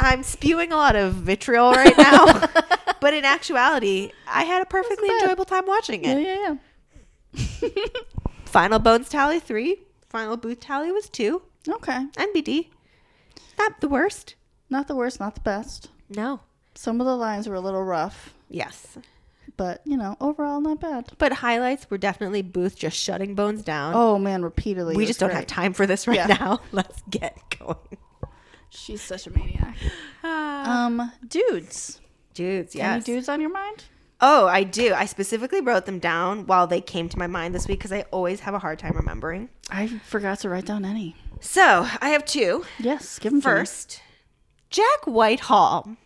[0.00, 2.48] i'm spewing a lot of vitriol right now.
[3.00, 6.20] But in actuality i had a perfectly enjoyable time watching it.
[6.20, 6.56] Yeah
[7.34, 7.70] yeah
[8.44, 9.78] final bones tally three
[10.08, 11.42] final booth tally was two.
[11.68, 12.06] Okay.
[12.16, 12.68] Nbd
[13.58, 14.34] not the worst.
[14.68, 15.88] Not the worst not the best.
[16.08, 16.40] No.
[16.74, 18.34] Some of the lines were a little rough.
[18.48, 18.98] Yes.
[19.56, 21.12] But you know overall not bad.
[21.18, 23.94] But highlights were definitely Booth just shutting Bones down.
[23.94, 24.94] oh man repeatedly.
[24.96, 26.26] We just don't have time for this right Yeah.
[26.26, 26.60] now.
[26.72, 27.78] Let's get going.
[28.70, 29.76] She's such a maniac
[30.22, 32.00] um dudes
[32.34, 33.84] dudes, any dudes on your mind
[34.22, 34.92] Oh, I do.
[34.92, 38.02] I specifically wrote them down while they came to my mind this week because I
[38.10, 39.48] always have a hard time remembering.
[39.70, 42.66] i forgot to write down any So I have two.
[42.78, 44.02] yes give them First,
[44.68, 45.96] Jack Whitehall.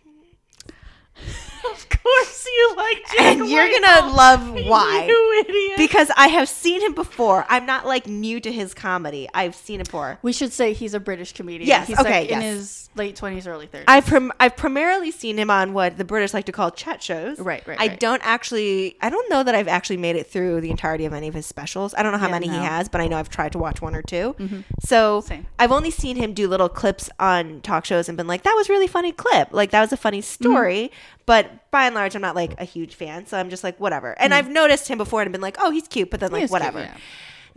[1.71, 5.05] of course you like and you're gonna love why.
[5.07, 7.45] you idiot Because I have seen him before.
[7.49, 9.27] I'm not like new to his comedy.
[9.33, 10.19] I've seen it before.
[10.21, 12.53] we should say he's a british comedian Yes, he's okay, like in yes.
[12.55, 16.33] his late 20s early 30s I've prim- I've primarily seen him on what the British
[16.33, 17.39] like to call chat shows.
[17.39, 17.99] Right, right, I right.
[17.99, 18.95] don't actually.
[19.01, 21.45] I don't know that I've actually made it through the entirety of any of his
[21.45, 21.93] specials.
[21.97, 22.53] I don't know how Yeah, many no.
[22.53, 24.59] he has, but I know I've tried to watch one or 2 mm-hmm.
[24.79, 25.45] So Same.
[25.59, 28.69] I've only seen him do little clips on talk shows and been like, "That was
[28.69, 29.49] really funny clip.
[29.51, 30.43] Like that was a funny mm-hmm.
[30.43, 30.91] story."
[31.25, 34.11] But by and large, I'm not like a huge fan, so I'm just like whatever.
[34.19, 36.49] And I've noticed him before and been like, "Oh, he's cute," but then like is
[36.49, 36.79] cute, whatever.
[36.79, 36.97] yeah.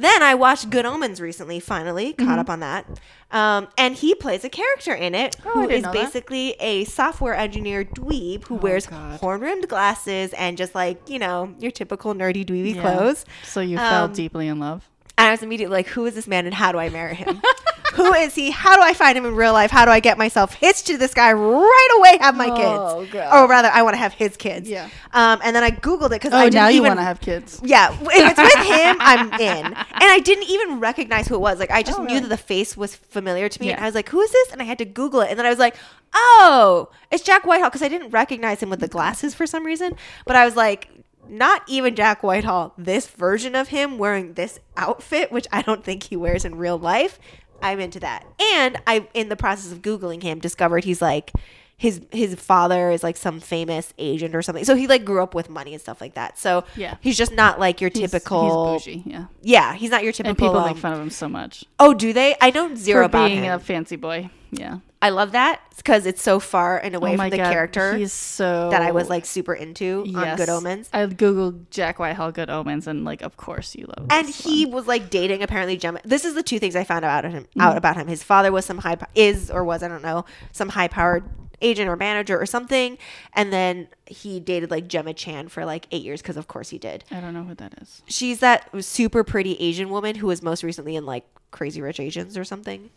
[0.00, 2.38] Then I watched Good Omens recently, finally, caught Mm-hmm.
[2.38, 2.86] up on that.
[3.32, 5.92] Um, and he plays a character in it Oh, who is that.
[5.92, 9.18] basically a software engineer dweeb who wears Oh, God.
[9.20, 12.80] horn rimmed glasses and just like, you know, your typical nerdy dweeby Yeah.
[12.82, 13.24] clothes.
[13.42, 14.88] so you Um, fell deeply in love
[15.18, 17.42] And I was immediately like, who is this man and how do I marry him?
[17.94, 18.50] Who is he?
[18.52, 19.72] How do I find him in real life?
[19.72, 22.18] How do I get myself hitched to this guy right away?
[22.20, 23.34] Have my Oh, kids, God.
[23.44, 24.68] or rather, I want to have his kids.
[24.68, 24.88] Yeah.
[25.12, 27.18] Um, and then I googled it because Oh, I didn't now you want to have
[27.20, 27.60] kids.
[27.64, 29.66] yeah, if it's with him, I'm in.
[29.66, 31.58] And I didn't even recognize who it was.
[31.58, 32.20] Like I just Oh, knew really?
[32.20, 34.60] that the face was familiar to me, and I was like, "Who is this?" And
[34.62, 35.74] I had to Google it, and then I was like,
[36.14, 39.96] "Oh, it's Jack Whitehall," because I didn't recognize him with the glasses for some reason.
[40.24, 40.88] But I was like,
[41.28, 42.74] "Not even Jack Whitehall.
[42.78, 46.78] This version of him wearing this outfit, which I don't think he wears in real
[46.78, 47.18] life.
[47.62, 48.24] I'm into that."
[48.54, 51.32] And I, in the process of googling him, discovered he's like.
[51.80, 55.32] His his father is like some famous agent or something, so he like grew up
[55.32, 56.36] with money and stuff like that.
[56.36, 56.96] So Yeah.
[57.00, 59.24] he's just not like your He's- typical He's bougie, yeah.
[59.42, 60.30] yeah, he's not your typical.
[60.30, 62.34] And people um, make fun of him so much Oh, do they?
[62.40, 63.52] I know zero for about being him.
[63.54, 64.28] a fancy boy.
[64.50, 64.78] Yeah.
[65.00, 68.12] I love that because it's so far and away oh from the god, character he's
[68.12, 70.90] so that I was like super into on Good Omens.
[70.92, 74.06] I googled Jack Whitehall Good Omens, and like, of course you love.
[74.10, 74.74] And he one.
[74.74, 76.00] was like dating apparently Gemma.
[76.04, 77.60] This is the two things I found out of him Mm-hmm.
[77.60, 78.08] out about him.
[78.08, 81.24] His father was some high is or was I don't know some high powered
[81.60, 82.98] agent or manager or something,
[83.34, 86.78] and then he dated like Gemma Chan for like eight years because of course he
[86.78, 87.04] did.
[87.12, 88.02] I don't know who that is.
[88.06, 92.36] She's that super pretty Asian woman who was most recently in like Crazy Rich Asians
[92.36, 92.90] or something.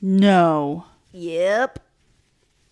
[0.00, 0.84] No.
[1.12, 1.78] Yep.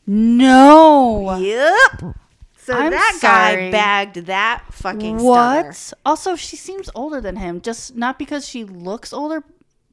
[0.06, 1.36] No.
[1.36, 2.16] Yep.
[2.58, 3.56] So I'm that sorry.
[3.56, 5.74] guy bagged that fucking What?
[5.74, 6.00] stunner.
[6.06, 7.60] Also, she seems older than him.
[7.60, 9.42] Just not because she looks older,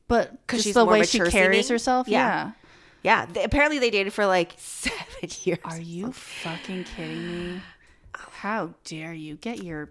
[0.07, 1.75] but 'Cause just she's the way she carries seeming?
[1.75, 2.07] herself.
[2.07, 2.17] Yeah.
[2.27, 2.51] Yeah.
[3.01, 4.97] Yeah, they, apparently they dated for like seven
[5.43, 5.59] years.
[5.63, 7.61] Are you fucking kidding me?
[8.13, 9.89] How dare you get your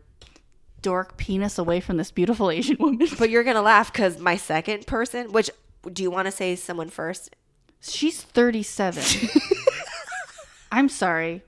[0.82, 3.08] dork penis away from this beautiful Asian woman?
[3.18, 5.50] But you're gonna laugh because my second person, which
[5.92, 7.34] do you want to say someone first?
[7.80, 9.02] She's 37.
[10.72, 11.42] I'm sorry.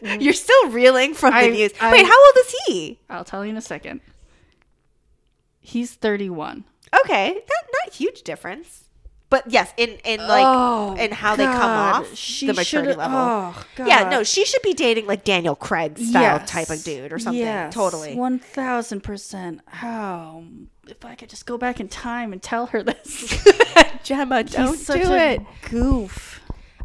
[0.00, 1.72] You're still reeling from the news.
[1.80, 2.98] I- Wait, how old is he?
[3.10, 4.00] I'll tell you in a second.
[5.60, 6.64] He's 31.
[7.04, 8.84] Okay, that not a huge difference.
[9.30, 13.16] But yes, in in like Oh, in how they come off She the maturity level.
[13.18, 16.50] oh, Yeah, no, she should be dating like Daniel Craig style Yes.
[16.50, 17.40] type of dude or something.
[17.40, 18.14] Yes, Totally.
[18.14, 19.60] 1000%.
[19.68, 20.44] How?
[20.88, 23.46] If I could just go back in time and tell her this.
[24.02, 25.42] Gemma, don't He's such do a it.
[25.70, 26.40] goof.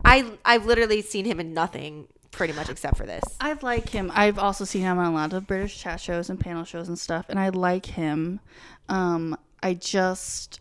[0.06, 3.24] I I've literally seen him in nothing pretty much except for this.
[3.42, 4.12] I like him.
[4.14, 6.98] I've also seen him on a lot of British chat shows and panel shows and
[7.00, 8.40] stuff, and I like him.
[8.88, 10.60] Um, I just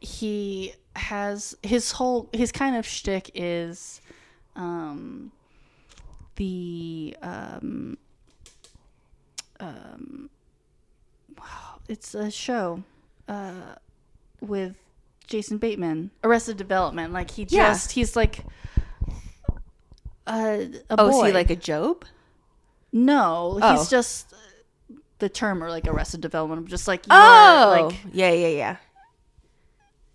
[0.00, 4.00] he has his whole his kind of shtick is
[4.54, 5.32] um
[6.36, 7.98] the um
[9.58, 10.30] um
[11.36, 12.82] wow, it's a show
[13.28, 13.74] uh
[14.40, 14.76] with
[15.26, 17.12] Jason Bateman, Arrested Development.
[17.12, 17.68] Like he Yeah.
[17.70, 18.44] just he's like
[20.26, 21.20] a, a Oh, boy.
[21.20, 22.04] is he like a Job?
[22.92, 23.76] No, Oh.
[23.78, 24.32] he's just
[25.18, 26.66] the term or like arrested development.
[26.68, 28.76] Just like Oh, like yeah, yeah, yeah.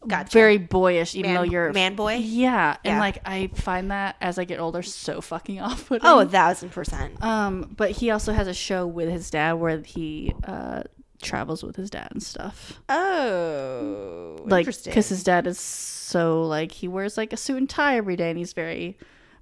[0.05, 0.34] Gotcha.
[0.34, 2.15] very boyish, even Man- though you're man boy?
[2.15, 2.99] Yeah, and Yeah.
[2.99, 6.05] like I find that as I get older, so fucking off putting.
[6.07, 7.21] Oh, a thousand percent.
[7.24, 10.84] um, but he also has a show with his dad where he uh
[11.24, 12.80] travels with his dad and stuff.
[12.89, 14.91] Oh, Like, interesting.
[14.91, 18.30] because his dad is so like he wears like a suit and tie every day,
[18.30, 18.97] and he's very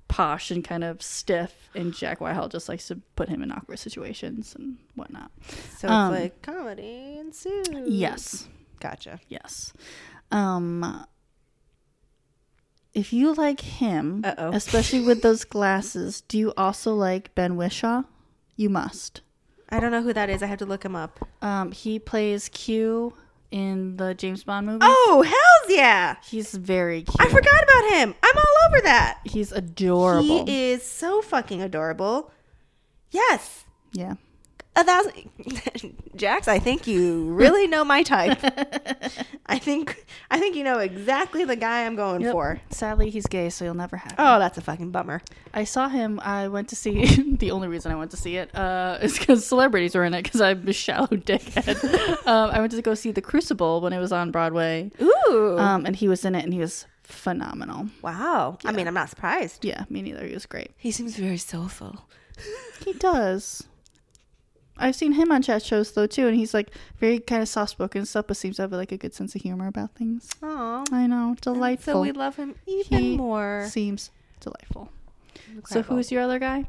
[0.08, 1.70] posh and kind of stiff.
[1.76, 5.32] And Jack Whitehall just likes to put him in awkward situations and whatnot.
[5.78, 7.68] so um, it's like comedy ensues.
[7.88, 8.48] Yes.
[8.80, 9.20] gotcha.
[9.30, 9.74] Yes.
[10.32, 11.06] Um
[12.94, 14.52] if you like him, Uh-oh.
[14.52, 18.04] especially with those glasses, do you also like Ben Whishaw?
[18.58, 19.22] You must.
[19.72, 20.44] I don't know who that is.
[20.44, 21.20] I have to look him up.
[21.42, 23.14] Um he plays Q
[23.52, 24.80] in the James Bond movie.
[24.82, 26.16] Oh, hell's yeah!
[26.24, 27.20] He's very cute.
[27.20, 28.16] I forgot about him.
[28.24, 29.20] I'm all over that.
[29.26, 30.46] He's adorable.
[30.46, 32.32] He is so fucking adorable.
[33.12, 33.66] Yes.
[33.92, 34.16] yeah.
[34.76, 35.30] A thousand
[36.16, 38.40] Jax, I think you really know my type.
[39.46, 42.32] I think I think you know exactly the guy I'm going Yep.
[42.32, 42.62] for.
[42.70, 44.18] Sadly, he's gay, so you'll never have him.
[44.20, 45.22] Oh, that's a fucking bummer.
[45.54, 46.22] I saw him.
[46.24, 47.06] I went to see.
[47.38, 50.24] the only reason I went to see it uh, is because celebrities were in it.
[50.24, 52.26] Because I'm a shallow dickhead.
[52.26, 55.58] um, I went to go see The Crucible when it was on Broadway, Ooh.
[55.60, 57.88] um, and he was in it, and he was phenomenal.
[58.02, 58.58] wow.
[58.64, 59.66] I mean, I'm not surprised.
[59.66, 60.26] Yeah, me neither.
[60.26, 60.72] He was great.
[60.78, 62.06] He seems very soulful.
[62.86, 63.64] He does.
[64.82, 67.72] I've seen him on chat shows though too, and he's like very kind of soft
[67.72, 70.30] spoken and stuff, but seems to have like a good sense of humor about things.
[70.42, 70.84] Oh.
[70.92, 71.94] I know, delightful.
[71.94, 73.66] So we love him even He more.
[73.70, 74.92] Seems delightful.
[75.68, 76.66] So who's your other guy?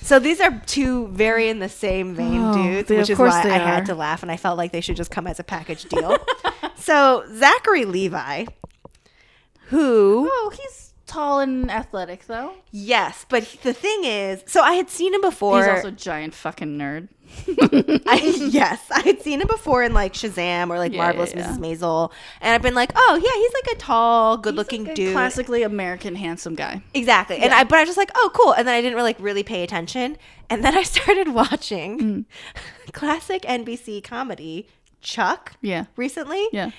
[0.00, 3.16] So these are two very in the same vein Oh, dudes, they- which of is
[3.16, 5.26] course why they I had to laugh and I felt like they should just come
[5.26, 6.16] as a package deal.
[6.76, 8.46] so Zachary Levi,
[9.68, 12.52] who Oh, he's tall and athletic though.
[12.70, 15.58] Yes, but the thing is, so I had seen him before.
[15.58, 17.08] He's also a giant fucking nerd.
[18.06, 21.40] I, yes, I had seen him before in like Shazam or like Yeah, Marvelous yeah,
[21.40, 21.56] yeah.
[21.56, 21.78] Mrs.
[21.78, 25.12] Maisel, and I've been like, oh yeah, he's like a tall, good-looking Like a dude.
[25.12, 26.82] Classically American handsome guy.
[26.94, 27.38] Exactly.
[27.38, 28.52] And I but I was just like, oh cool.
[28.52, 30.16] And then I didn't really like really pay attention.
[30.50, 32.24] And then I started watching Mm.
[32.92, 34.66] classic NBC comedy
[35.00, 35.84] Chuck Yeah.
[35.96, 36.44] recently.
[36.52, 36.70] Yeah.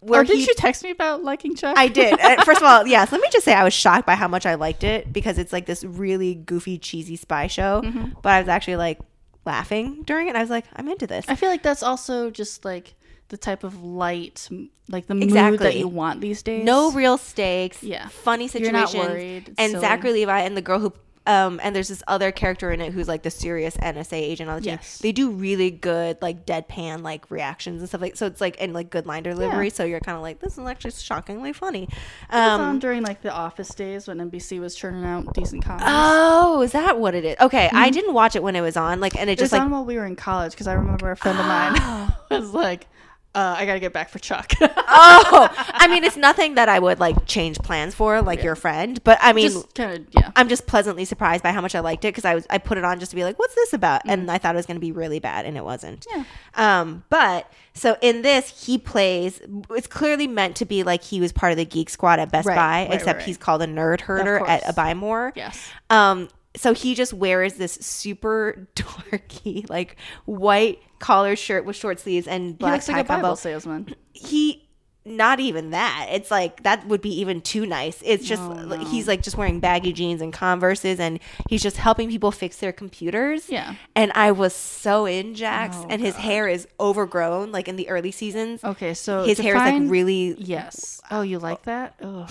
[0.00, 1.76] Where or did he- you text me about liking Chuck?
[1.76, 2.18] I did.
[2.44, 4.54] First of all, yes, let me just say I was shocked by how much I
[4.54, 7.82] liked it because it's like this really goofy, cheesy spy show.
[7.84, 8.10] Mm-hmm.
[8.22, 9.00] But I was actually like
[9.44, 10.36] laughing during it.
[10.36, 11.24] I was like, I'm into this.
[11.28, 12.94] I feel like that's also just like
[13.28, 14.48] the type of light,
[14.88, 16.64] like the mood that you want these days.
[16.64, 17.82] no real stakes.
[17.82, 18.08] Yeah.
[18.08, 19.12] Funny You're not situations.
[19.14, 19.54] worried.
[19.58, 19.80] And silly.
[19.80, 20.92] Zachary Levi and the girl who
[21.28, 24.56] um and there's this other character in it who's like the serious NSA agent on
[24.56, 24.70] the team.
[24.72, 24.98] Yes.
[24.98, 28.72] They do really good like deadpan like reactions and stuff like so it's like and
[28.72, 29.66] like good line delivery.
[29.66, 29.72] Yeah.
[29.74, 31.84] So you're kind of like this is actually shockingly funny.
[31.84, 31.88] It
[32.32, 35.84] was on Um, during like the office days when NBC was churning out decent comedy.
[35.86, 37.36] oh, is that what it is?
[37.40, 38.98] Okay, I didn't watch it when it was on.
[39.00, 39.40] Like and it Mm-hmm.
[39.40, 41.38] it was just like on while we were in college because I remember a friend
[41.38, 42.86] of mine was like,
[43.34, 46.98] uh, "I gotta get back for Chuck." oh, I mean it's nothing that I would
[46.98, 50.32] like change plans for like your friend, but I mean just kind of yeah.
[50.36, 52.78] I'm just pleasantly surprised by how much I liked it because I was I put
[52.78, 54.04] it on just to be like, what's this about?
[54.06, 54.12] Mm.
[54.12, 56.06] And I thought it was going to be really bad, and it wasn't.
[56.10, 56.24] Yeah.
[56.54, 59.40] Um, but so in this, he plays.
[59.70, 62.48] It's clearly meant to be like he was part of the Geek Squad at Best
[62.48, 65.32] Right, Buy, right, except right, he's called a nerd herder at a Buy More.
[65.36, 65.70] Yes.
[65.90, 72.26] Um, so he just wears this super dorky, like white collared shirt with short sleeves
[72.26, 73.94] and He black looks like tie a Bible salesman.
[74.12, 74.67] he
[75.16, 78.80] not even that it's like that would be even too nice it's just Oh, like,
[78.80, 78.86] no.
[78.86, 82.72] he's like just wearing baggy jeans and converses and he's just helping people fix their
[82.72, 83.74] computers Yeah.
[83.96, 86.20] and i was so in jax Oh, and his God.
[86.22, 90.34] hair is overgrown like in the early seasons Okay, so his hair is like really
[90.38, 91.00] Yes.
[91.10, 91.94] Oh, you like that?
[92.02, 92.30] Ugh.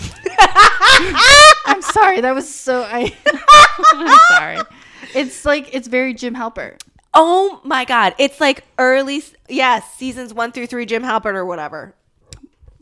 [1.66, 2.20] I'm sorry.
[2.20, 2.82] That was so.
[2.82, 3.14] I.
[3.92, 4.58] I'm sorry.
[5.14, 6.82] It's like it's very Jim Halpert.
[7.14, 11.94] oh my god it's like early yes seasons one through three jim halpert or whatever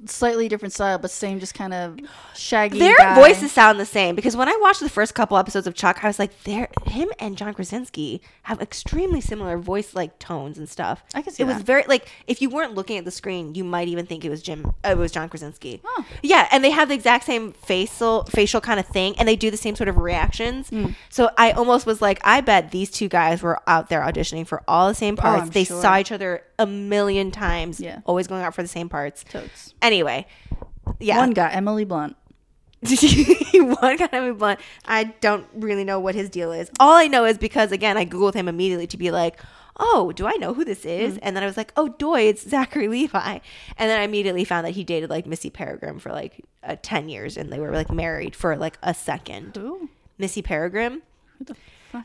[0.07, 1.99] Slightly different style, but same, just kind of
[2.35, 2.79] shaggy.
[2.79, 3.15] Their guy.
[3.15, 6.07] voices sound the same because when I watched the first couple episodes of Chuck, I
[6.07, 11.03] was like, "There, him and John Krasinski have extremely similar voice like tones and stuff."
[11.15, 13.65] I can see it was very like if you weren't looking at the screen, you
[13.65, 14.67] might even think it was Jim.
[14.85, 15.81] Uh, it was John Krasinski.
[15.85, 16.05] Oh.
[16.23, 19.51] Yeah, and they have the exact same facial facial kind of thing, and they do
[19.51, 20.69] the same sort of reactions.
[20.69, 20.89] Hmm.
[21.09, 24.63] So I almost was like, I bet these two guys were out there auditioning for
[24.69, 25.49] all the same parts.
[25.49, 25.81] Oh, they sure.
[25.81, 27.81] saw each other a million times.
[27.81, 28.01] Yeah.
[28.05, 29.25] always going out for the same parts.
[29.25, 29.75] Totes.
[29.83, 30.27] Anyway,
[30.99, 32.17] yeah, One guy, Emily Blunt.
[33.81, 34.61] one guy named Blunt.
[34.85, 36.71] I don't really know what his deal is.
[36.79, 39.41] All I know is because again, I googled him immediately to be like,
[39.79, 41.19] "Oh, do I know who this is?" Mm.
[41.23, 43.39] And then I was like, "Oh, doy, it's Zachary Levi."
[43.79, 47.09] And then I immediately found that he dated like Missy Peregrym for like uh, ten
[47.09, 49.57] years, and they were like married for like a second.
[49.57, 49.89] Who?
[50.19, 51.01] Missy Peregrym.
[51.39, 51.57] Who the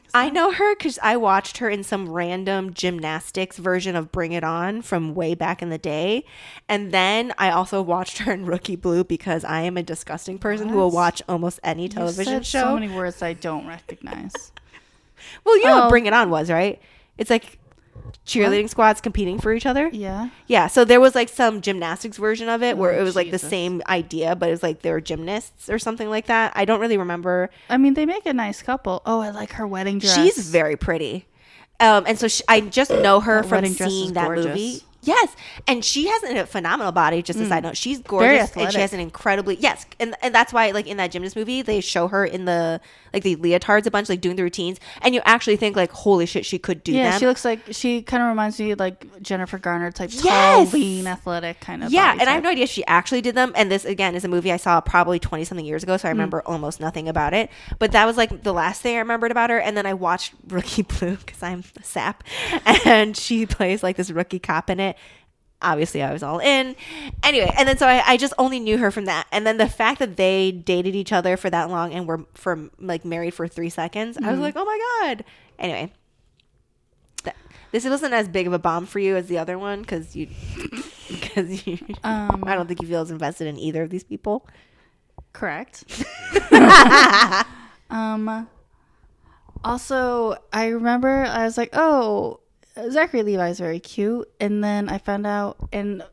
[0.06, 4.32] Is I know her because I watched her in some random gymnastics version of Bring
[4.32, 6.26] It On from way back in the day.
[6.70, 10.70] And then I also watched her in Rookie Blue because I am a disgusting person
[10.70, 12.62] who will watch almost any television show.
[12.62, 14.52] So many words I don't recognize.
[15.46, 15.90] well, you know what Oh.
[15.90, 16.82] Bring It On was, right?
[17.18, 17.58] It's like
[18.26, 19.90] cheerleading squads competing for each other.
[19.92, 20.30] yeah.
[20.48, 23.32] Yeah, so there was like some gymnastics version of it where Oh, it was like
[23.32, 26.52] the same idea, but it was like they were gymnasts or something like that.
[26.56, 27.50] I don't really remember.
[27.70, 29.02] I mean, they make a nice couple.
[29.06, 30.16] Oh, I like her wedding dress.
[30.16, 31.28] She's very pretty.
[31.80, 34.30] Um, and so she, I just know her That from wedding dress is seeing that
[34.32, 34.84] movie.
[35.04, 35.36] Yes,
[35.68, 37.22] and she has a phenomenal body.
[37.24, 38.08] Just as side note, she's Mm.
[38.08, 41.36] Gorgeous, and she has an incredibly yes, and and that's why like in that gymnast
[41.36, 42.80] movie they show her in the
[43.14, 46.26] like the leotards a bunch, like doing the routines, and you actually think like holy
[46.26, 47.20] shit, she could do Yeah, them.
[47.20, 50.22] she looks like she kind of reminds me of like Jennifer Garner type, tall,
[50.66, 50.74] Yes!
[50.74, 51.92] lean, athletic kind of.
[51.92, 52.44] yeah, body and I have type.
[52.44, 53.54] no idea if she actually did them.
[53.56, 56.08] And this again is a movie I saw probably twenty something years ago, so.
[56.08, 57.50] I remember almost nothing about it.
[57.80, 59.58] But that was like the last thing I remembered about her.
[59.60, 62.24] And then I watched Rookie Blue because I'm a sap,
[62.86, 64.91] and she plays like this rookie cop in it.
[65.64, 66.76] Obviously, I was all in.
[67.22, 69.28] Anyway, and then so I, I just only knew her from that.
[69.32, 72.70] And then the fact that they dated each other for that long and were for
[72.80, 74.42] like married for three seconds, I was Mm-hmm.
[74.42, 75.24] like, oh my god.
[75.60, 75.94] Anyway,
[77.26, 77.36] that,
[77.72, 80.28] this wasn't as big of a bomb for you as the other one because you
[81.10, 84.48] because you Um, I don't think you feel as invested in either of these people.
[85.32, 85.84] Correct.
[87.90, 88.48] um.
[89.64, 92.40] Also, I remember I was like, "Oh,
[92.90, 96.04] Zachary Levi is very cute," and then I found out, and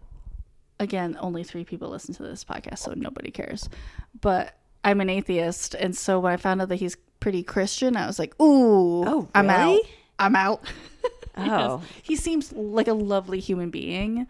[0.81, 3.69] again, only three people listen to this podcast, so nobody cares.
[4.21, 4.55] But
[4.85, 8.19] I'm an atheist, and so when I found out that he's pretty Christian, I was
[8.19, 9.81] like, "Ooh, Oh, I'm out.
[10.19, 10.63] I'm out."
[11.41, 11.83] Oh.
[12.03, 14.27] he seems like a lovely human being,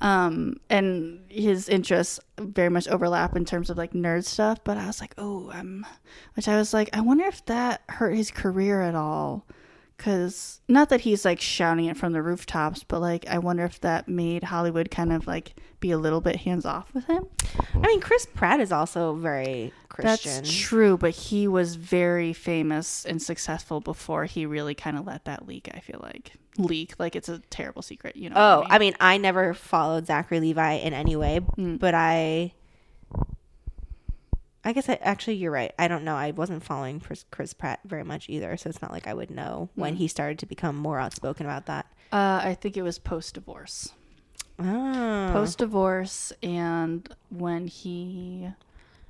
[0.00, 4.60] um, and his interests very much overlap in terms of like nerd stuff.
[4.62, 5.84] But I was like, oh, um,
[6.34, 9.44] which I was like, I wonder if that hurt his career at all.
[10.02, 13.80] Cause not that he's like shouting it from the rooftops, but like I wonder if
[13.82, 17.26] that made Hollywood kind of like be a little bit hands off with him.
[17.74, 20.32] I mean, Chris Pratt is also very Christian.
[20.42, 25.24] That's true, but he was very famous and successful before he really kind of let
[25.26, 25.68] that leak.
[25.72, 28.36] I feel like leak, like it's a terrible secret, you know.
[28.36, 31.78] Oh, I I mean, I never followed Zachary Levi in any way, Mm.
[31.78, 32.54] but I.
[34.64, 35.72] I guess I, actually you're right.
[35.78, 36.14] I don't know.
[36.14, 39.30] I wasn't following Chris, Chris Pratt very much either, so it's not like I would
[39.30, 39.98] know when Mm.
[39.98, 41.86] he started to become more outspoken about that.
[42.12, 43.92] Uh, I think it was post divorce.
[44.58, 45.30] Oh.
[45.32, 48.48] Post divorce, and when he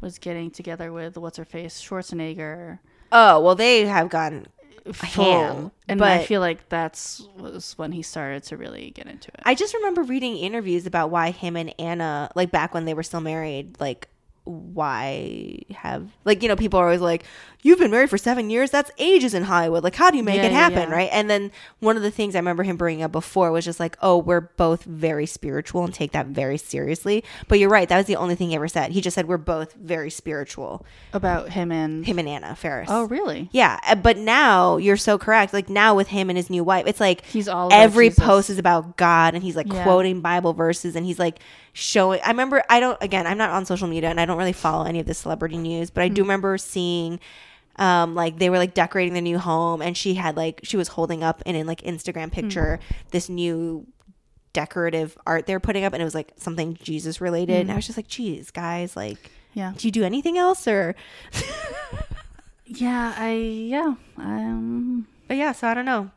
[0.00, 2.78] was getting together with what's her face Schwarzenegger.
[3.10, 4.46] oh well, they have gone.
[4.92, 5.24] full.
[5.24, 9.40] Ham, and I feel like that's was when he started to really get into it.
[9.44, 13.02] I just remember reading interviews about why him and Anna, like back when they were
[13.04, 14.08] still married, like
[14.44, 17.24] why have like you know people are always like
[17.62, 20.36] you've been married for seven years that's ages in hollywood like how do you make
[20.36, 20.94] Yeah, it happen yeah.
[20.94, 23.78] right and then one of the things i remember him bringing up before was just
[23.78, 27.96] like oh we're both very spiritual and take that very seriously but you're right that
[27.96, 31.50] was the only thing he ever said he just said we're both very spiritual About
[31.50, 33.48] him and him and anna faris oh really?
[33.52, 36.86] yeah uh, but now you're so correct like now with him and his new wife
[36.88, 38.24] it's like He's all every Jesus.
[38.24, 39.84] post is about god and he's like Yeah.
[39.84, 41.38] quoting bible verses and he's like
[41.74, 44.52] showing i remember i don't again i'm not on social media and i don't really
[44.52, 46.14] follow any of the celebrity news but i Hmm.
[46.14, 47.18] do remember seeing
[47.76, 50.88] um like they were like decorating the new home and she had like she was
[50.88, 52.40] holding up in an like instagram Hmm.
[52.40, 53.86] picture this new
[54.52, 57.60] decorative art they're putting up and it was like something jesus related Hmm.
[57.62, 59.72] and i was just like geez guys like Yeah.
[59.76, 60.94] do you do anything else or
[62.64, 63.94] Yeah, I yeah.
[64.16, 66.10] Um But yeah, so I don't know.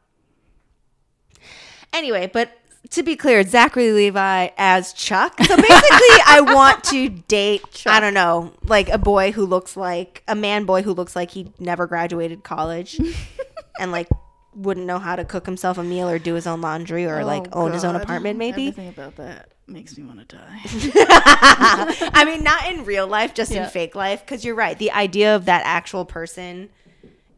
[1.91, 2.49] Anyway, but
[2.91, 5.37] to be clear, Zachary Levi as Chuck.
[5.39, 5.69] So basically,
[6.25, 7.93] I want to date, Chuck.
[7.93, 11.31] I don't know, like a boy who looks like a man boy who looks like
[11.31, 12.99] he never graduated college
[13.79, 14.07] and like
[14.53, 17.25] wouldn't know how to cook himself a meal or do his own laundry or oh,
[17.25, 18.67] like oh own his own apartment, maybe.
[18.69, 20.59] Everything about that makes me want to die.
[22.13, 23.65] I mean, not in real life, just Yeah.
[23.65, 24.21] in fake life.
[24.21, 24.77] Because you're right.
[24.77, 26.69] The idea of that actual person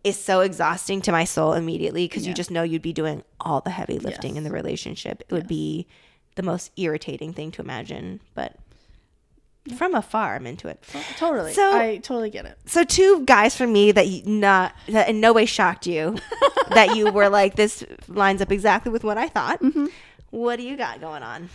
[0.07, 3.61] is so exhausting to my soul immediately because you just know you'd be doing all
[3.61, 5.23] the heavy lifting in the relationship.
[5.27, 5.87] It would be
[6.35, 8.19] the most irritating thing to imagine.
[8.33, 8.55] But
[9.75, 10.83] from afar, I'm into it.
[11.17, 11.53] totally.
[11.53, 12.57] So- I totally get it.
[12.65, 16.17] So two guys from me that you not that in no way shocked you
[16.69, 19.61] that you were like this lines up exactly with what I thought.
[19.61, 19.87] Mm-hmm.
[20.29, 21.49] What do you got going on?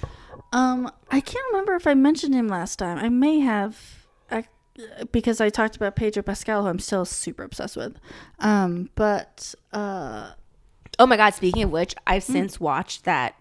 [0.53, 2.99] Um, I can't remember if I mentioned him last time.
[2.99, 3.79] I may have,
[4.31, 4.45] I,
[5.11, 7.99] because I talked about Pedro Pascal, who I'm still super obsessed with.
[8.39, 10.31] Um, but uh,
[10.99, 11.35] Oh my god!
[11.35, 12.33] Speaking of which, I've Hmm.
[12.33, 13.35] since watched that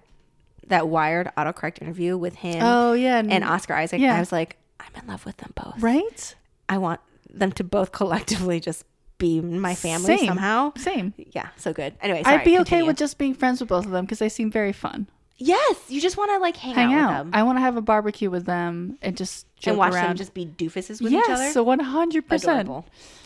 [0.67, 3.99] that Wired autocorrect interview with him oh yeah, and Oscar Isaac.
[3.99, 4.15] yeah.
[4.15, 5.82] I was like, I'm in love with them both.
[5.82, 6.36] right?
[6.69, 8.86] I want them to both collectively just
[9.17, 10.27] be my family Same.
[10.27, 10.71] somehow.
[10.77, 11.13] Same.
[11.17, 11.93] Yeah, so good.
[12.01, 14.29] Anyway, sorry, I'd be okay with just being friends with both of them because they
[14.29, 15.07] seem very fun.
[15.41, 15.77] Yes.
[15.89, 17.25] You just want to like hang, Hang out, out.
[17.25, 19.93] with them I want to have a barbecue with them and just joke and watch
[19.93, 20.07] around.
[20.09, 21.43] them just be doofuses with yes, each other.
[21.43, 22.69] Yes, so one hundred percent.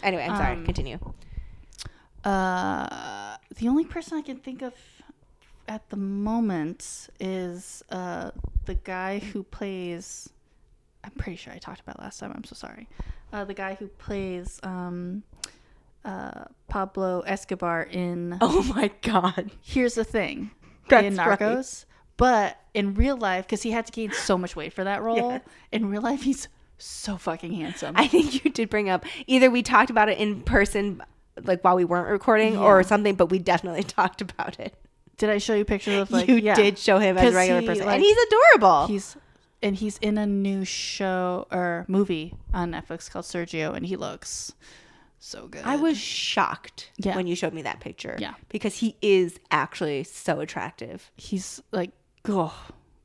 [0.03, 0.53] Anyway, I'm sorry.
[0.53, 0.99] Um, continue.
[2.24, 4.74] Uh, the only person I can think of
[5.68, 8.32] at the moment is uh,
[8.66, 10.30] the guy who plays.
[11.03, 12.32] I'm pretty sure I talked about last time.
[12.36, 12.88] I'm so sorry.
[13.32, 15.24] Uh, the guy who plays um,
[16.03, 18.38] uh, Pablo Escobar in.
[18.41, 19.51] Oh my god.
[19.61, 20.51] Here's the thing
[20.89, 21.86] That's in right.
[22.18, 25.32] But in real life, because he had to gain so much weight for that role.
[25.32, 25.41] Yes.
[25.72, 26.47] In real life, he's
[26.78, 27.95] so fucking handsome.
[27.97, 31.01] I think you did bring up either we talked about it in person,
[31.43, 34.74] like while we weren't recording, or something, but we definitely talked about it.
[35.18, 36.56] Did I show you pictures of like you yeah.
[36.56, 38.88] did show him as a regular he, person, like- and he's adorable.
[38.88, 39.15] He's
[39.61, 44.53] and he's in a new show or movie on Netflix called Sergio, and he looks
[45.19, 45.64] so good.
[45.65, 47.15] I was shocked Yeah.
[47.15, 48.15] when you showed me that picture.
[48.19, 48.34] Yeah.
[48.49, 51.91] because he is actually so attractive, He's like,
[52.26, 52.52] go,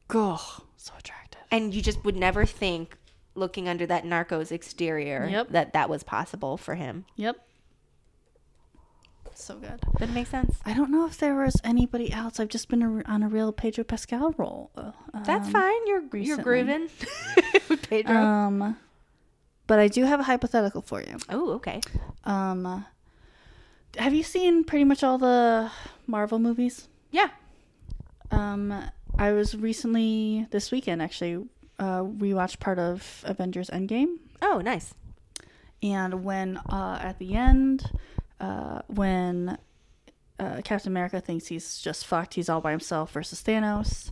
[0.09, 0.39] go,
[0.77, 1.41] so attractive.
[1.51, 2.97] and you just would never think,
[3.35, 5.49] looking under that Narcos exterior, Yep.
[5.51, 7.05] that that was possible for him.
[7.17, 7.37] Yep.
[9.35, 9.81] So good.
[9.99, 10.59] That makes sense.
[10.67, 12.39] I don't know if there was anybody else.
[12.39, 14.71] I've just been a, on a real Pedro Pascal roll.
[14.77, 14.93] uh,
[15.25, 15.87] That's um, fine.
[15.87, 16.89] You're you're grooving
[17.69, 18.15] with Pedro.
[18.17, 18.77] Um,
[19.67, 21.17] but I do have a hypothetical for you.
[21.31, 21.81] oh, okay.
[22.25, 22.85] Um,
[23.97, 25.71] have you seen pretty much all the
[26.07, 26.89] Marvel movies?
[27.11, 27.29] Yeah.
[28.31, 28.75] Um,
[29.19, 31.45] I was recently this weekend actually
[31.79, 34.95] uh, rewatched part of Avengers Endgame, Oh, nice.
[35.83, 37.91] and when uh, at the end,
[38.41, 39.59] uh, when
[40.39, 42.35] uh, Captain America thinks he's just fucked.
[42.35, 44.11] He's all by himself versus Thanos.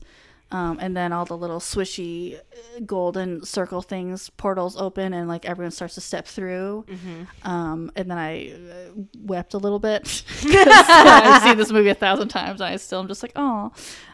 [0.50, 2.40] Um, and then all the little swishy uh,
[2.86, 6.86] golden circle things, portals open, and like everyone starts to step through.
[7.44, 12.28] Um, and then I uh, wept a little bit I've seen this movie a thousand
[12.28, 13.72] times, and I still am just like, oh.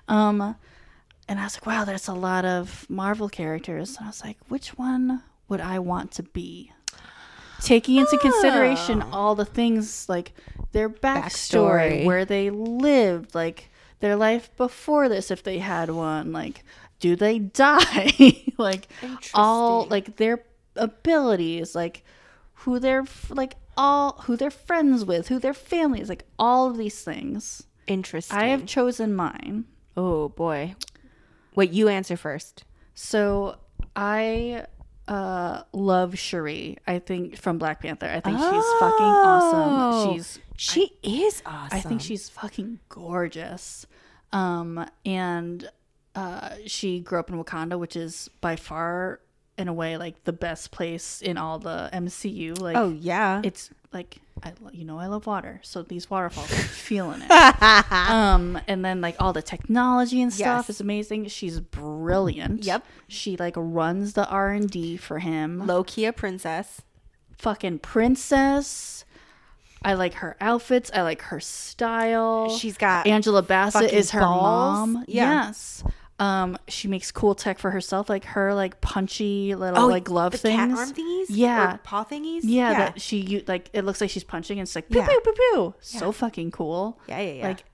[0.08, 0.56] Um,
[1.28, 3.96] and I was like, wow, there's a lot of Marvel characters.
[3.96, 6.72] And I was like, which one would I want to be?
[7.60, 9.10] Taking into consideration ah.
[9.12, 10.34] all the things like
[10.72, 12.04] their backstory, Backstory.
[12.04, 13.70] where they lived, like
[14.00, 16.62] their life before this, if they had one, like
[17.00, 18.12] do they die,
[18.58, 18.88] like
[19.32, 20.44] all like their
[20.76, 22.04] abilities, like
[22.52, 26.76] who they're like all who they're friends with, who their family is, like all of
[26.76, 27.64] these things.
[27.86, 28.38] Interesting.
[28.38, 29.64] I have chosen mine.
[29.96, 30.74] Oh boy.
[31.54, 32.64] Wait, you answer first.
[32.94, 33.56] So
[33.94, 34.66] I
[35.06, 36.78] uh love Shuri.
[36.86, 38.06] I think from Black Panther.
[38.06, 40.14] I think she's fucking awesome.
[40.14, 41.76] She's She is awesome.
[41.76, 43.86] I think she's fucking gorgeous.
[44.32, 45.68] Um and
[46.14, 49.20] uh she grew up in Wakanda, which is by far
[49.58, 52.58] in a way like the best place in all the MCU.
[52.60, 53.40] Like Oh yeah.
[53.44, 57.30] it's like I you know I love water, so these waterfalls, I'm feeling it.
[57.92, 60.70] um, and then like all the technology and stuff Yes.
[60.70, 61.28] is amazing.
[61.28, 62.64] She's brilliant.
[62.64, 62.84] Yep.
[63.08, 65.66] She like runs the R and D for him.
[65.66, 66.82] Low key a princess.
[67.38, 69.04] Fucking princess.
[69.82, 70.90] I like her outfits.
[70.94, 72.56] I like her style.
[72.56, 74.88] She's got Angela Bassett is her balls.
[74.88, 75.04] mom.
[75.06, 75.46] Yeah.
[75.46, 75.84] Yes.
[76.20, 80.34] Um, she makes cool tech for herself, like her like punchy little oh like glove
[80.34, 80.56] things.
[80.56, 81.26] cat arm thingies.
[81.28, 81.78] Yeah.
[81.82, 82.40] Paw thingies.
[82.44, 82.78] Yeah, yeah.
[82.78, 85.08] that she like it looks like she's punching and it's like pew Yeah.
[85.08, 85.74] pew pew pew.
[85.80, 87.00] So fucking cool.
[87.08, 87.48] Yeah, yeah, yeah.
[87.48, 87.64] Like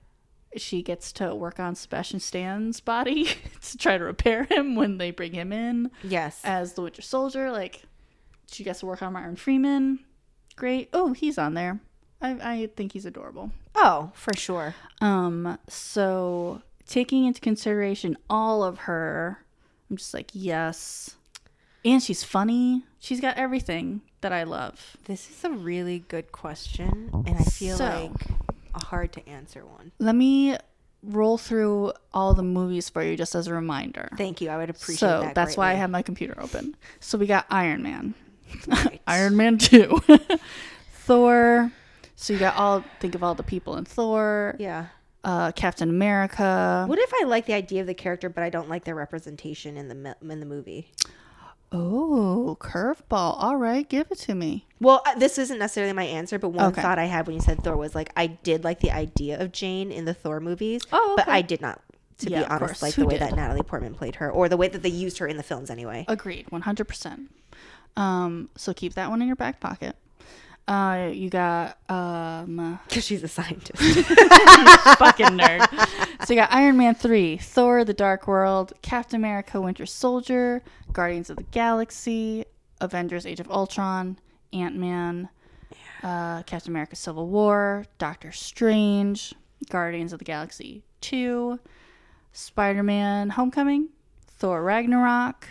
[0.57, 3.25] she gets to work on Sebastian Stan's body
[3.61, 6.41] to try to repair him when they bring him in yes.
[6.43, 7.51] as the Winter Soldier.
[7.51, 7.83] Like
[8.51, 9.99] she gets to work on Martin Freeman.
[10.55, 10.89] Great.
[10.93, 11.79] Oh, he's on there.
[12.21, 13.51] I I think he's adorable.
[13.75, 14.73] oh, for sure.
[14.99, 19.39] Um, so taking into consideration all of her,
[19.89, 21.15] I'm just like, yes.
[21.83, 22.83] And she's funny.
[22.99, 24.97] She's got everything that I love.
[25.05, 28.27] This is a really good question, and I feel So- like
[28.75, 29.91] a hard to answer one.
[29.99, 30.55] Let me
[31.03, 34.09] roll through all the movies for you just as a reminder.
[34.17, 34.49] Thank you.
[34.49, 35.33] I would appreciate so that.
[35.35, 36.75] that's why I have my computer open.
[36.99, 38.13] So we got Iron Man,
[38.67, 39.01] Right.
[39.07, 39.99] Iron Man 2,
[40.93, 41.71] Thor.
[42.15, 44.87] So you got all, think of all the people in Thor, Yeah.
[45.23, 46.85] Uh, Captain America.
[46.87, 49.77] What if I like the idea of the character, but I don't like their representation
[49.77, 50.91] in the in the movie?
[51.73, 53.35] Oh, curveball.
[53.41, 54.65] All right, give it to me.
[54.81, 56.81] Well, uh, this isn't necessarily my answer, but one Okay.
[56.81, 59.53] thought I had when you said Thor was like I did like the idea of
[59.53, 61.29] Jane in the Thor movies, Oh, but.
[61.29, 61.81] I did not,
[62.19, 63.21] to Yeah, be honest, like Who the way did?
[63.21, 65.69] that Natalie Portman played her, or the way that they used her in the films
[65.69, 66.03] anyway.
[66.09, 67.27] Agreed, 100%.
[67.95, 69.95] Um, so keep that one in your back pocket.
[70.67, 73.81] Uh, you got um, Because she's a scientist.
[74.97, 75.67] fucking nerd.
[76.23, 80.61] So you got Iron Man 3, Thor the Dark World, Captain America Winter Soldier,
[80.93, 82.45] Guardians of the Galaxy,
[82.79, 84.19] Avengers Age of Ultron,
[84.53, 85.29] Ant Man,
[86.03, 89.33] uh, Captain America Civil War, Doctor Strange,
[89.69, 91.59] Guardians of the Galaxy 2,
[92.33, 93.89] Spider Man Homecoming,
[94.27, 95.47] Thor Ragnarok,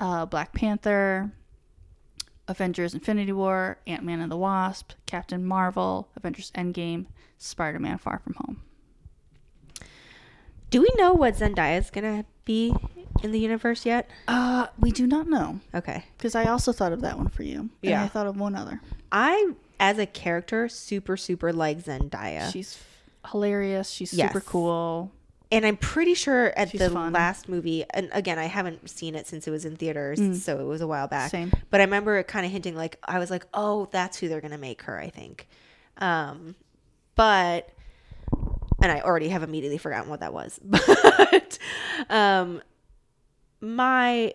[0.00, 1.30] uh, Black Panther,
[2.48, 7.06] Avengers Infinity War, Ant Man and the Wasp, Captain Marvel, Avengers Endgame,
[7.36, 8.62] Spider Man Far From Home.
[10.70, 12.74] Do we know what Zendaya is gonna be
[13.22, 14.08] in the universe yet?
[14.26, 16.04] Uh, we do not know Okay.
[16.16, 17.60] because I also thought of that one for you.
[17.60, 18.02] And Yeah.
[18.04, 18.80] I thought of one other.
[19.10, 22.78] I, as a character, super super like Zendaya, She's
[23.30, 23.88] hilarious.
[23.90, 24.28] She's Yes.
[24.32, 25.10] super cool.
[25.50, 27.12] And I'm pretty sure at She's the fun.
[27.12, 30.64] last movie, and again, I haven't seen it since it was in theaters, so it
[30.64, 31.28] was a while back.
[31.28, 31.30] Mm.
[31.30, 31.52] Same.
[31.70, 34.40] But I remember it kind of hinting like I was like, oh, that's who they're
[34.40, 34.98] gonna make her.
[34.98, 35.48] I think,
[35.98, 36.54] um,
[37.14, 37.70] but
[38.82, 40.60] and I already have immediately forgotten what that was.
[41.30, 41.58] But
[42.10, 42.62] um,
[43.60, 44.34] my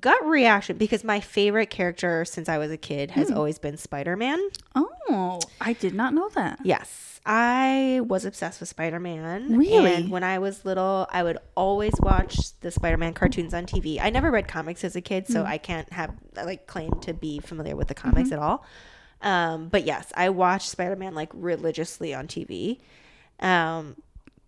[0.00, 3.36] gut reaction because my favorite character since I was a kid has Hmm.
[3.36, 4.38] always been Spider Man.
[4.74, 6.58] Oh, I did not know that.
[6.64, 7.08] Yes.
[7.24, 9.56] I was obsessed with Spider Man.
[9.56, 9.94] Really?
[9.94, 14.00] And when I was little, I would always watch the Spider Man cartoons on TV.
[14.00, 17.38] I never read comics as a kid, so I can't have like claim to be
[17.38, 18.34] familiar with the comics Mm-hmm.
[18.34, 18.64] at all.
[19.20, 22.80] Um, but yes, I watched Spider Man like religiously on TV.
[23.38, 23.94] Um,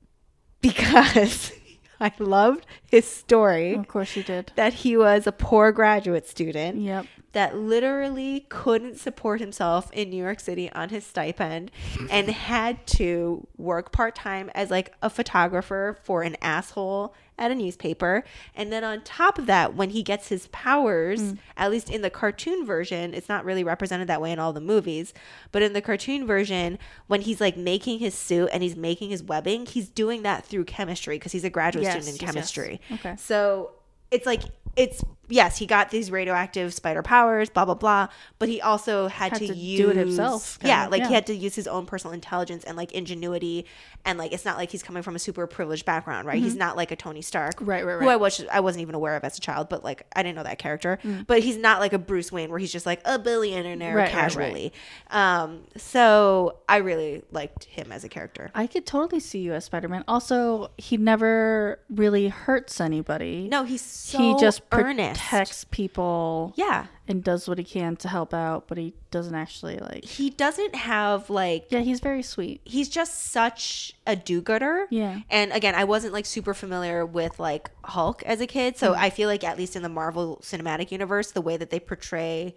[0.60, 1.52] because
[2.00, 4.52] I loved his story Of course you did.
[4.56, 7.06] that he was a poor graduate student Yep.
[7.32, 11.70] that literally couldn't support himself in New York City on his stipend
[12.10, 17.54] and had to work part time as like a photographer for an asshole at a
[17.54, 18.24] newspaper.
[18.54, 21.38] And then on top of that, when he gets his powers, mm.
[21.56, 24.60] at least in the cartoon version, it's not really represented that way in all the
[24.60, 25.12] movies,
[25.52, 29.22] but in the cartoon version, when he's like making his suit and he's making his
[29.22, 32.30] webbing, he's doing that through chemistry because he's a graduate Yes, student in yes, yes.
[32.32, 32.80] chemistry.
[32.92, 33.16] Okay.
[33.16, 33.72] So
[34.10, 34.42] it's like
[34.76, 39.32] it's yes, he got these radioactive spider powers, blah blah blah, but he also had,
[39.32, 41.66] Had to, to use do it himself, Yeah, of, like he had to use his
[41.66, 43.66] own personal intelligence and like ingenuity,
[44.04, 46.42] and like it's not like he's coming from a super privileged background, right?
[46.42, 47.64] He's not like a Tony Stark, Mm-hmm.
[47.64, 48.06] Right, right, Who.
[48.06, 48.12] Mm.
[48.12, 50.42] I was I wasn't even aware of as a child, but like I didn't know
[50.44, 50.98] that character.
[51.26, 54.04] But he's not like a Bruce Wayne where he's just like a billionaire Right, right,
[54.04, 54.10] right.
[54.10, 54.72] casually.
[55.10, 58.50] Um, so I really liked him as a character.
[58.54, 60.04] I could totally see you as Spider Man.
[60.08, 63.48] Also, he never really hurts anybody.
[63.50, 65.13] No, he's so he just earnest.
[65.14, 69.78] Protects people Yeah, and does what he can to help out, but he doesn't actually
[69.78, 70.04] like.
[70.04, 72.60] he doesn't have like Yeah, he's very sweet.
[72.64, 74.86] he's just such a do-gooder.
[74.90, 75.20] Yeah.
[75.30, 78.96] And again, I wasn't like super familiar with like Hulk as a kid, so Mm.
[78.98, 82.54] I feel like at least in the Marvel Cinematic Universe, the way that they portray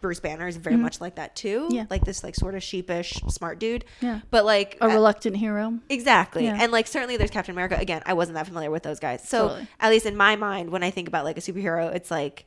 [0.00, 1.62] Bruce Banner is very much like that too.
[1.62, 1.74] Mm-hmm.
[1.74, 1.86] Yeah.
[1.90, 3.84] Like this like sort of sheepish smart dude.
[4.00, 4.20] Yeah.
[4.30, 5.78] But like A uh, reluctant hero.
[5.88, 6.44] Exactly.
[6.44, 6.58] Yeah.
[6.60, 7.76] And like certainly there's Captain America.
[7.78, 9.28] Again, I wasn't that familiar with those guys.
[9.28, 9.68] So Totally.
[9.80, 12.46] at least in my mind, when I think about like a superhero, it's like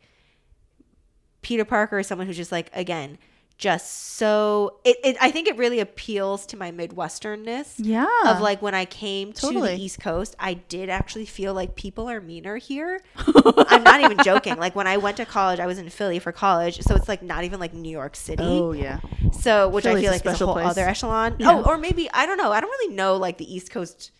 [1.42, 3.18] Peter Parker is someone who's just like, again,
[3.62, 7.76] just so it, it I think it really appeals to my Midwesternness.
[7.78, 8.08] Yeah.
[8.26, 12.10] Of like when I came to the East Coast, I did actually feel like people
[12.10, 13.02] are meaner here.
[13.16, 14.58] I'm not even joking.
[14.58, 17.22] Like when I went to college, I was in Philly for college, so it's like
[17.22, 18.44] not even like New York City.
[18.44, 19.00] Oh yeah.
[19.32, 20.66] So, which Philly's I feel like is a whole place.
[20.66, 21.36] other echelon.
[21.38, 21.52] Yeah.
[21.52, 22.52] Oh, or maybe I don't know.
[22.52, 24.12] I don't really know like the East Coast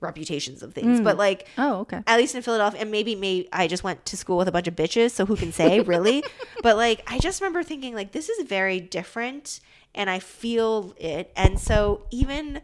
[0.00, 1.18] reputations of things, but mm.
[1.18, 2.02] like Oh okay.
[2.06, 4.68] at least in Philadelphia, and maybe maybe I just went to school with a bunch
[4.68, 6.24] of bitches, so who can say really?
[6.62, 9.60] but like I just remember thinking like this is very different,
[9.94, 12.60] and I feel it, and so even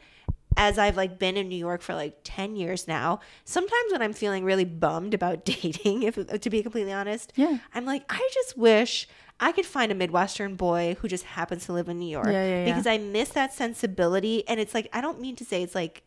[0.57, 4.13] as I've like been in New York for like 10 years now, sometimes when I'm
[4.13, 7.59] feeling really bummed about dating, if to be completely honest, Yeah.
[7.75, 9.09] I'm like, I just wish
[9.41, 12.27] I could find a Midwestern boy who just happens to live in New York.
[12.27, 12.65] Yeah, yeah, yeah.
[12.67, 14.47] Because I miss that sensibility.
[14.49, 16.05] And it's like, I don't mean to say it's like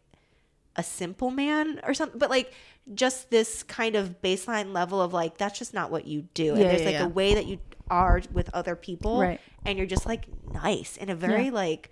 [0.78, 2.54] a simple man or something, but like
[2.94, 6.52] just this kind of baseline level of like, that's just not what you do.
[6.54, 7.06] and Yeah, there's yeah, like yeah.
[7.06, 7.60] a way that you
[7.90, 9.20] are with other people.
[9.20, 9.42] Right.
[9.66, 11.92] And you're just like nice in a very like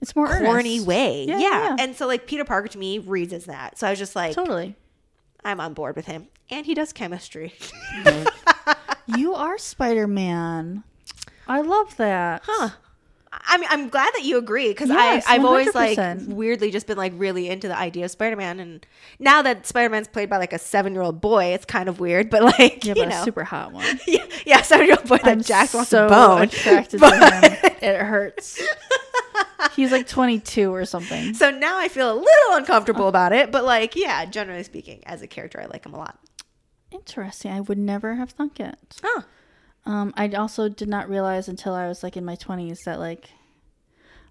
[0.00, 0.86] It's more corny earnest.
[0.86, 1.24] way.
[1.28, 1.76] Yeah.
[1.78, 3.78] And so like Peter Parker to me reads as that.
[3.78, 4.76] So I was just like, Totally.
[5.44, 6.28] I'm on board with him.
[6.50, 7.52] And he does chemistry.
[9.16, 10.84] You are Spider Man.
[11.46, 12.42] I love that.
[12.44, 12.70] Huh.
[13.30, 16.86] I mean, I'm glad that you agree because Yes, I I've always like weirdly just
[16.86, 18.86] been like really into the idea of Spider-Man, and
[19.18, 22.30] now that Spider-Man's played by like a seven-year-old boy, it's kind of weird.
[22.30, 23.84] But like Yeah, you but know, a super hot one.
[24.06, 26.42] yeah, yeah, seven-year-old boy that I'm Jack wants so to bone.
[26.42, 27.72] attracted But- to him.
[27.82, 28.60] It hurts.
[29.76, 31.32] He's like 22 or something.
[31.34, 35.22] So now I feel a little uncomfortable about it, but like, yeah, generally speaking, as
[35.22, 36.18] a character, I like him a lot.
[36.90, 37.52] Interesting.
[37.52, 38.76] I would never have thunk it.
[39.04, 39.24] Oh,
[39.88, 43.30] Um, I also did not realize until I was like in my 20s that like,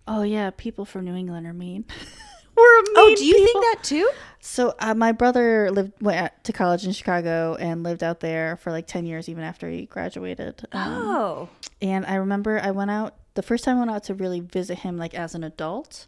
[0.07, 1.83] oh yeah, people from New England are mean.
[2.55, 3.61] We're a mean oh, do you people.
[3.61, 4.09] think that too?
[4.39, 8.71] So uh, my brother lived went to college in Chicago and lived out there for
[8.71, 10.65] like 10 years even after he graduated.
[10.71, 11.49] Um, Oh,
[11.81, 14.79] And I remember I went out the first time I went out to really visit
[14.79, 16.05] him like as an adult.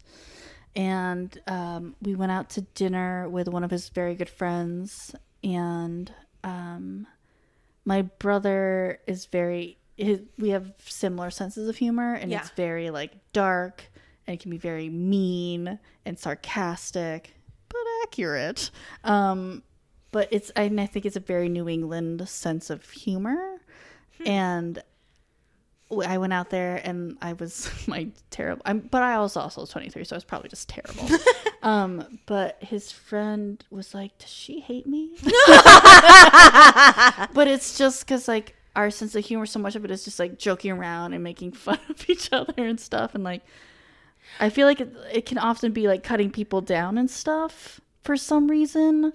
[0.76, 5.14] And um, we went out to dinner with one of his very good friends.
[5.44, 6.12] And
[6.44, 7.06] um,
[7.84, 12.14] my brother is very, his, we have similar senses of humor.
[12.14, 12.40] And Yeah.
[12.40, 13.84] it's very like dark
[14.26, 17.34] and it can be very mean and sarcastic,
[17.68, 18.70] but accurate.
[19.04, 19.62] Um,
[20.12, 23.56] but it's, and I think it's a very New England sense of humor.
[24.26, 24.82] And
[26.06, 28.62] I went out there and I was my terrible.
[28.66, 31.08] I'm, but I was also 23, so I was probably just terrible.
[31.62, 35.10] um, but his friend was like, "Does she hate me?"
[37.34, 40.18] but it's just because like our sense of humor, so much of it is just
[40.18, 43.42] like joking around and making fun of each other and stuff, and like
[44.38, 48.16] I feel like it, it can often be like cutting people down and stuff for
[48.16, 49.12] some reason.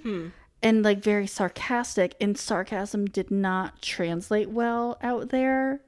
[0.61, 5.81] And like very sarcastic, and sarcasm did not translate well out there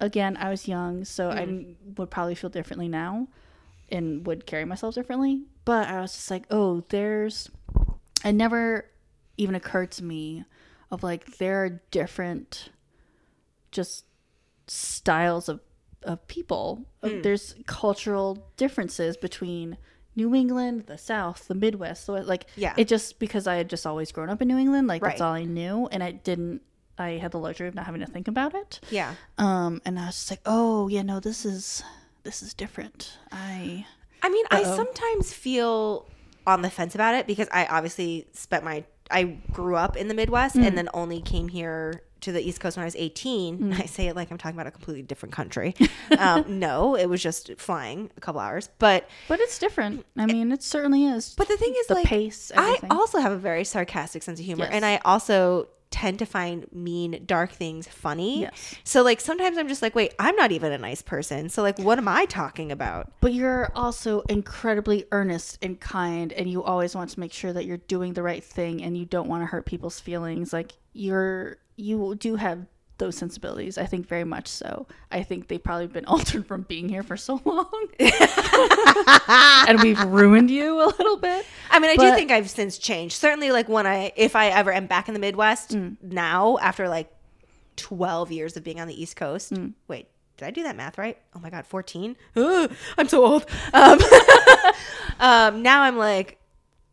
[0.00, 1.64] again, I was young, so I
[1.96, 3.28] would probably feel differently now
[3.92, 5.42] and would carry myself differently.
[5.64, 7.48] But I was just like, oh, there's.
[8.24, 8.86] It never
[9.36, 10.44] even occurred to me
[10.90, 12.70] of like there are different
[13.70, 14.04] just
[14.66, 15.60] styles of,
[16.02, 16.86] of people.
[17.02, 19.76] There's cultural differences between
[20.14, 22.04] New England, the South, the Midwest.
[22.04, 22.74] So it, like, Yeah.
[22.76, 25.32] it just because I had just always grown up in New England, like that's all
[25.32, 26.62] I knew, and I didn't.
[26.98, 28.78] I had the luxury of not having to think about it.
[28.90, 29.14] Yeah.
[29.38, 31.82] Um, and I was just like, oh yeah, no, this is
[32.24, 33.16] this is different.
[33.30, 33.86] I
[34.22, 34.76] I mean, I Uh-oh.
[34.76, 36.06] sometimes feel
[36.46, 40.14] on the fence about it because I obviously spent my I grew up in the
[40.14, 40.66] Midwest Mm.
[40.66, 43.72] and then only came here to the East Coast when I was 18.
[43.74, 45.74] I say it like I'm talking about a completely different country.
[46.18, 48.70] um, no, it was just flying a couple hours.
[48.78, 50.06] But but it's different.
[50.16, 51.34] I mean, it certainly is.
[51.36, 54.46] but the thing is the like pace, I also have a very sarcastic sense of
[54.46, 54.72] humor Yes.
[54.72, 58.40] and I also tend to find mean dark things funny.
[58.40, 58.74] Yes.
[58.82, 61.48] So like sometimes I'm just like, wait, I'm not even a nice person.
[61.48, 63.12] So like what am I talking about?
[63.20, 67.64] But you're also incredibly earnest and kind, and you always want to make sure that
[67.64, 70.52] you're doing the right thing, and you don't want to hurt people's feelings.
[70.52, 72.66] Like you're, you do have
[72.98, 73.78] those sensibilities.
[73.78, 74.86] I think very much so.
[75.10, 77.88] I think they've probably been altered from being here for so long,
[79.68, 81.44] and we've ruined you a little bit.
[81.70, 83.16] I mean, I do think I've since changed.
[83.16, 85.96] Certainly, like when I, if I ever am back in the Midwest Mm.
[86.02, 87.10] now, after like
[87.76, 89.52] 12 years of being on the East Coast.
[89.52, 89.72] Mm.
[89.88, 91.18] Wait, did I do that math right?
[91.34, 92.16] Oh my God, 14?
[92.36, 93.46] Ugh, I'm so old.
[93.72, 93.98] Um,
[95.20, 96.38] um, now I'm like,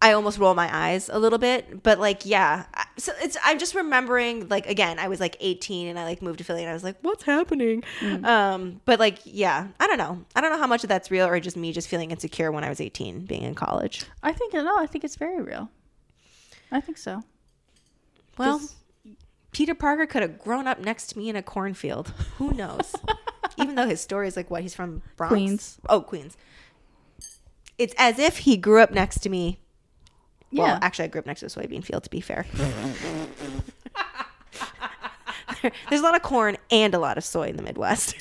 [0.02, 2.66] I almost roll my eyes a little bit, but like, yeah.
[2.98, 6.38] So it's, I'm just remembering, like, again, I was like 18 and I like moved
[6.38, 7.84] to Philly and I was like, what's happening?
[8.00, 8.26] Mm.
[8.26, 10.24] Um, but like, yeah, I don't know.
[10.36, 12.64] I don't know how much of that's real or just me just feeling insecure when
[12.64, 14.06] I was 18 being in college.
[14.24, 15.70] I think no, I think it's very real.
[16.72, 17.24] I think so.
[18.38, 18.62] Well,
[19.52, 22.14] Peter Parker could have grown up next to me in a cornfield.
[22.38, 22.96] Who knows?
[23.58, 25.34] Even though his story is like what he's from Bronx.
[25.34, 25.78] Queens.
[25.90, 26.38] Oh, Queens.
[27.78, 29.60] It's as if he grew up next to me.
[30.52, 32.04] Yeah, Well, actually, I grew up next to a soybean field.
[32.04, 32.46] To be fair,
[35.90, 38.16] there's a lot of corn and a lot of soy in the Midwest.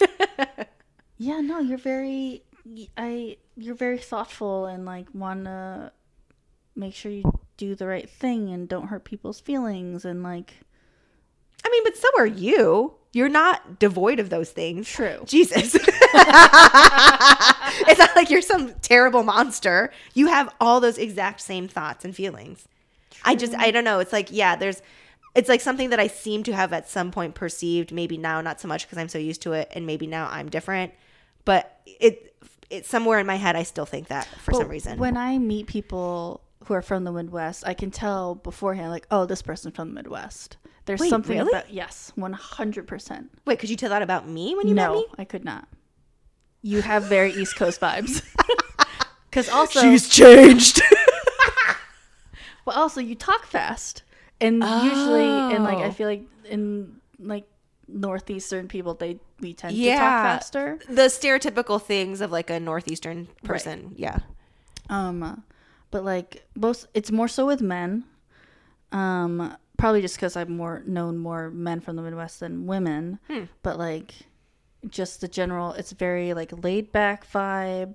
[1.18, 1.40] yeah.
[1.40, 2.42] No, you're very,
[2.96, 5.92] I, you're very thoughtful and like want to
[6.76, 7.24] make sure you
[7.56, 10.54] do the right thing and don't hurt people's feelings and like
[11.64, 12.94] I mean, but so are you.
[13.12, 14.88] You're not devoid of those things.
[14.88, 15.22] True.
[15.24, 15.74] Jesus.
[15.74, 15.88] it's
[17.98, 19.90] not like you're some terrible monster.
[20.14, 22.68] You have all those exact same thoughts and feelings.
[23.24, 23.98] I just, I don't know.
[23.98, 24.82] It's like, yeah, there's,
[25.34, 27.92] it's like something that I seem to have at some point perceived.
[27.92, 30.48] Maybe now, not so much because I'm so used to it, and maybe now I'm
[30.48, 30.92] different.
[31.44, 32.34] But it,
[32.70, 33.56] it's somewhere in my head.
[33.56, 34.98] I still think that for But some reason.
[34.98, 39.26] When I meet people who are from the Midwest, I can tell beforehand, like, oh,
[39.26, 40.56] this person's from the Midwest.
[40.88, 41.50] There's Wait, something really?
[41.52, 43.30] about yes, one hundred percent.
[43.44, 45.06] Wait, could you tell that about me when you met No, me?
[45.18, 45.68] I could not.
[46.62, 48.24] You have very East Coast vibes.
[49.30, 50.80] Because also, she's changed.
[52.64, 54.02] well, also you talk fast,
[54.40, 55.90] and usually, and like I Oh.
[55.90, 57.44] feel like in like
[57.86, 60.78] northeastern people, they we tend to talk faster.
[60.88, 63.92] the stereotypical things of like a northeastern person.
[63.96, 64.20] Yeah.
[64.88, 65.44] Um,
[65.90, 68.04] but like most, it's more so with men.
[68.92, 73.18] Um, probably just because I've more known more men from the Midwest than women.
[73.28, 73.44] Hmm.
[73.62, 74.12] But like,
[74.90, 77.94] just the general, it's very like laid back vibe.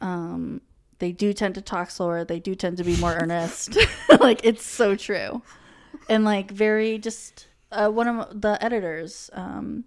[0.00, 0.60] Um,
[1.00, 2.24] they do tend to talk slower.
[2.24, 3.76] They do tend to be more earnest.
[4.20, 5.42] like it's so true,
[6.08, 9.30] and like very just uh, one of the editors.
[9.32, 9.84] Um,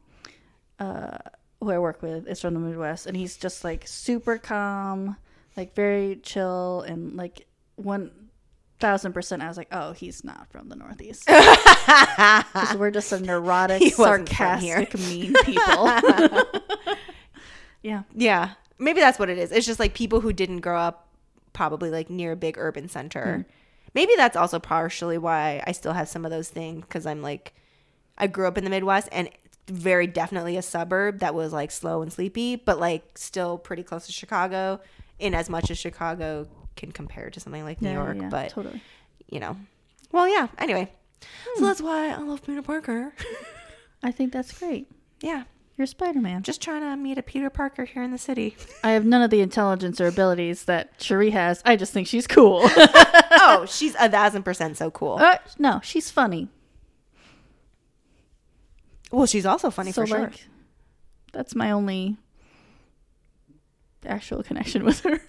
[0.80, 1.19] uh,
[1.60, 5.15] who I work with is from the Midwest, and he's just like super calm,
[5.56, 7.45] like very chill, and like
[7.76, 8.31] one
[8.82, 9.41] thousand percent.
[9.41, 11.26] I was like, oh, he's not from the Northeast.
[11.28, 14.86] 'Cause we're just a neurotic, He wasn't here.
[14.86, 15.88] sarcastic, mean people.
[17.84, 18.52] yeah, Yeah.
[18.80, 19.52] Maybe that's what it is.
[19.52, 21.08] It's just like people who didn't grow up
[21.53, 23.36] probably like near a big urban center.
[23.38, 23.41] Hmm.
[23.94, 27.53] Maybe that's also partially why I still have some of those things because I'm like,
[28.18, 29.30] I grew up in the Midwest and
[29.68, 34.08] very definitely a suburb that was like slow and sleepy, but like still pretty close
[34.08, 34.80] to Chicago
[35.20, 38.18] in as much as Chicago can compare to something like New Yeah, York.
[38.22, 38.81] yeah, but, totally.
[39.30, 39.57] you know,
[40.11, 40.48] well, yeah.
[40.57, 40.91] Anyway,
[41.56, 43.14] so that's why I love Peter Parker.
[44.03, 44.88] I think that's great.
[45.22, 45.43] yeah.
[45.77, 46.43] You're Spider Man.
[46.43, 48.56] Just trying to meet a Peter Parker here in the city.
[48.84, 51.61] I have none of the intelligence or abilities that Shuri has.
[51.65, 52.60] I just think she's cool.
[52.65, 55.14] oh, she's a thousand percent so cool.
[55.15, 56.49] uh, no, she's funny.
[59.11, 60.31] Well, she's also funny so for sure.
[61.34, 62.18] that's my only
[64.06, 65.22] actual connection with her.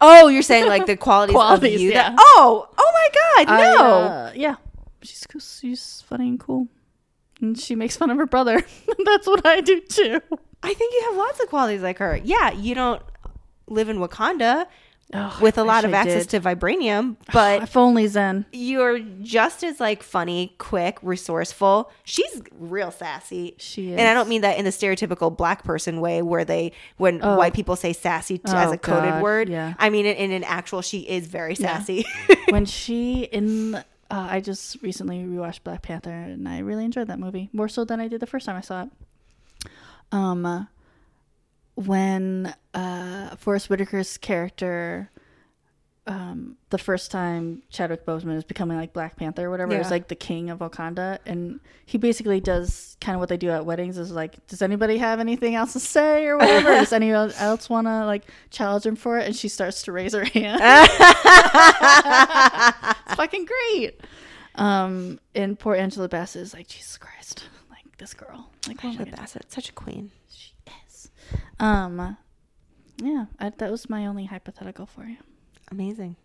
[0.00, 1.90] Oh, you're saying like the qualities, Qualities, of you?
[1.92, 2.10] yeah.
[2.10, 3.84] That, oh, oh my God, I, no.
[3.86, 4.56] uh, yeah,
[5.02, 5.26] she's
[5.60, 6.68] she's funny and cool,
[7.40, 8.62] and she makes fun of her brother.
[9.04, 10.20] That's what I do too.
[10.62, 12.20] I think you have lots of qualities like her.
[12.22, 13.02] Yeah, you don't
[13.66, 14.66] live in Wakanda
[15.12, 16.42] Oh, with a lot of I access did.
[16.42, 18.46] to vibranium, but if only Zen.
[18.52, 21.90] you're just as like funny, quick, resourceful.
[22.04, 23.54] She's real sassy.
[23.58, 23.98] She is.
[23.98, 27.36] And I don't mean that in the stereotypical black person way where they when Oh.
[27.36, 29.48] white people say sassy t- as Oh, a coded God, word.
[29.48, 29.74] yeah.
[29.80, 31.78] I mean in, in an actual she is very Yeah.
[31.78, 32.04] sassy.
[32.50, 37.18] when she in uh, I just recently rewatched Black Panther and I really enjoyed that
[37.18, 38.90] movie more so than I did the first time I saw it.
[40.12, 40.68] Um,
[41.74, 45.10] when uh, Forest Whitaker's character,
[46.06, 49.80] um, the first time Chadwick Boseman is becoming like Black Panther or whatever, Yeah.
[49.80, 53.50] is like the king of Wakanda, and he basically does kind of what they do
[53.50, 56.70] at weddings is like, does anybody have anything else to say or whatever?
[56.70, 59.26] does anyone else want to like challenge him for it?
[59.26, 60.60] And she starts to raise her hand.
[63.06, 64.00] it's fucking great.
[64.56, 68.96] Um, and poor Angela Bassett is like, Jesus Christ, like this girl, like what am
[68.98, 69.16] I Angela?
[69.16, 70.10] Bassett, such a queen.
[70.28, 70.49] She.
[71.60, 72.16] Um,
[72.96, 75.18] yeah, I, that was my only hypothetical for you.
[75.70, 76.16] Amazing.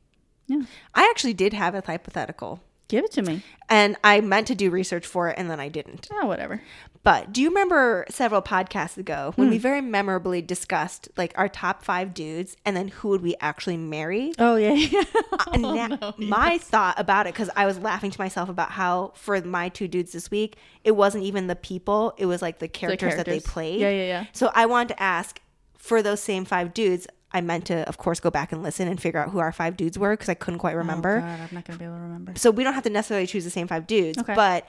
[0.48, 0.62] Yeah,
[0.94, 3.44] I actually did have a hypothetical, give it to me.
[3.70, 6.07] and I meant to do research for it, and then I didn't.
[6.12, 6.62] Oh, whatever.
[7.06, 9.62] But do you remember several podcasts ago when we hmm.
[9.62, 14.34] very memorably discussed like our top five dudes, and then who would we actually marry?
[14.40, 15.03] Oh yeah, yeah.
[15.14, 18.72] Uh, and oh, na- my thought about it, because I was laughing to myself about
[18.72, 22.57] how for my two dudes this week, it wasn't even the people; it was like
[22.57, 23.82] the The characters, that they played.
[23.82, 24.26] Yeah, yeah, yeah.
[24.34, 25.40] So I wanted to ask
[25.78, 27.06] for those same five dudes.
[27.36, 29.76] I meant to, of course, go back and listen and figure out who our five
[29.78, 31.18] dudes were because I couldn't quite remember.
[31.18, 32.34] Oh, God, I'm not gonna be able to remember.
[32.36, 34.34] so we don't have to necessarily choose the same five dudes, Okay.
[34.34, 34.68] but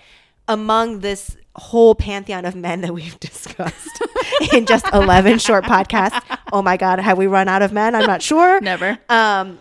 [0.49, 3.89] among this whole pantheon of men that we've discussed
[4.53, 6.21] in just 11 short podcasts,
[6.53, 7.95] oh my God, have we run out of men?
[7.95, 8.61] I'm not sure.
[8.61, 8.99] Never.
[9.09, 9.59] Um,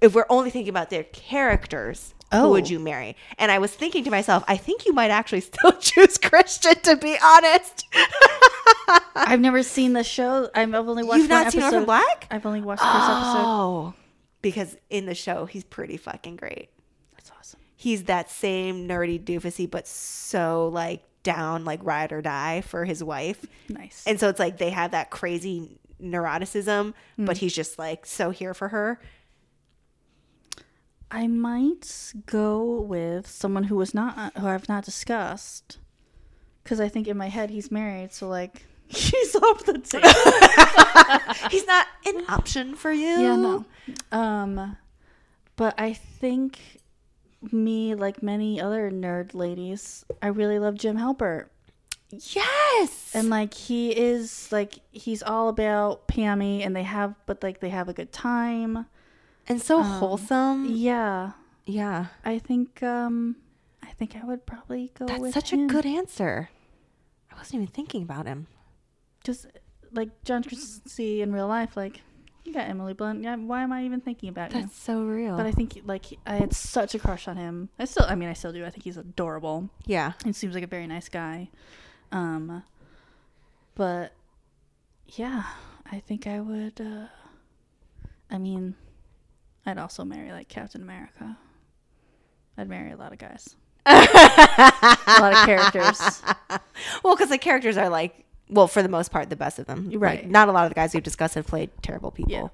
[0.00, 2.42] if we're only thinking about their characters, Oh.
[2.42, 3.16] who would you marry?
[3.38, 6.96] And I was thinking to myself, I think you might actually still choose Christian, to
[6.96, 7.86] be honest.
[9.14, 10.48] I've never seen the show.
[10.54, 11.18] I've only watched.
[11.18, 11.76] You've not one seen episode.
[11.76, 12.26] Orphan Black?
[12.30, 13.44] I've only watched the first episode.
[13.44, 13.94] Oh,
[14.40, 16.70] because in the show, he's pretty fucking great.
[17.14, 17.60] That's awesome.
[17.76, 23.02] he's that same nerdy doofusy, but so like down, like ride or die for his
[23.04, 23.44] wife.
[23.68, 24.02] Nice.
[24.06, 27.24] And so it's like they have that crazy neuroticism, Hmm.
[27.24, 29.00] but he's just like so here for her.
[31.12, 35.78] I might go with someone who was not who I've not discussed,
[36.64, 38.12] because I think in my head he's married.
[38.12, 40.08] So like he's off the table.
[41.50, 43.06] He's not an option for you.
[43.06, 43.64] yeah, no.
[44.10, 44.76] Um,
[45.56, 46.58] but I think
[47.50, 51.46] me, like many other nerd ladies, I really love Jim Halpert.
[52.10, 53.10] Yes.
[53.14, 57.70] and like he is like he's all about Pammy and they have but like they
[57.70, 58.86] have a good time.
[59.48, 60.66] And so wholesome.
[60.66, 61.32] Yeah.
[61.66, 62.06] Yeah.
[62.24, 63.36] I think um
[63.82, 65.64] I think I would probably go That's with such him.
[65.64, 66.50] a good answer.
[67.30, 68.46] I wasn't even thinking about him.
[69.24, 69.46] just
[69.92, 72.00] like John Krasinski in real life like
[72.44, 73.22] you got Emily Blunt.
[73.22, 74.62] Yeah, why am I even thinking about you?
[74.62, 75.36] That's so real.
[75.36, 77.68] But I think like I had such a crush on him.
[77.78, 78.64] I still I mean I still do.
[78.64, 79.68] I think he's adorable.
[79.86, 80.12] yeah.
[80.24, 81.50] He seems like a very nice guy.
[82.10, 82.62] Um
[83.74, 84.12] but
[85.06, 85.44] yeah,
[85.90, 87.06] I think I would uh
[88.30, 88.74] I mean
[89.66, 91.36] I'd also marry like Captain America.
[92.58, 93.56] I'd marry a lot of guys.
[93.86, 96.22] a lot of characters.
[97.02, 99.90] Well, because the characters are like, well, for the most part, the best of them.
[99.90, 100.28] Like, Right.
[100.30, 102.46] not a lot of the guys we've discussed have played terrible people Yeah.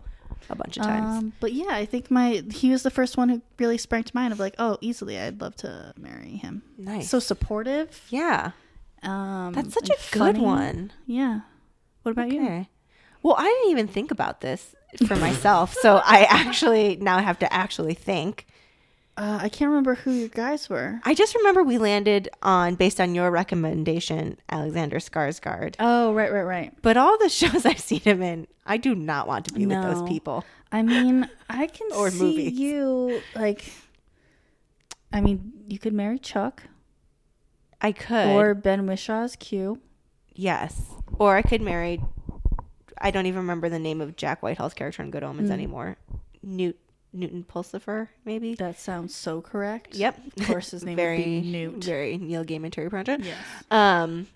[0.51, 1.19] a bunch of times.
[1.19, 4.13] Um, but yeah, I think my he was the first one who really sprang to
[4.15, 6.63] mind of like, oh, easily I'd love to marry him.
[6.79, 7.09] nice.
[7.11, 8.01] So supportive.
[8.11, 8.53] yeah.
[9.03, 10.41] Um, That's such a good funny.
[10.41, 10.93] one.
[11.07, 11.41] Yeah.
[12.03, 12.67] What about you?
[13.23, 14.75] Well, I didn't even think about this
[15.06, 15.74] for myself.
[15.81, 18.47] so I actually now have to actually think.
[19.16, 21.01] Uh, I can't remember who your guys were.
[21.05, 25.74] I just remember we landed on, based on your recommendation, Alexander Skarsgård.
[25.81, 26.73] Oh, right, right, right.
[26.82, 29.82] But all the shows I've seen him in, I do not want to be with
[29.82, 30.44] those people.
[30.70, 32.52] I mean, I can Or see movies.
[32.52, 33.73] you like.
[35.12, 36.62] I mean, you could marry Chuck
[37.81, 38.28] I could.
[38.28, 39.81] or Ben Whishaw's Q.
[40.35, 40.81] Yes.
[41.19, 42.01] Or I could marry.
[43.01, 45.55] I don't even remember the name of Jack Whitehall's character in Good Omens Mm.
[45.55, 45.97] anymore.
[46.43, 46.79] Newt
[47.12, 48.55] Newton Pulsifer, maybe.
[48.55, 49.95] That sounds so correct.
[49.95, 50.20] Yep.
[50.41, 51.85] Of course, his name very would be Newt.
[51.85, 53.25] Very Neil Gaiman Terry Pratchett.
[53.25, 53.37] Yes.
[53.70, 54.27] Um.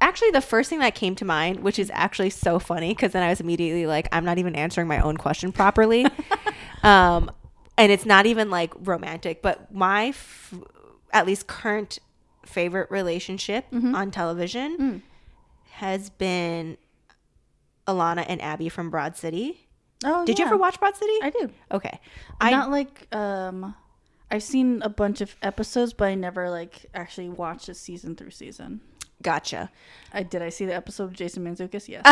[0.00, 3.22] Actually, the first thing that came to mind, which is actually so funny, because then
[3.22, 6.04] I was immediately like, I'm not even answering my own question properly.
[6.82, 7.30] um,
[7.78, 10.54] and it's not even like romantic, but my, f-
[11.12, 12.00] at least current
[12.44, 13.94] favorite relationship Mm-hmm.
[13.94, 15.00] on television Mm.
[15.74, 16.76] has been
[17.86, 19.68] Alana and Abby from Broad City.
[20.04, 21.12] Oh, Did you ever watch Broad City?
[21.22, 21.50] I do.
[21.70, 22.00] okay,
[22.40, 23.74] I Not like um,
[24.30, 28.30] I've seen a bunch of episodes, but I never like actually watched a season through
[28.30, 28.80] season.
[29.22, 29.70] gotcha.
[30.12, 30.42] I did.
[30.42, 31.88] I see the episode of Jason Mantzoukas.
[31.88, 32.02] Yes.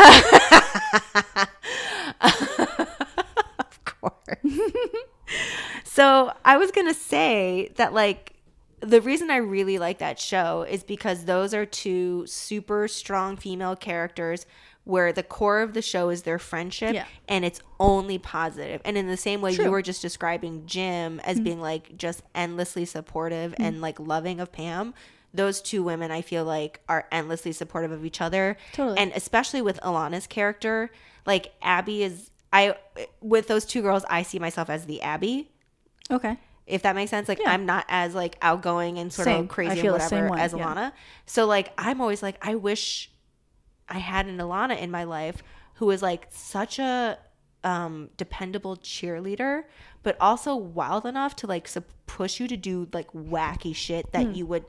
[3.59, 4.13] of course.
[5.83, 8.33] so I was gonna say that like
[8.79, 13.75] the reason I really like that show is because those are two super strong female
[13.75, 14.45] characters
[14.83, 17.05] where the core of the show is their friendship Yeah.
[17.27, 18.81] and it's only positive.
[18.83, 19.65] And in the same way True.
[19.65, 21.43] you were just describing Jim as Mm-hmm.
[21.43, 24.93] being like just endlessly supportive and like loving of Pam,
[25.33, 28.57] those two women I feel like are endlessly supportive of each other.
[28.73, 28.97] Totally.
[28.97, 30.89] And especially with Alana's character,
[31.25, 32.75] like Abby is I
[33.21, 35.49] with those two girls I see myself as the Abby
[36.09, 36.37] Okay.
[36.67, 37.29] if that makes sense.
[37.29, 37.51] Like Yeah.
[37.51, 39.41] I'm not as like outgoing and sort Same.
[39.41, 40.65] of crazy I and feel the same whatever as yeah.
[40.73, 40.91] Alana.
[41.27, 43.09] So like I'm always like I wish
[43.91, 45.43] I had an Alana in my life
[45.75, 47.17] who was like such a
[47.63, 49.63] um dependable cheerleader
[50.01, 54.25] but also wild enough to like sup- push you to do like wacky shit that
[54.27, 54.33] Hmm.
[54.33, 54.65] you would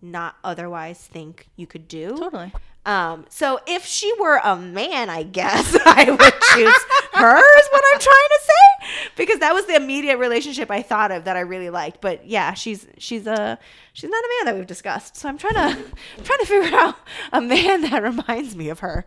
[0.00, 2.16] not otherwise think you could do.
[2.16, 2.52] Totally.
[2.88, 7.36] Um, so if she were a man, I guess I would choose her.
[7.36, 11.24] Is what I'm trying to say because that was the immediate relationship I thought of
[11.24, 12.00] that I really liked.
[12.00, 13.58] But yeah, she's she's a
[13.92, 15.16] she's not a man that we've discussed.
[15.18, 15.84] So I'm trying to
[16.16, 16.96] I'm trying to figure out
[17.30, 19.04] a man that reminds me of her.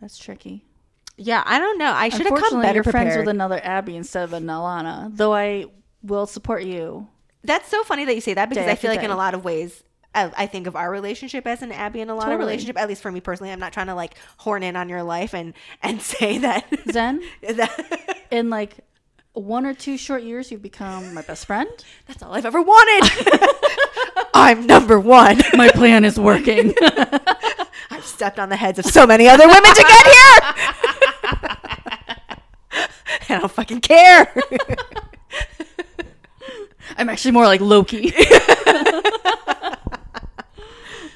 [0.00, 0.64] That's tricky.
[1.18, 1.92] Yeah, I don't know.
[1.92, 3.26] I should have come better you're friends prepared.
[3.26, 5.14] with another Abby instead of a Nalana.
[5.14, 5.66] Though I
[6.02, 7.06] will support you.
[7.42, 9.34] That's so funny that you say that because Day I feel like in a lot
[9.34, 9.84] of ways,
[10.14, 12.36] I, I think of our relationship as an Abby and Alana Totally.
[12.38, 12.78] relationship.
[12.78, 15.34] At least for me personally, I'm not trying to like horn in on your life
[15.34, 16.66] and and say that.
[16.90, 18.76] Zen, that in like
[19.32, 21.68] one or two short years, you've become my best friend.
[22.06, 23.10] that's all I've ever wanted.
[24.34, 25.40] I'm number one.
[25.54, 26.72] My plan is working.
[27.90, 30.40] I've stepped on the heads of so many other women to get here.
[33.28, 34.32] I don't fucking care.
[36.96, 38.12] I'm actually more like Loki.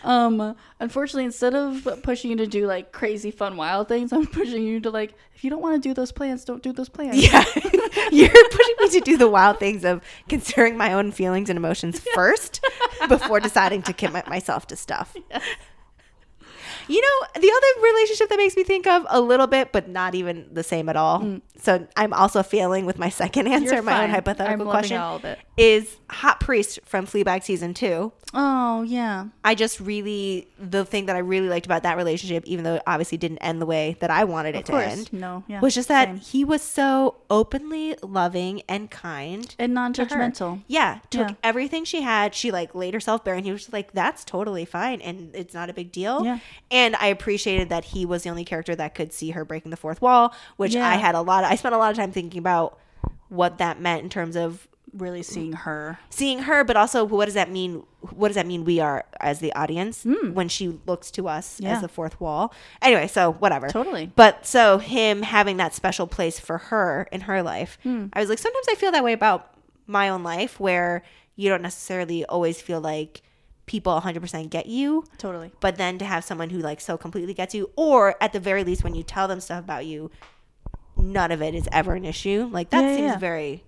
[0.05, 4.63] Um, unfortunately, instead of pushing you to do like crazy, fun, wild things, I'm pushing
[4.63, 7.17] you to like, if you don't want to do those plans, don't do those plans.
[7.17, 7.45] yeah,
[8.11, 12.01] you're pushing me to do the wild things of considering my own feelings and emotions
[12.15, 12.65] first
[13.09, 15.15] before deciding to commit myself to stuff.
[16.89, 20.15] You know, the other relationship that makes me think of a little bit, but not
[20.15, 21.41] even the same at all.
[21.61, 23.85] So I'm also failing with my second answer, Mm.
[23.85, 25.39] My own hypothetical I'm question all of it.
[25.57, 28.13] is Hot Priest from Fleabag season two.
[28.35, 29.27] Oh yeah.
[29.43, 32.83] I just really the thing that I really liked about that relationship, even though it
[32.87, 34.85] obviously didn't end the way that I wanted it Of to course.
[34.87, 35.45] end, No.
[35.49, 35.61] Yeah.
[35.61, 36.17] was just that same.
[36.19, 40.63] he was so openly loving and kind and non-judgmental.
[40.67, 41.35] Yeah, took Yeah.
[41.43, 42.35] everything she had.
[42.35, 45.55] She like laid herself bare, and he was just like, "That's totally fine, and it's
[45.55, 46.39] not a big deal." Yeah.
[46.71, 49.77] And I appreciated that he was the only character that could see her breaking the
[49.77, 50.89] fourth wall, which Yeah.
[50.89, 51.45] I had a lot.
[51.45, 52.79] Of, I spent a lot of time thinking about
[53.29, 55.99] what that meant in terms of Really seeing her.
[56.09, 57.83] seeing her, but also what does that mean?
[58.01, 60.03] What does that mean we are as the audience
[60.33, 61.61] when she looks to us.
[61.61, 61.75] Yeah.
[61.75, 62.55] as the fourth wall?
[62.81, 63.69] Anyway, so whatever.
[63.69, 64.11] Totally.
[64.17, 68.07] But so him having that special place for her in her life, Hmm.
[68.15, 69.53] I was like, sometimes I feel that way about
[69.87, 71.03] my own life, where
[71.37, 73.21] you don't necessarily always feel like
[73.69, 75.53] people 100% get you, Totally.
[75.61, 78.65] but then to have someone who like so completely gets you, or at the very
[78.65, 80.11] least, when you tell them stuff about you,
[80.97, 82.49] none of it is ever an issue.
[82.51, 83.19] Like that Yeah, seems yeah.
[83.19, 83.63] very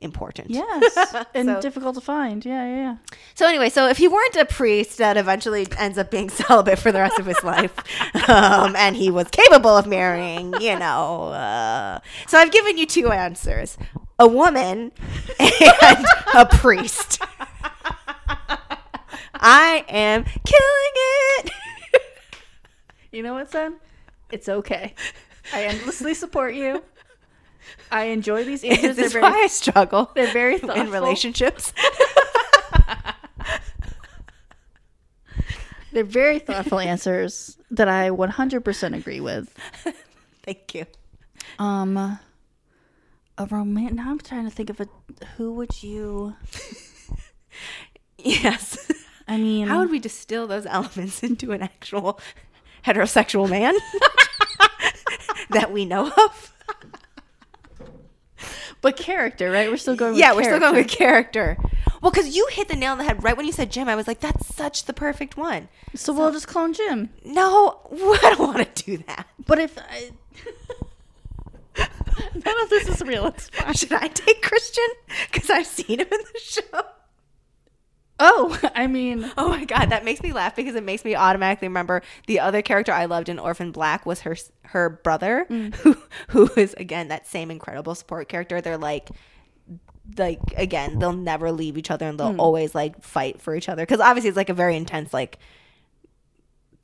[0.00, 0.50] important.
[0.50, 1.14] Yes.
[1.34, 2.44] and So- difficult to find.
[2.44, 2.96] Yeah, yeah, yeah.
[3.34, 6.92] So anyway, so if he weren't a priest that eventually ends up being celibate for
[6.92, 7.72] the rest of his life,
[8.28, 13.10] um, and he was capable of marrying, you know, uh, so I've given you two
[13.12, 13.78] answers:
[14.18, 14.92] a woman
[15.40, 17.22] and a priest.
[19.34, 20.92] I am killing
[21.38, 21.50] it.
[23.12, 23.76] You know what, son?
[24.32, 24.94] It's okay.
[25.52, 26.82] I endlessly support you.
[27.90, 28.96] I enjoy these answers.
[28.96, 30.80] This is very, why I struggle they're very thoughtful.
[30.82, 31.72] in relationships.
[35.92, 39.48] They're very thoughtful answers that I 100% agree with.
[40.42, 40.86] Thank you.
[41.60, 42.18] Um, a
[43.48, 43.94] romantic.
[43.94, 44.88] Now I'm trying to think of a.
[45.36, 46.34] Who would you?
[48.18, 48.90] Yes.
[49.26, 52.20] I mean, How would we distill those elements into an actual
[52.86, 53.74] heterosexual man
[55.50, 56.50] that we know of?
[58.80, 59.70] but character, right?
[59.70, 60.16] We're still going.
[60.16, 61.56] yeah, we're still going with character.
[62.02, 63.88] Well, because you hit the nail on the head right when you said Jim.
[63.88, 65.68] I was like, that's such the perfect one.
[65.94, 67.08] So we'll just clone Jim.
[67.24, 69.26] No, I don't want to do that.
[69.46, 70.10] But if I,
[71.78, 73.72] none of this is real, it's fine.
[73.72, 74.84] Should I take Christian?
[75.32, 76.82] Because I've seen him in the show.
[78.20, 81.68] Oh, I mean, Oh my god, that makes me laugh because it makes me automatically
[81.68, 84.36] remember the other character I loved in Orphan Black was her
[84.66, 85.74] her brother, mm.
[85.76, 85.96] who
[86.28, 88.60] who is again that same incredible support character.
[88.60, 89.10] They're like
[90.18, 92.40] like again, they'll never leave each other and they'll hmm.
[92.40, 95.38] always like fight for each other because obviously it's like a very intense like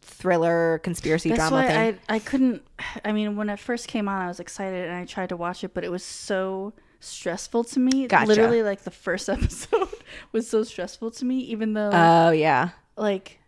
[0.01, 1.98] thriller conspiracy that's drama why thing.
[2.09, 2.62] I I couldn't.
[3.05, 5.65] I mean, when it first came on, I was excited and I tried to watch
[5.65, 8.07] it, but it was so stressful to me.
[8.07, 8.27] Gotcha.
[8.27, 9.89] Literally, like the first episode
[10.33, 12.71] was so stressful to me, even though Oh yeah.
[12.97, 13.39] like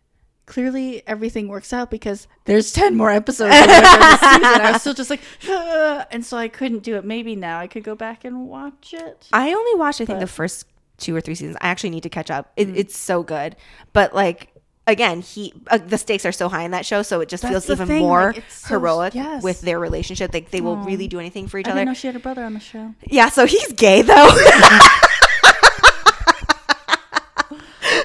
[0.45, 3.71] clearly everything works out because there's 10 more episodes season.
[3.71, 7.05] I was still just like, and so I couldn't do it.
[7.05, 9.29] Maybe now I could go back and watch it.
[9.33, 10.67] I only watched, I think, the first
[10.99, 11.57] two or three seasons.
[11.61, 12.53] I actually need to catch up.
[12.57, 12.77] It, Mm.
[12.77, 13.57] It's so good,
[13.93, 14.52] but like
[14.87, 17.53] again, he uh, the stakes are so high in that show, so it just That's
[17.67, 19.43] feels even thing, more like, so- heroic yes.
[19.43, 20.33] with their relationship.
[20.35, 20.85] Like they will Aw.
[20.85, 21.81] really do anything for each I other.
[21.81, 22.95] didn't know she had a brother on the show.
[23.09, 24.29] Yeah, so he's gay though.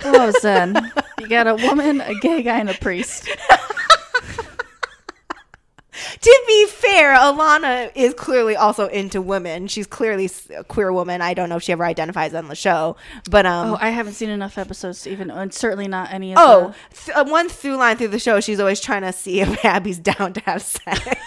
[0.09, 0.91] Oh, Zen.
[1.19, 3.27] You got a woman, a gay guy, and a priest.
[6.21, 9.67] to be fair, Ilana is clearly also into women.
[9.67, 11.21] She's clearly a queer woman.
[11.21, 12.95] I don't know if she ever identifies on the show,
[13.29, 13.73] but um.
[13.73, 16.95] Oh, I haven't seen enough episodes to even, and certainly not any of Oh, the.
[17.05, 19.99] th- uh, one through line through the show, she's always trying to see if Abbi's
[19.99, 21.07] down to have sex.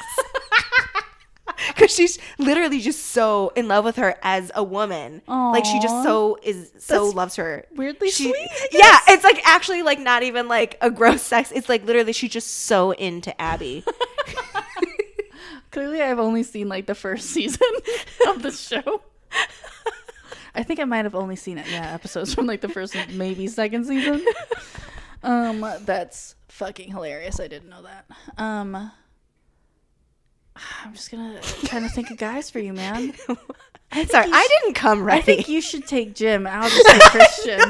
[1.68, 5.20] Because she's literally just so in love with her as a woman.
[5.28, 7.66] Like she just so is so That's loves her.
[7.76, 11.52] weirdly She- sweet, Yeah, it's like actually like not even like a gross sex.
[11.52, 13.82] It's like literally she's just so into Abbi.
[15.70, 17.68] Clearly, I've only seen like the first season
[18.28, 19.02] of the show.
[20.54, 23.46] I think I might have only seen it, yeah, episodes from like the first, maybe
[23.46, 24.24] second season.
[25.22, 27.40] Um, that's fucking hilarious.
[27.40, 28.06] I didn't know that.
[28.38, 28.90] Um, I'm
[30.94, 33.12] just gonna trying to think of guys for you, man.
[33.92, 35.12] I think Sorry, I should- didn't come right.
[35.12, 35.36] I ready.
[35.36, 36.46] think you should take Jim.
[36.46, 37.60] I'll just take Christian.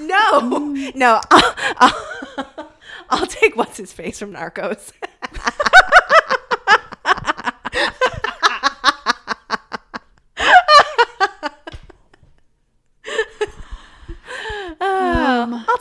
[0.00, 0.58] no, no,
[0.96, 1.20] no.
[1.30, 2.72] I'll, I'll,
[3.10, 4.90] I'll take what's his face from Narcos.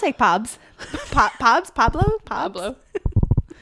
[0.06, 0.60] I'll take Pobs.
[1.12, 1.72] Pop, Pobs?
[1.72, 2.04] Pablo?
[2.04, 2.24] Pobs?
[2.26, 2.76] Pablo.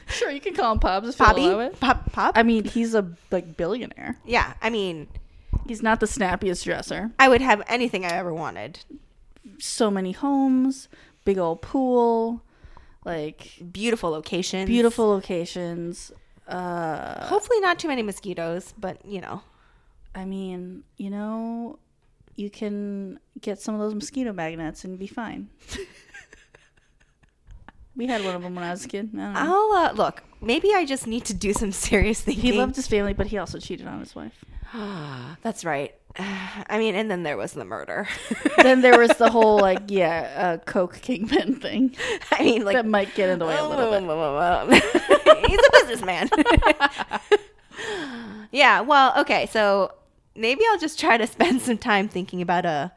[0.06, 1.80] Sure, you can call him Pobs if you allow it.
[1.80, 2.36] Pop, Pop?
[2.36, 4.18] I mean, he's a like billionaire.
[4.26, 5.08] yeah, I mean,
[5.66, 7.10] He's not the snappiest dresser.
[7.18, 8.80] I would have anything I ever wanted.
[9.58, 10.88] So many homes,
[11.24, 12.42] big old pool,
[13.06, 14.66] like Beautiful locations.
[14.66, 16.12] beautiful locations.
[16.46, 19.40] Uh, Hopefully not too many mosquitoes, but you know.
[20.14, 21.78] I mean, you know,
[22.36, 25.48] you can get some of those mosquito magnets and be fine.
[27.96, 29.10] we had one of them when I was a kid.
[29.14, 29.40] I don't know.
[29.40, 30.22] I'll uh, look.
[30.40, 32.52] Maybe I just need to do some serious thinking.
[32.52, 34.44] He loved his family, but he also cheated on his wife.
[35.42, 35.94] That's right.
[36.18, 38.08] I mean, and then there was the murder.
[38.62, 41.96] then there was the whole like, yeah, uh, coke kingpin thing
[42.32, 43.90] I mean, like that might get in the way a little
[44.68, 45.48] bit.
[45.48, 46.28] He's a businessman.
[48.52, 48.80] yeah.
[48.80, 49.46] Well, okay.
[49.46, 49.92] So
[50.34, 52.92] maybe I'll just try to spend some time thinking about a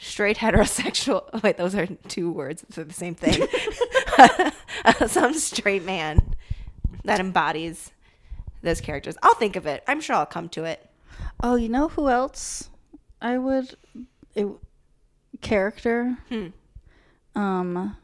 [0.00, 1.28] straight heterosexual.
[1.32, 3.46] oh, Wait, those are two words for the same thing.
[5.06, 6.34] some straight man
[7.04, 7.92] that embodies
[8.62, 9.16] those characters.
[9.22, 9.82] I'll think of it.
[9.86, 10.86] I'm sure I'll come to it.
[11.42, 12.70] Oh, you know who else
[13.20, 13.76] I would
[14.34, 14.48] it,
[15.40, 16.16] character?
[16.28, 16.48] Hmm.
[17.34, 17.96] Um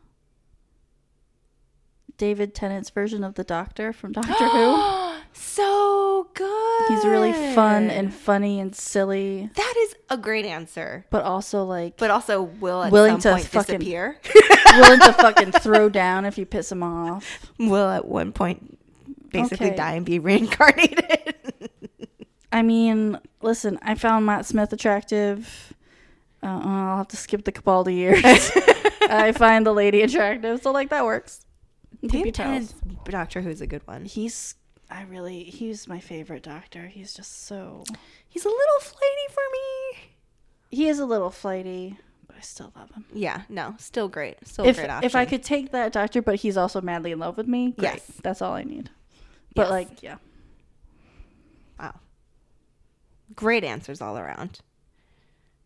[2.19, 5.06] David Tennant's version of the Doctor from Doctor Who.
[5.39, 6.89] So good.
[6.89, 11.05] He's really fun and funny and silly, that is a great answer.
[11.11, 14.19] but also like But also will at Willing some to point fucking- disappear.
[14.77, 17.51] willing to fucking throw down if you piss him off.
[17.59, 18.79] will at one point
[19.31, 19.77] basically Okay.
[19.77, 21.35] die and be reincarnated.
[22.53, 25.75] I mean, listen, I found Matt Smith attractive.
[26.43, 28.23] Uh, I'll have to skip the Capaldi years.
[29.11, 31.45] I find the lady attractive, so like that works.
[32.07, 32.75] Dave toes.
[33.05, 34.05] Doctor Who's a good one.
[34.05, 34.55] He's,
[34.91, 36.87] I really, he's my favorite doctor.
[36.87, 37.85] He's just so.
[38.29, 40.11] He's a little flighty for me.
[40.71, 41.97] He is a little flighty,
[42.27, 43.05] but I still love him.
[43.13, 44.37] Yeah, no, still great.
[44.47, 45.07] Still a If great option.
[45.07, 47.95] if I could take that doctor, but he's also madly in love with me, great.
[47.95, 48.13] Yes.
[48.23, 48.91] that's all I need.
[49.55, 49.71] But Yes.
[49.71, 50.17] like, yeah,
[51.81, 51.95] Wow.
[53.35, 54.61] Great answers all around.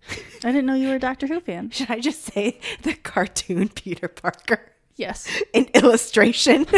[0.08, 0.16] I
[0.52, 1.70] didn't know you were a Doctor Who fan.
[1.72, 4.72] Should I just say the cartoon Peter Parker?
[4.96, 5.28] Yes.
[5.54, 6.66] An illustration.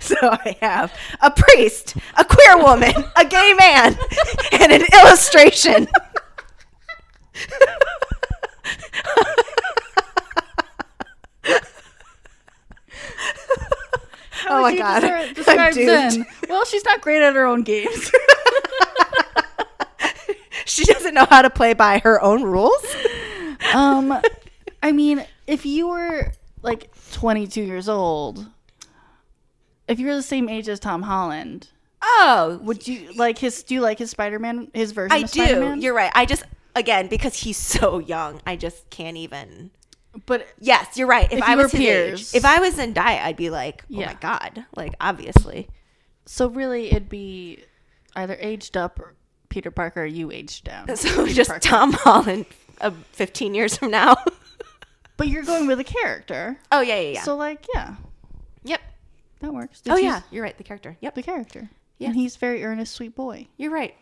[0.00, 3.96] so I have a priest, a queer woman, a gay man,
[4.52, 5.86] and an illustration.
[14.30, 15.00] How Oh my God.
[15.00, 15.74] describe- describe.
[15.74, 16.26] Zen?
[16.48, 18.10] Well, she's not great at her own games.
[20.64, 22.84] she doesn't know how to play by her own rules.
[23.74, 24.18] um,
[24.82, 26.32] I mean, if you were
[26.62, 28.46] like 22 years old,
[29.90, 31.68] if you're the same age as Tom Holland,
[32.02, 33.62] Oh, would you like his?
[33.62, 34.70] Do you like his Spider-Man?
[34.72, 35.42] His version I of do.
[35.44, 35.82] Spider-Man?
[35.82, 36.10] You're right.
[36.14, 36.44] I just
[36.74, 39.70] again because he's so young, I just can't even.
[40.26, 41.26] but Yes, you're right.
[41.30, 42.34] If, If I were was his age, peers.
[42.34, 44.06] if I was Zendaya, I'd be like, oh Yeah.
[44.06, 45.68] my god, like obviously.
[46.24, 47.64] so really, it'd be
[48.16, 49.14] either aged up or
[49.50, 50.02] Peter Parker.
[50.02, 50.86] Or you aged down.
[50.96, 51.68] So Peter just Parker.
[51.68, 52.46] Tom Holland,
[52.80, 54.16] uh, 15 years from now.
[55.18, 56.58] But you're going with a character.
[56.72, 57.22] Oh yeah, yeah, yeah.
[57.24, 57.96] So like, yeah,
[58.64, 58.80] yep.
[59.40, 59.80] That works.
[59.80, 60.56] Did Oh you- yeah, you're right.
[60.56, 60.96] The character.
[61.00, 61.14] Yep.
[61.14, 61.70] the character.
[61.98, 62.08] Yeah.
[62.08, 63.48] And he's very earnest, sweet boy.
[63.58, 63.94] You're right.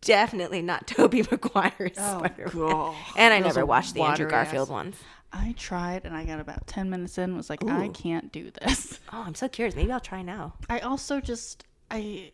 [0.00, 2.54] Definitely not Tobey Maguire's Oh, Spider-Man.
[2.54, 2.94] God.
[3.16, 4.72] And I Those never are watched the Andrew watery Garfield ass.
[4.72, 4.96] ones.
[5.32, 7.92] I tried and I got about 10 minutes in and was like, I Ooh.
[7.92, 9.00] can't do this.
[9.12, 9.74] Oh, I'm so curious.
[9.76, 10.54] Maybe I'll try now.
[10.68, 12.32] I also just, I,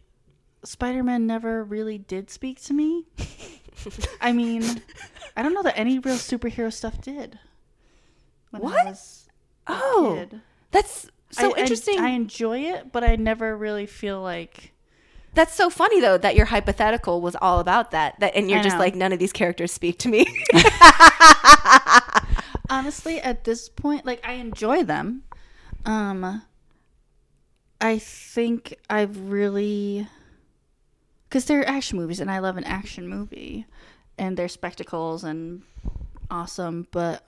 [0.64, 3.06] Spider Man never really did speak to me.
[4.20, 4.82] I mean,
[5.36, 7.38] I don't know that any real superhero stuff did.
[8.50, 8.86] When What?
[8.86, 9.28] Was
[9.66, 10.40] a Oh, kid.
[10.70, 11.98] that's so I- I- interesting.
[11.98, 14.72] I, enjoy it, but I never really feel like.
[15.34, 18.20] that's so funny though that your hypothetical was all about that.
[18.20, 20.26] That and you're just like none of these characters speak to me.
[22.70, 25.22] honestly at this point like i enjoy them
[25.84, 26.42] um
[27.80, 30.06] i think i've really
[31.28, 33.66] because they're action movies and i love an action movie
[34.16, 35.62] and they're spectacles and
[36.30, 37.26] awesome but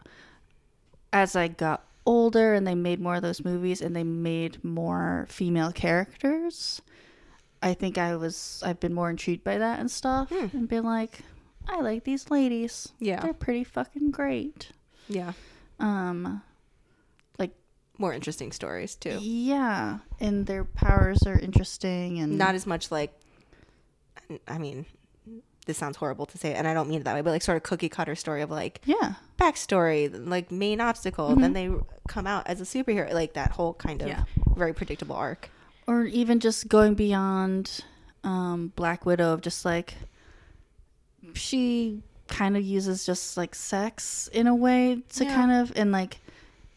[1.12, 5.26] as i got older and they made more of those movies and they made more
[5.28, 6.82] female characters
[7.62, 11.20] i think i was i've been more intrigued by that and stuff and been like
[11.66, 13.20] i like these ladies Yeah.
[13.20, 14.70] they're pretty fucking great
[15.08, 15.32] yeah,
[15.80, 16.42] um
[17.38, 17.52] like
[17.98, 19.18] more interesting stories too.
[19.20, 23.12] yeah and their powers are interesting and Not as much like.
[24.48, 24.86] I mean,
[25.66, 27.56] this sounds horrible to say, and I don't mean it that way, but like sort
[27.56, 31.70] of cookie cutter story of like yeah backstory, like main obstacle, then they
[32.08, 34.20] come out as a superhero, like that whole kind of Mm-hmm.
[34.46, 34.54] Yeah.
[34.56, 35.48] very predictable arc.
[35.86, 37.80] or even just going beyond
[38.24, 39.94] um black widow of just like
[41.34, 45.34] she kind of uses just like sex in a way to Yeah.
[45.34, 46.18] kind of and like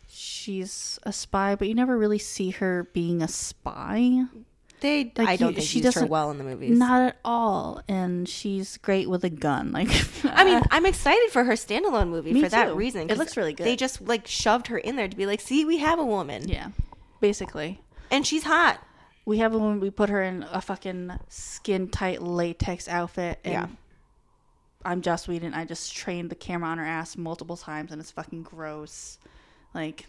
[0.09, 4.23] she's a spy but you never really see her being a spy
[4.79, 6.77] They, Like, I don't you- think she used her well in the movies.
[6.77, 9.89] not at all and she's great with a gun like
[10.23, 12.75] I mean, I'm excited for her standalone movie for that too.
[12.75, 13.09] reason.
[13.09, 13.65] It looks really good.
[13.65, 16.47] They just like shoved her in there to be like, see, we have a woman,
[16.47, 16.69] yeah
[17.19, 17.81] basically
[18.11, 18.79] and she's hot.
[19.25, 19.79] We have a woman.
[19.81, 23.67] We put her in a fucking skin tight latex outfit, and Yeah.
[24.85, 25.53] I'm Joss Whedon.
[25.53, 29.17] I just trained the camera on her ass multiple times, and it's fucking gross.
[29.73, 30.05] Like,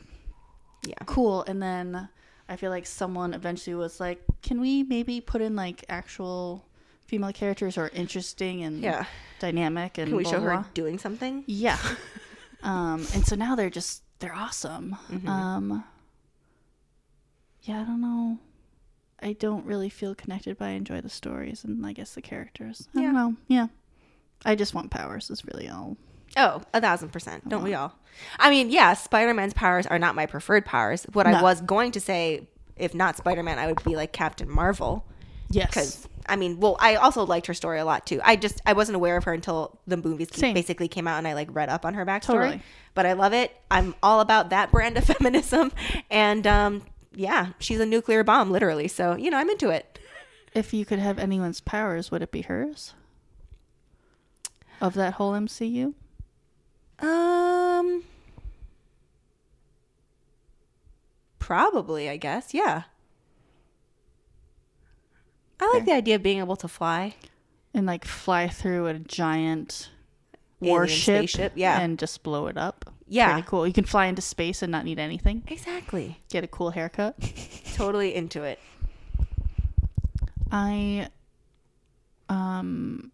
[0.86, 1.42] Yeah, cool.
[1.48, 2.08] And then
[2.48, 6.64] I feel like someone eventually was like, "Can we maybe put in like actual
[7.06, 9.04] female characters who are interesting and yeah.
[9.38, 11.44] dynamic?" And Can we blah, show blah, her blah?" doing something?
[11.46, 11.78] Yeah.
[12.62, 14.96] um, and so now they're just they're awesome.
[15.10, 15.28] Mm-hmm.
[15.28, 15.84] Um,
[17.62, 18.38] yeah, I don't know.
[19.20, 22.88] I don't really feel connected, but I enjoy the stories and I guess the characters.
[22.94, 23.04] I Yeah.
[23.06, 23.34] don't know.
[23.48, 23.66] Yeah.
[24.44, 25.30] I just want powers.
[25.30, 25.96] Is really all.
[26.36, 27.48] Oh, a thousand percent.
[27.48, 27.94] Don't we all?
[28.38, 31.04] I mean, yeah, Spider Man's powers are not my preferred powers.
[31.12, 31.42] What I No.
[31.42, 35.04] was going to say, if not Spider Man, I would be like Captain Marvel.
[35.50, 35.68] Yes.
[35.68, 38.20] Because I mean, well, I also liked her story a lot too.
[38.22, 40.52] I just I wasn't aware of her until the movies Same.
[40.54, 42.20] basically came out, and I like read up on her backstory.
[42.26, 42.62] Totally.
[42.94, 43.52] But I love it.
[43.70, 45.72] I'm all about that brand of feminism,
[46.10, 46.82] and um,
[47.14, 48.88] yeah, she's a nuclear bomb, literally.
[48.88, 49.98] So you know, I'm into it.
[50.54, 52.92] if you could have anyone's powers, would it be hers?
[54.80, 55.94] Of that whole MCU?
[57.00, 58.04] Um,
[61.38, 62.52] probably, I guess.
[62.52, 62.82] Yeah.
[65.60, 67.14] I like the idea of being able to fly.
[67.74, 69.90] And like fly through a giant
[70.60, 71.80] Alien warship spaceship, yeah.
[71.80, 72.84] and just blow it up.
[73.06, 73.32] Yeah.
[73.32, 73.66] Pretty cool.
[73.66, 75.42] You can fly into space and not need anything.
[75.48, 76.20] Exactly.
[76.30, 77.16] Get a cool haircut.
[77.74, 78.58] Totally into it.
[80.50, 81.08] I
[82.28, 83.12] um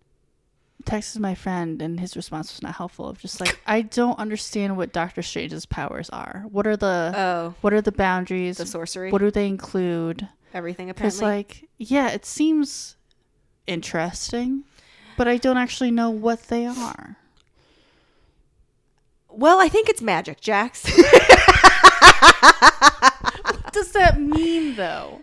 [0.85, 4.77] texted my friend and his response was not helpful of just like I don't understand
[4.77, 6.44] what Doctor Strange's powers are.
[6.51, 8.59] What are the Oh, what are the boundaries?
[8.59, 9.11] the sorcery.
[9.11, 10.28] what do they include?
[10.52, 11.36] Everything Because apparently.
[11.59, 12.97] like yeah, it seems
[13.66, 14.65] interesting,
[15.16, 17.16] but I don't actually know what they are.
[19.28, 20.85] well, I think it's magic, Jax.
[23.44, 25.20] What does that mean though?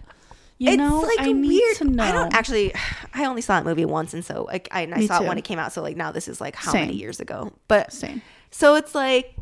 [0.62, 1.78] You it's know, like I need weird.
[1.78, 2.04] to know.
[2.04, 2.72] I don't actually.
[3.16, 5.26] I only saw that movie once, and so like I, I saw too.
[5.26, 5.74] it when it came out.
[5.74, 6.82] So like now this is like how Same.
[6.82, 7.52] many years ago?
[7.68, 8.22] But Same.
[8.52, 9.34] So it's like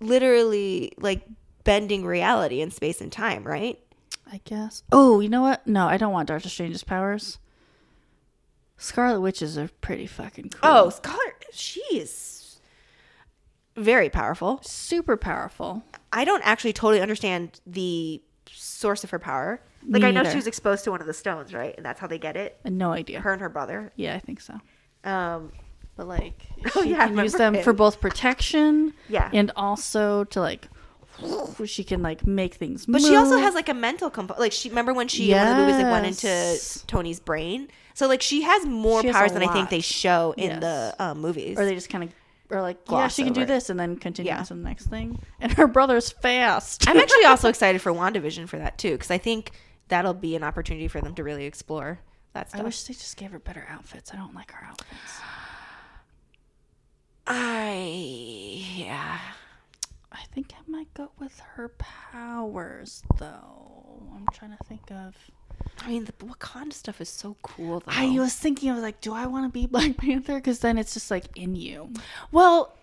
[0.00, 1.26] literally like
[1.62, 3.78] bending reality in space and time, right?
[4.32, 4.82] I guess.
[4.90, 5.66] Oh, you know what?
[5.66, 7.36] No, I don't want Doctor Strange's powers.
[8.78, 10.60] Scarlet Witches are pretty fucking cool.
[10.62, 12.60] Oh, Scarlet, she is
[13.76, 14.60] very powerful.
[14.62, 15.82] super powerful.
[16.12, 19.60] I don't actually totally understand the source of her power.
[19.88, 20.30] Like Me I know neither.
[20.30, 21.74] she was exposed to one of the stones, right?
[21.76, 22.58] And that's how they get it.
[22.64, 23.20] No idea.
[23.20, 23.92] Her and her brother.
[23.96, 24.54] Yeah, I think so.
[25.04, 25.52] Um,
[25.96, 29.28] But like, Oh, she yeah, can use them for both protection, Yeah.
[29.32, 30.68] and also to like
[31.66, 32.86] she can like make things.
[32.86, 34.40] But she also has like a mental component.
[34.40, 37.68] Like she remember when she one of the movies like went into Tony's brain.
[37.94, 40.60] So like she has more She has powers than I think they show in Yes.
[40.60, 41.58] the um, movies.
[41.58, 42.10] or they just kind of
[42.52, 43.46] are like, yeah, she can do it.
[43.48, 44.38] this, and then continue Yeah.
[44.40, 45.18] on to the next thing.
[45.40, 46.88] And her brother's fast.
[46.88, 49.50] I'm actually also excited for WandaVision for that too because I think
[49.88, 52.00] that'll be an opportunity for them to really explore
[52.34, 52.60] that stuff.
[52.60, 54.12] I wish they just gave her better outfits.
[54.12, 54.90] I don't like her outfits.
[57.26, 57.74] I
[58.76, 59.18] yeah.
[60.10, 64.02] I think I might go with her powers, though.
[64.14, 65.14] I'm trying to think of.
[65.80, 67.80] I mean, the Wakanda stuff is so cool.
[67.80, 67.92] Though.
[67.92, 70.36] I was thinking, I was like, do I want to be Black Panther?
[70.36, 71.90] Because then it's just like in you.
[72.30, 72.74] well,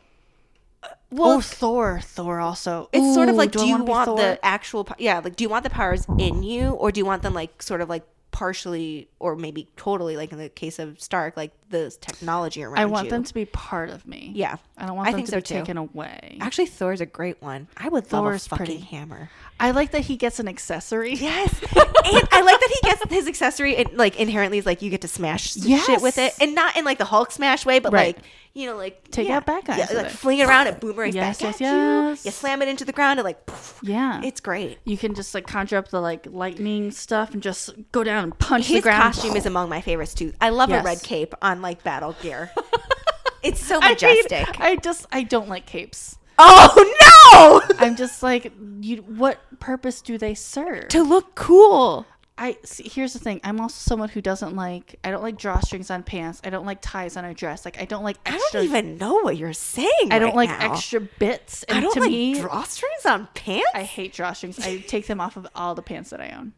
[0.83, 1.99] uh, well, oh, Thor.
[2.03, 2.89] Thor also.
[2.91, 4.87] it's sort of like, do, you wanna be want the actual?
[4.97, 7.61] Yeah, like, do you want the powers in you, or do you want them like
[7.61, 11.95] sort of like partially, or maybe totally, like in the case of Stark, like the
[12.01, 13.11] technology around I want you?
[13.11, 14.31] them to be part of me.
[14.35, 15.53] Yeah, I don't want I them think to so be too.
[15.55, 16.37] taken away.
[16.41, 17.67] Actually, Thor's a great one.
[17.77, 18.79] I would Thor's love a fucking pretty.
[18.95, 19.29] hammer.
[19.59, 21.13] I like that he gets an accessory.
[21.15, 24.89] Yes, and I like that he gets his accessory and like inherently is like you
[24.89, 27.79] get to smash s- shit with it, and not in like the Hulk smash way,
[27.79, 28.15] but Right.
[28.15, 30.11] like you know, like Take yeah, out bad guys yeah, like it.
[30.11, 31.67] fling it around and boomerangs Yes, back yes, at you.
[32.09, 32.25] yes.
[32.25, 33.79] You slam it into the ground and like, poof.
[33.83, 34.21] Yeah.
[34.23, 34.79] it's great.
[34.85, 38.37] you can just like conjure up the like lightning stuff and just go down and
[38.39, 39.13] punch the ground.
[39.13, 40.33] His costume is among my favorites too.
[40.41, 40.81] I love Yes.
[40.81, 42.51] a red cape on like battle gear.
[43.43, 44.59] it's so I hate- majestic.
[44.59, 46.17] I just I don't like capes.
[46.37, 47.75] oh no!
[47.85, 48.97] I'm just like you.
[49.01, 50.87] What purpose do they serve?
[50.89, 52.05] to look cool.
[52.37, 53.41] I see, here's the thing.
[53.43, 54.97] I'm also someone who doesn't like.
[55.03, 56.39] I don't like drawstrings on pants.
[56.45, 57.65] I don't like ties on a dress.
[57.65, 60.09] Like I don't like I don't even know what you're saying.
[60.09, 60.71] I don't like now.
[60.71, 61.63] extra bits.
[61.63, 63.67] And I don't to like me, drawstrings on pants.
[63.73, 64.65] I hate drawstrings.
[64.65, 66.53] I take them off of all the pants that I own.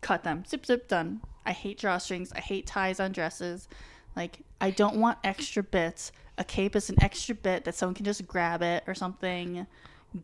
[0.00, 0.44] Cut them.
[0.44, 1.20] Zip zip done.
[1.46, 2.32] I hate drawstrings.
[2.34, 3.68] I hate ties on dresses.
[4.16, 6.12] Like I don't want extra bits.
[6.38, 9.66] A cape is an extra bit that someone can just grab it or something.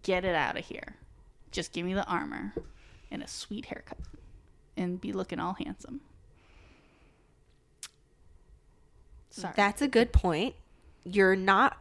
[0.02, 0.96] Get it out of here.
[1.50, 2.54] Just give me the armor
[3.10, 3.98] and a sweet haircut
[4.76, 6.00] and be looking all handsome.
[9.30, 9.54] Sorry.
[9.56, 10.54] That's a good point.
[11.04, 11.76] You're not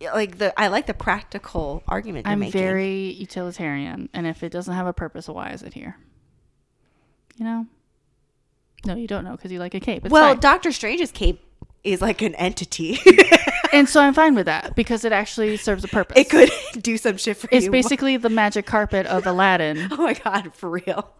[0.00, 0.58] like the.
[0.58, 2.60] I like the practical argument you're I'm making.
[2.60, 5.96] very utilitarian, and if it doesn't have a purpose, why is it here?
[7.36, 7.66] You know?
[8.84, 10.04] No, you don't know because you like a cape.
[10.04, 10.40] It's well, fine.
[10.40, 11.40] Doctor Strange's cape
[11.84, 12.98] is like an entity.
[13.72, 16.18] and so I'm fine with that because it actually serves a purpose.
[16.18, 16.50] it could
[16.82, 17.72] do some shit for It's you.
[17.72, 19.88] It's basically the magic carpet of Aladdin.
[19.90, 21.12] Oh my god, for real.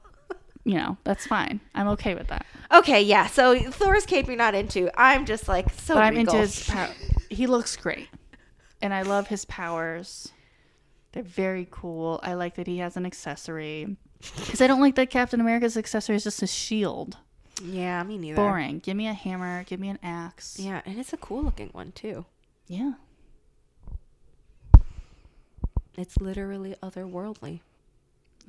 [0.65, 1.61] You know, that's fine.
[1.75, 2.47] I'm okay with that.
[2.73, 3.27] Okay, yeah.
[3.27, 4.91] So Thor's cape you're not into.
[5.01, 5.95] I'm just like so.
[5.95, 6.89] But I'm into his power.
[7.31, 8.09] He looks great,
[8.81, 10.31] and I love his powers.
[11.13, 12.21] They're very cool.
[12.23, 13.97] I like that he has an accessory.
[14.37, 17.19] Because I don't like that Captain America's accessory is just a shield.
[17.63, 18.37] Yeah, me neither.
[18.37, 18.81] Boring.
[18.81, 19.65] Give me a hammer.
[19.65, 20.59] Give me an axe.
[20.59, 22.27] Yeah, and it's a cool looking one too.
[22.67, 22.95] Yeah.
[25.97, 27.61] It's literally otherworldly.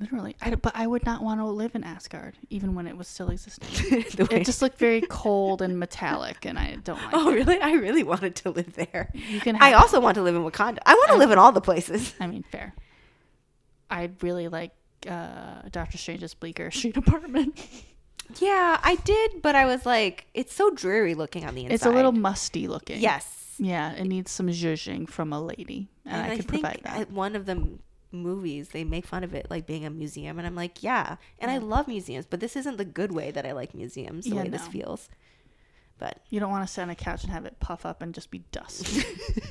[0.00, 0.34] Literally.
[0.42, 3.30] I, but I would not want to live in Asgard, even when it was still
[3.30, 3.68] existing.
[4.30, 7.34] It just looked very cold and metallic, and I don't like oh, it.
[7.34, 7.60] really?
[7.60, 9.10] I really wanted to live there.
[9.14, 10.78] You can I also want to live in Wakanda.
[10.84, 12.14] I want to live in all the places.
[12.18, 12.74] I mean, fair.
[13.88, 14.72] I really like
[15.08, 17.60] uh, Doctor Strange's Bleecker Street apartment.
[18.40, 21.74] Yeah, I did, but I was like, it's so dreary looking on the inside.
[21.74, 23.00] It's a little musty looking.
[23.00, 27.00] yes, Yeah, it needs some zhuzhing from a lady, and, I, could think provide that.
[27.02, 27.68] at one of the
[28.12, 31.50] movies they make fun of it like being a museum, and I'm like, yeah, and
[31.50, 34.24] I love museums, but this isn't the good way that I like museums.
[34.24, 35.08] The Yeah, way this feels,
[35.98, 38.14] but you don't want to sit on a couch and have it puff up and
[38.14, 38.92] just be dust.
[38.96, 39.04] you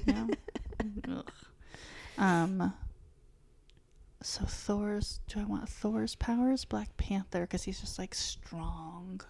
[0.14, 0.30] know?
[1.10, 1.32] Ugh.
[2.18, 2.74] Um.
[4.26, 5.20] So Thor's.
[5.28, 6.66] Do I want Thor's powers?
[6.66, 9.22] Black Panther, because he's just like strong,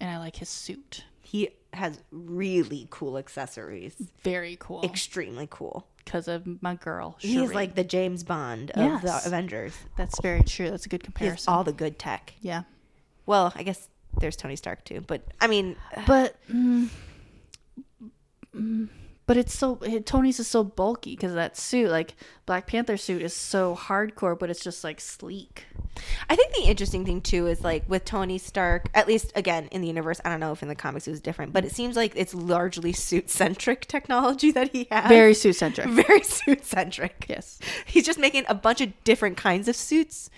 [0.00, 1.04] and I like his suit.
[1.20, 3.94] he has really cool accessories,
[4.24, 4.82] Very cool.
[4.84, 5.86] extremely cool.
[6.04, 7.16] Because of my girl.
[7.20, 9.22] He's like the James Bond of Yes.
[9.22, 9.74] the Avengers.
[9.96, 10.70] That's very true.
[10.70, 11.52] That's a good comparison.
[11.52, 12.34] all the good tech.
[12.40, 12.62] yeah.
[13.26, 16.88] Well, I guess there's Tony Stark too, but I mean, But mm,
[18.56, 18.88] mm,
[19.30, 21.88] but it's so it, Tony's is so bulky because that suit.
[21.88, 22.16] Like
[22.46, 25.66] Black Panther suit is so hardcore, but it's just like sleek.
[26.28, 29.82] I think the interesting thing too is like with Tony Stark, at least again in
[29.82, 31.94] the universe, I don't know if in the comics it was different, but it seems
[31.94, 35.08] like it's largely suit centric technology that he has.
[35.08, 35.86] Very suit centric.
[35.90, 37.26] very suit centric.
[37.28, 37.60] yes.
[37.86, 40.28] He's just making a bunch of different kinds of suits.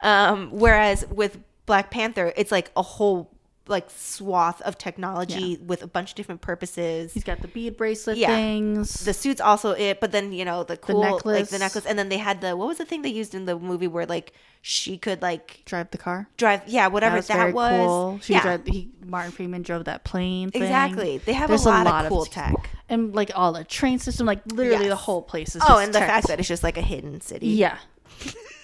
[0.00, 3.30] Um, whereas with Black Panther, it's like a whole
[3.70, 7.12] like swath of technology with a bunch of different purposes.
[7.14, 8.28] He's got the bead bracelet Yeah.
[8.28, 8.92] things.
[9.04, 11.50] the suit's also it, but then you know the cool like necklace.
[11.50, 13.58] the necklace, and then they had the what was the thing they used in the
[13.58, 14.32] movie where like
[14.62, 16.28] she could like drive the car.
[16.36, 18.18] drive yeah whatever that that was was, cool.
[18.22, 20.50] She yeah drove, he Martin Freeman drove that plane.
[20.50, 20.62] Thing.
[20.62, 23.98] exactly they have There's a lot, of cool t- tech and like all the train
[24.00, 25.62] system, like literally the whole place is.
[25.66, 27.46] Oh, and the fact that it's just like a hidden city.
[27.48, 27.78] yeah,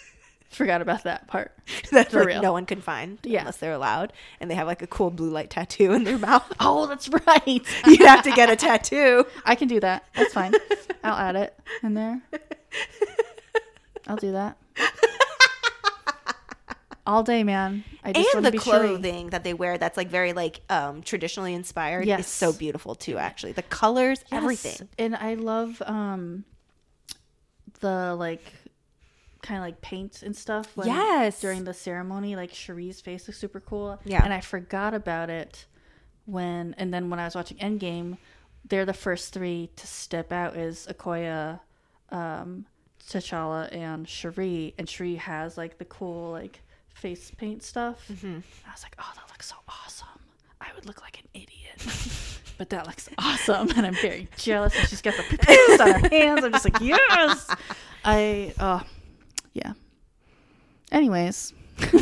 [0.56, 1.52] forgot about that part.
[1.92, 2.42] that For like, real.
[2.42, 3.40] no one can find Yeah.
[3.40, 6.50] unless they're allowed, and they have like a cool blue light tattoo in their mouth.
[6.60, 7.62] Oh, that's right.
[7.86, 9.24] You'd have to get a tattoo.
[9.44, 10.04] I can do that.
[10.14, 10.52] That's fine.
[11.04, 12.20] I'll add it in there.
[14.08, 14.56] I'll do that.
[17.06, 17.84] All day, man.
[18.02, 22.08] I just and the clothing that they wear that's like very like um traditionally inspired
[22.08, 24.42] is so beautiful too actually the colors Yes.
[24.42, 26.44] everything And I love um
[27.80, 28.42] the like
[29.46, 30.76] kind of like paint and stuff.
[30.76, 31.40] When, Yes.
[31.40, 34.00] During the ceremony, like Shuri's face looks super cool.
[34.04, 34.22] Yeah.
[34.24, 35.66] And I forgot about it
[36.24, 38.18] when, and then when I was watching Endgame,
[38.68, 41.60] they're the first three to step out is Okoye,
[42.10, 42.66] um,
[43.08, 44.74] T'Challa, and Shuri.
[44.78, 46.60] And Shuri has like the cool like
[46.94, 48.06] face paint stuff.
[48.12, 48.38] Mm-hmm.
[48.66, 50.08] I was like, oh, that looks so awesome.
[50.60, 52.40] I would look like an idiot.
[52.58, 53.70] but that looks awesome.
[53.76, 54.74] And I'm very jealous.
[54.76, 56.44] And she's got the pupils on her hands.
[56.44, 57.54] I'm just like, yes.
[58.04, 58.82] I, oh,
[59.56, 59.72] yeah.
[60.92, 61.52] Anyways.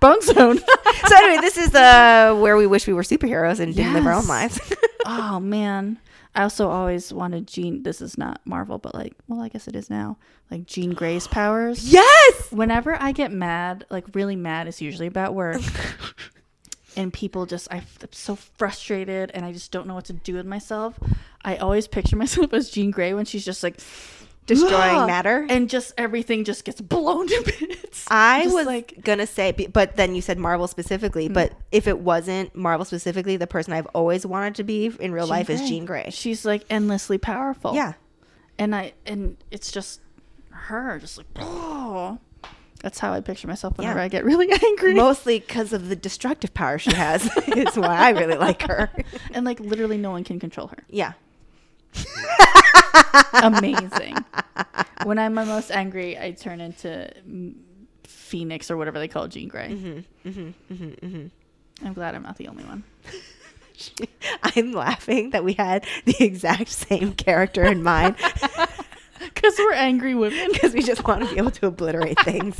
[0.00, 0.58] Bone Zone.
[1.06, 4.12] so anyway this is uh where we wish we were superheroes and didn't live our
[4.12, 4.58] own lives
[5.06, 5.98] oh, man.
[6.34, 7.82] I also always wanted Jean.
[7.82, 10.16] This is not Marvel, but like, well, I guess it is now.
[10.50, 11.92] Like Jean Grey's powers.
[11.92, 15.60] yes whenever I get mad, like really mad, it's usually about work.
[16.96, 20.46] and people just, I'm so frustrated and I just don't know what to do with
[20.46, 20.98] myself.
[21.44, 23.80] I always picture myself as Jean Grey when she's just like
[24.54, 28.06] destroying matter and just everything just gets blown to bits.
[28.10, 31.26] I Just was like, gonna say, but then you said Marvel specifically.
[31.28, 31.32] Hmm.
[31.34, 35.26] But if it wasn't Marvel specifically, the person I've always wanted to be in real
[35.26, 36.10] life is Jean Grey.
[36.10, 37.74] she's like endlessly powerful.
[37.74, 37.94] Yeah,
[38.58, 40.00] and I and it's just
[40.50, 42.18] her, just like oh.
[42.82, 44.04] That's how I picture myself whenever Yeah.
[44.04, 44.94] I get really angry.
[44.94, 47.26] mostly because of the destructive power she has.
[47.48, 48.90] is why I really like her.
[49.34, 50.78] and like literally no one can control her.
[50.88, 51.12] Yeah,
[53.34, 54.16] amazing.
[55.04, 57.10] when I'm my most angry, I turn into
[58.04, 59.68] Phoenix or whatever they call Jean Grey.
[59.68, 61.86] Mm-hmm, mm-hmm, mm-hmm, mm-hmm.
[61.86, 62.84] I'm glad I'm not the only one.
[64.42, 68.16] I'm laughing that we had the exact same character in mind
[69.20, 70.48] Because we're angry women.
[70.52, 72.58] because we just want to be able to obliterate things.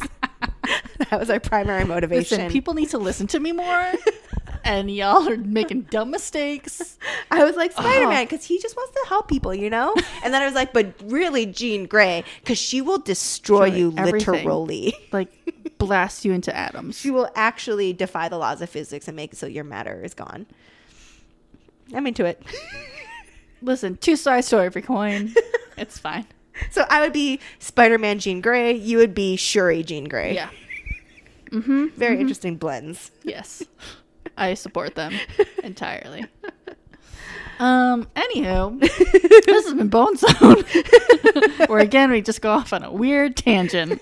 [1.11, 2.39] that was our primary motivation.
[2.39, 3.93] Listen, people need to listen to me more.
[4.65, 6.99] And y'all are making dumb mistakes.
[7.31, 8.25] I was like Spider Man Uh-huh.
[8.25, 9.95] because he just wants to help people, you know.
[10.25, 14.35] And then I was like, but really, Jean Grey because she will destroy you everything.
[14.35, 14.95] literally.
[15.13, 15.29] Like,
[15.79, 16.99] blast you into atoms.
[16.99, 20.15] She will actually defy the laws of physics and make it so your matter is
[20.15, 20.47] gone.
[21.95, 22.43] I'm into it.
[23.63, 25.35] Listen, two sides to every coin.
[25.77, 26.27] It's fine.
[26.71, 28.73] so I would be Spider Man Jean Grey.
[28.75, 30.35] You would be Shuri Jean Grey.
[30.35, 30.51] Yeah.
[31.51, 31.89] Mm-hmm.
[31.97, 33.11] Very interesting blends.
[33.25, 33.63] Yes.
[34.41, 35.15] I support them
[35.63, 36.25] entirely.
[37.59, 38.81] Um, anywho,
[39.45, 40.65] this has been Bone Zone.
[41.67, 44.01] where again we just go off on a weird tangent.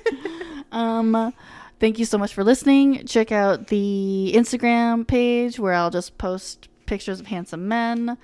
[0.70, 1.34] Um
[1.80, 3.04] thank you so much for listening.
[3.06, 8.16] Check out the Instagram page where I'll just post pictures of handsome men.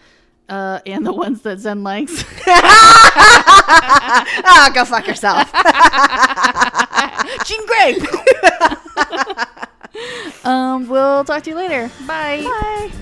[0.46, 2.22] Uh, and the ones that Zen likes.
[4.46, 5.50] Ah, go fuck yourself.
[7.46, 7.96] Jean Grey.
[10.44, 11.90] Um, we'll talk to you later.
[12.06, 12.42] Bye.
[12.42, 12.92] Bye.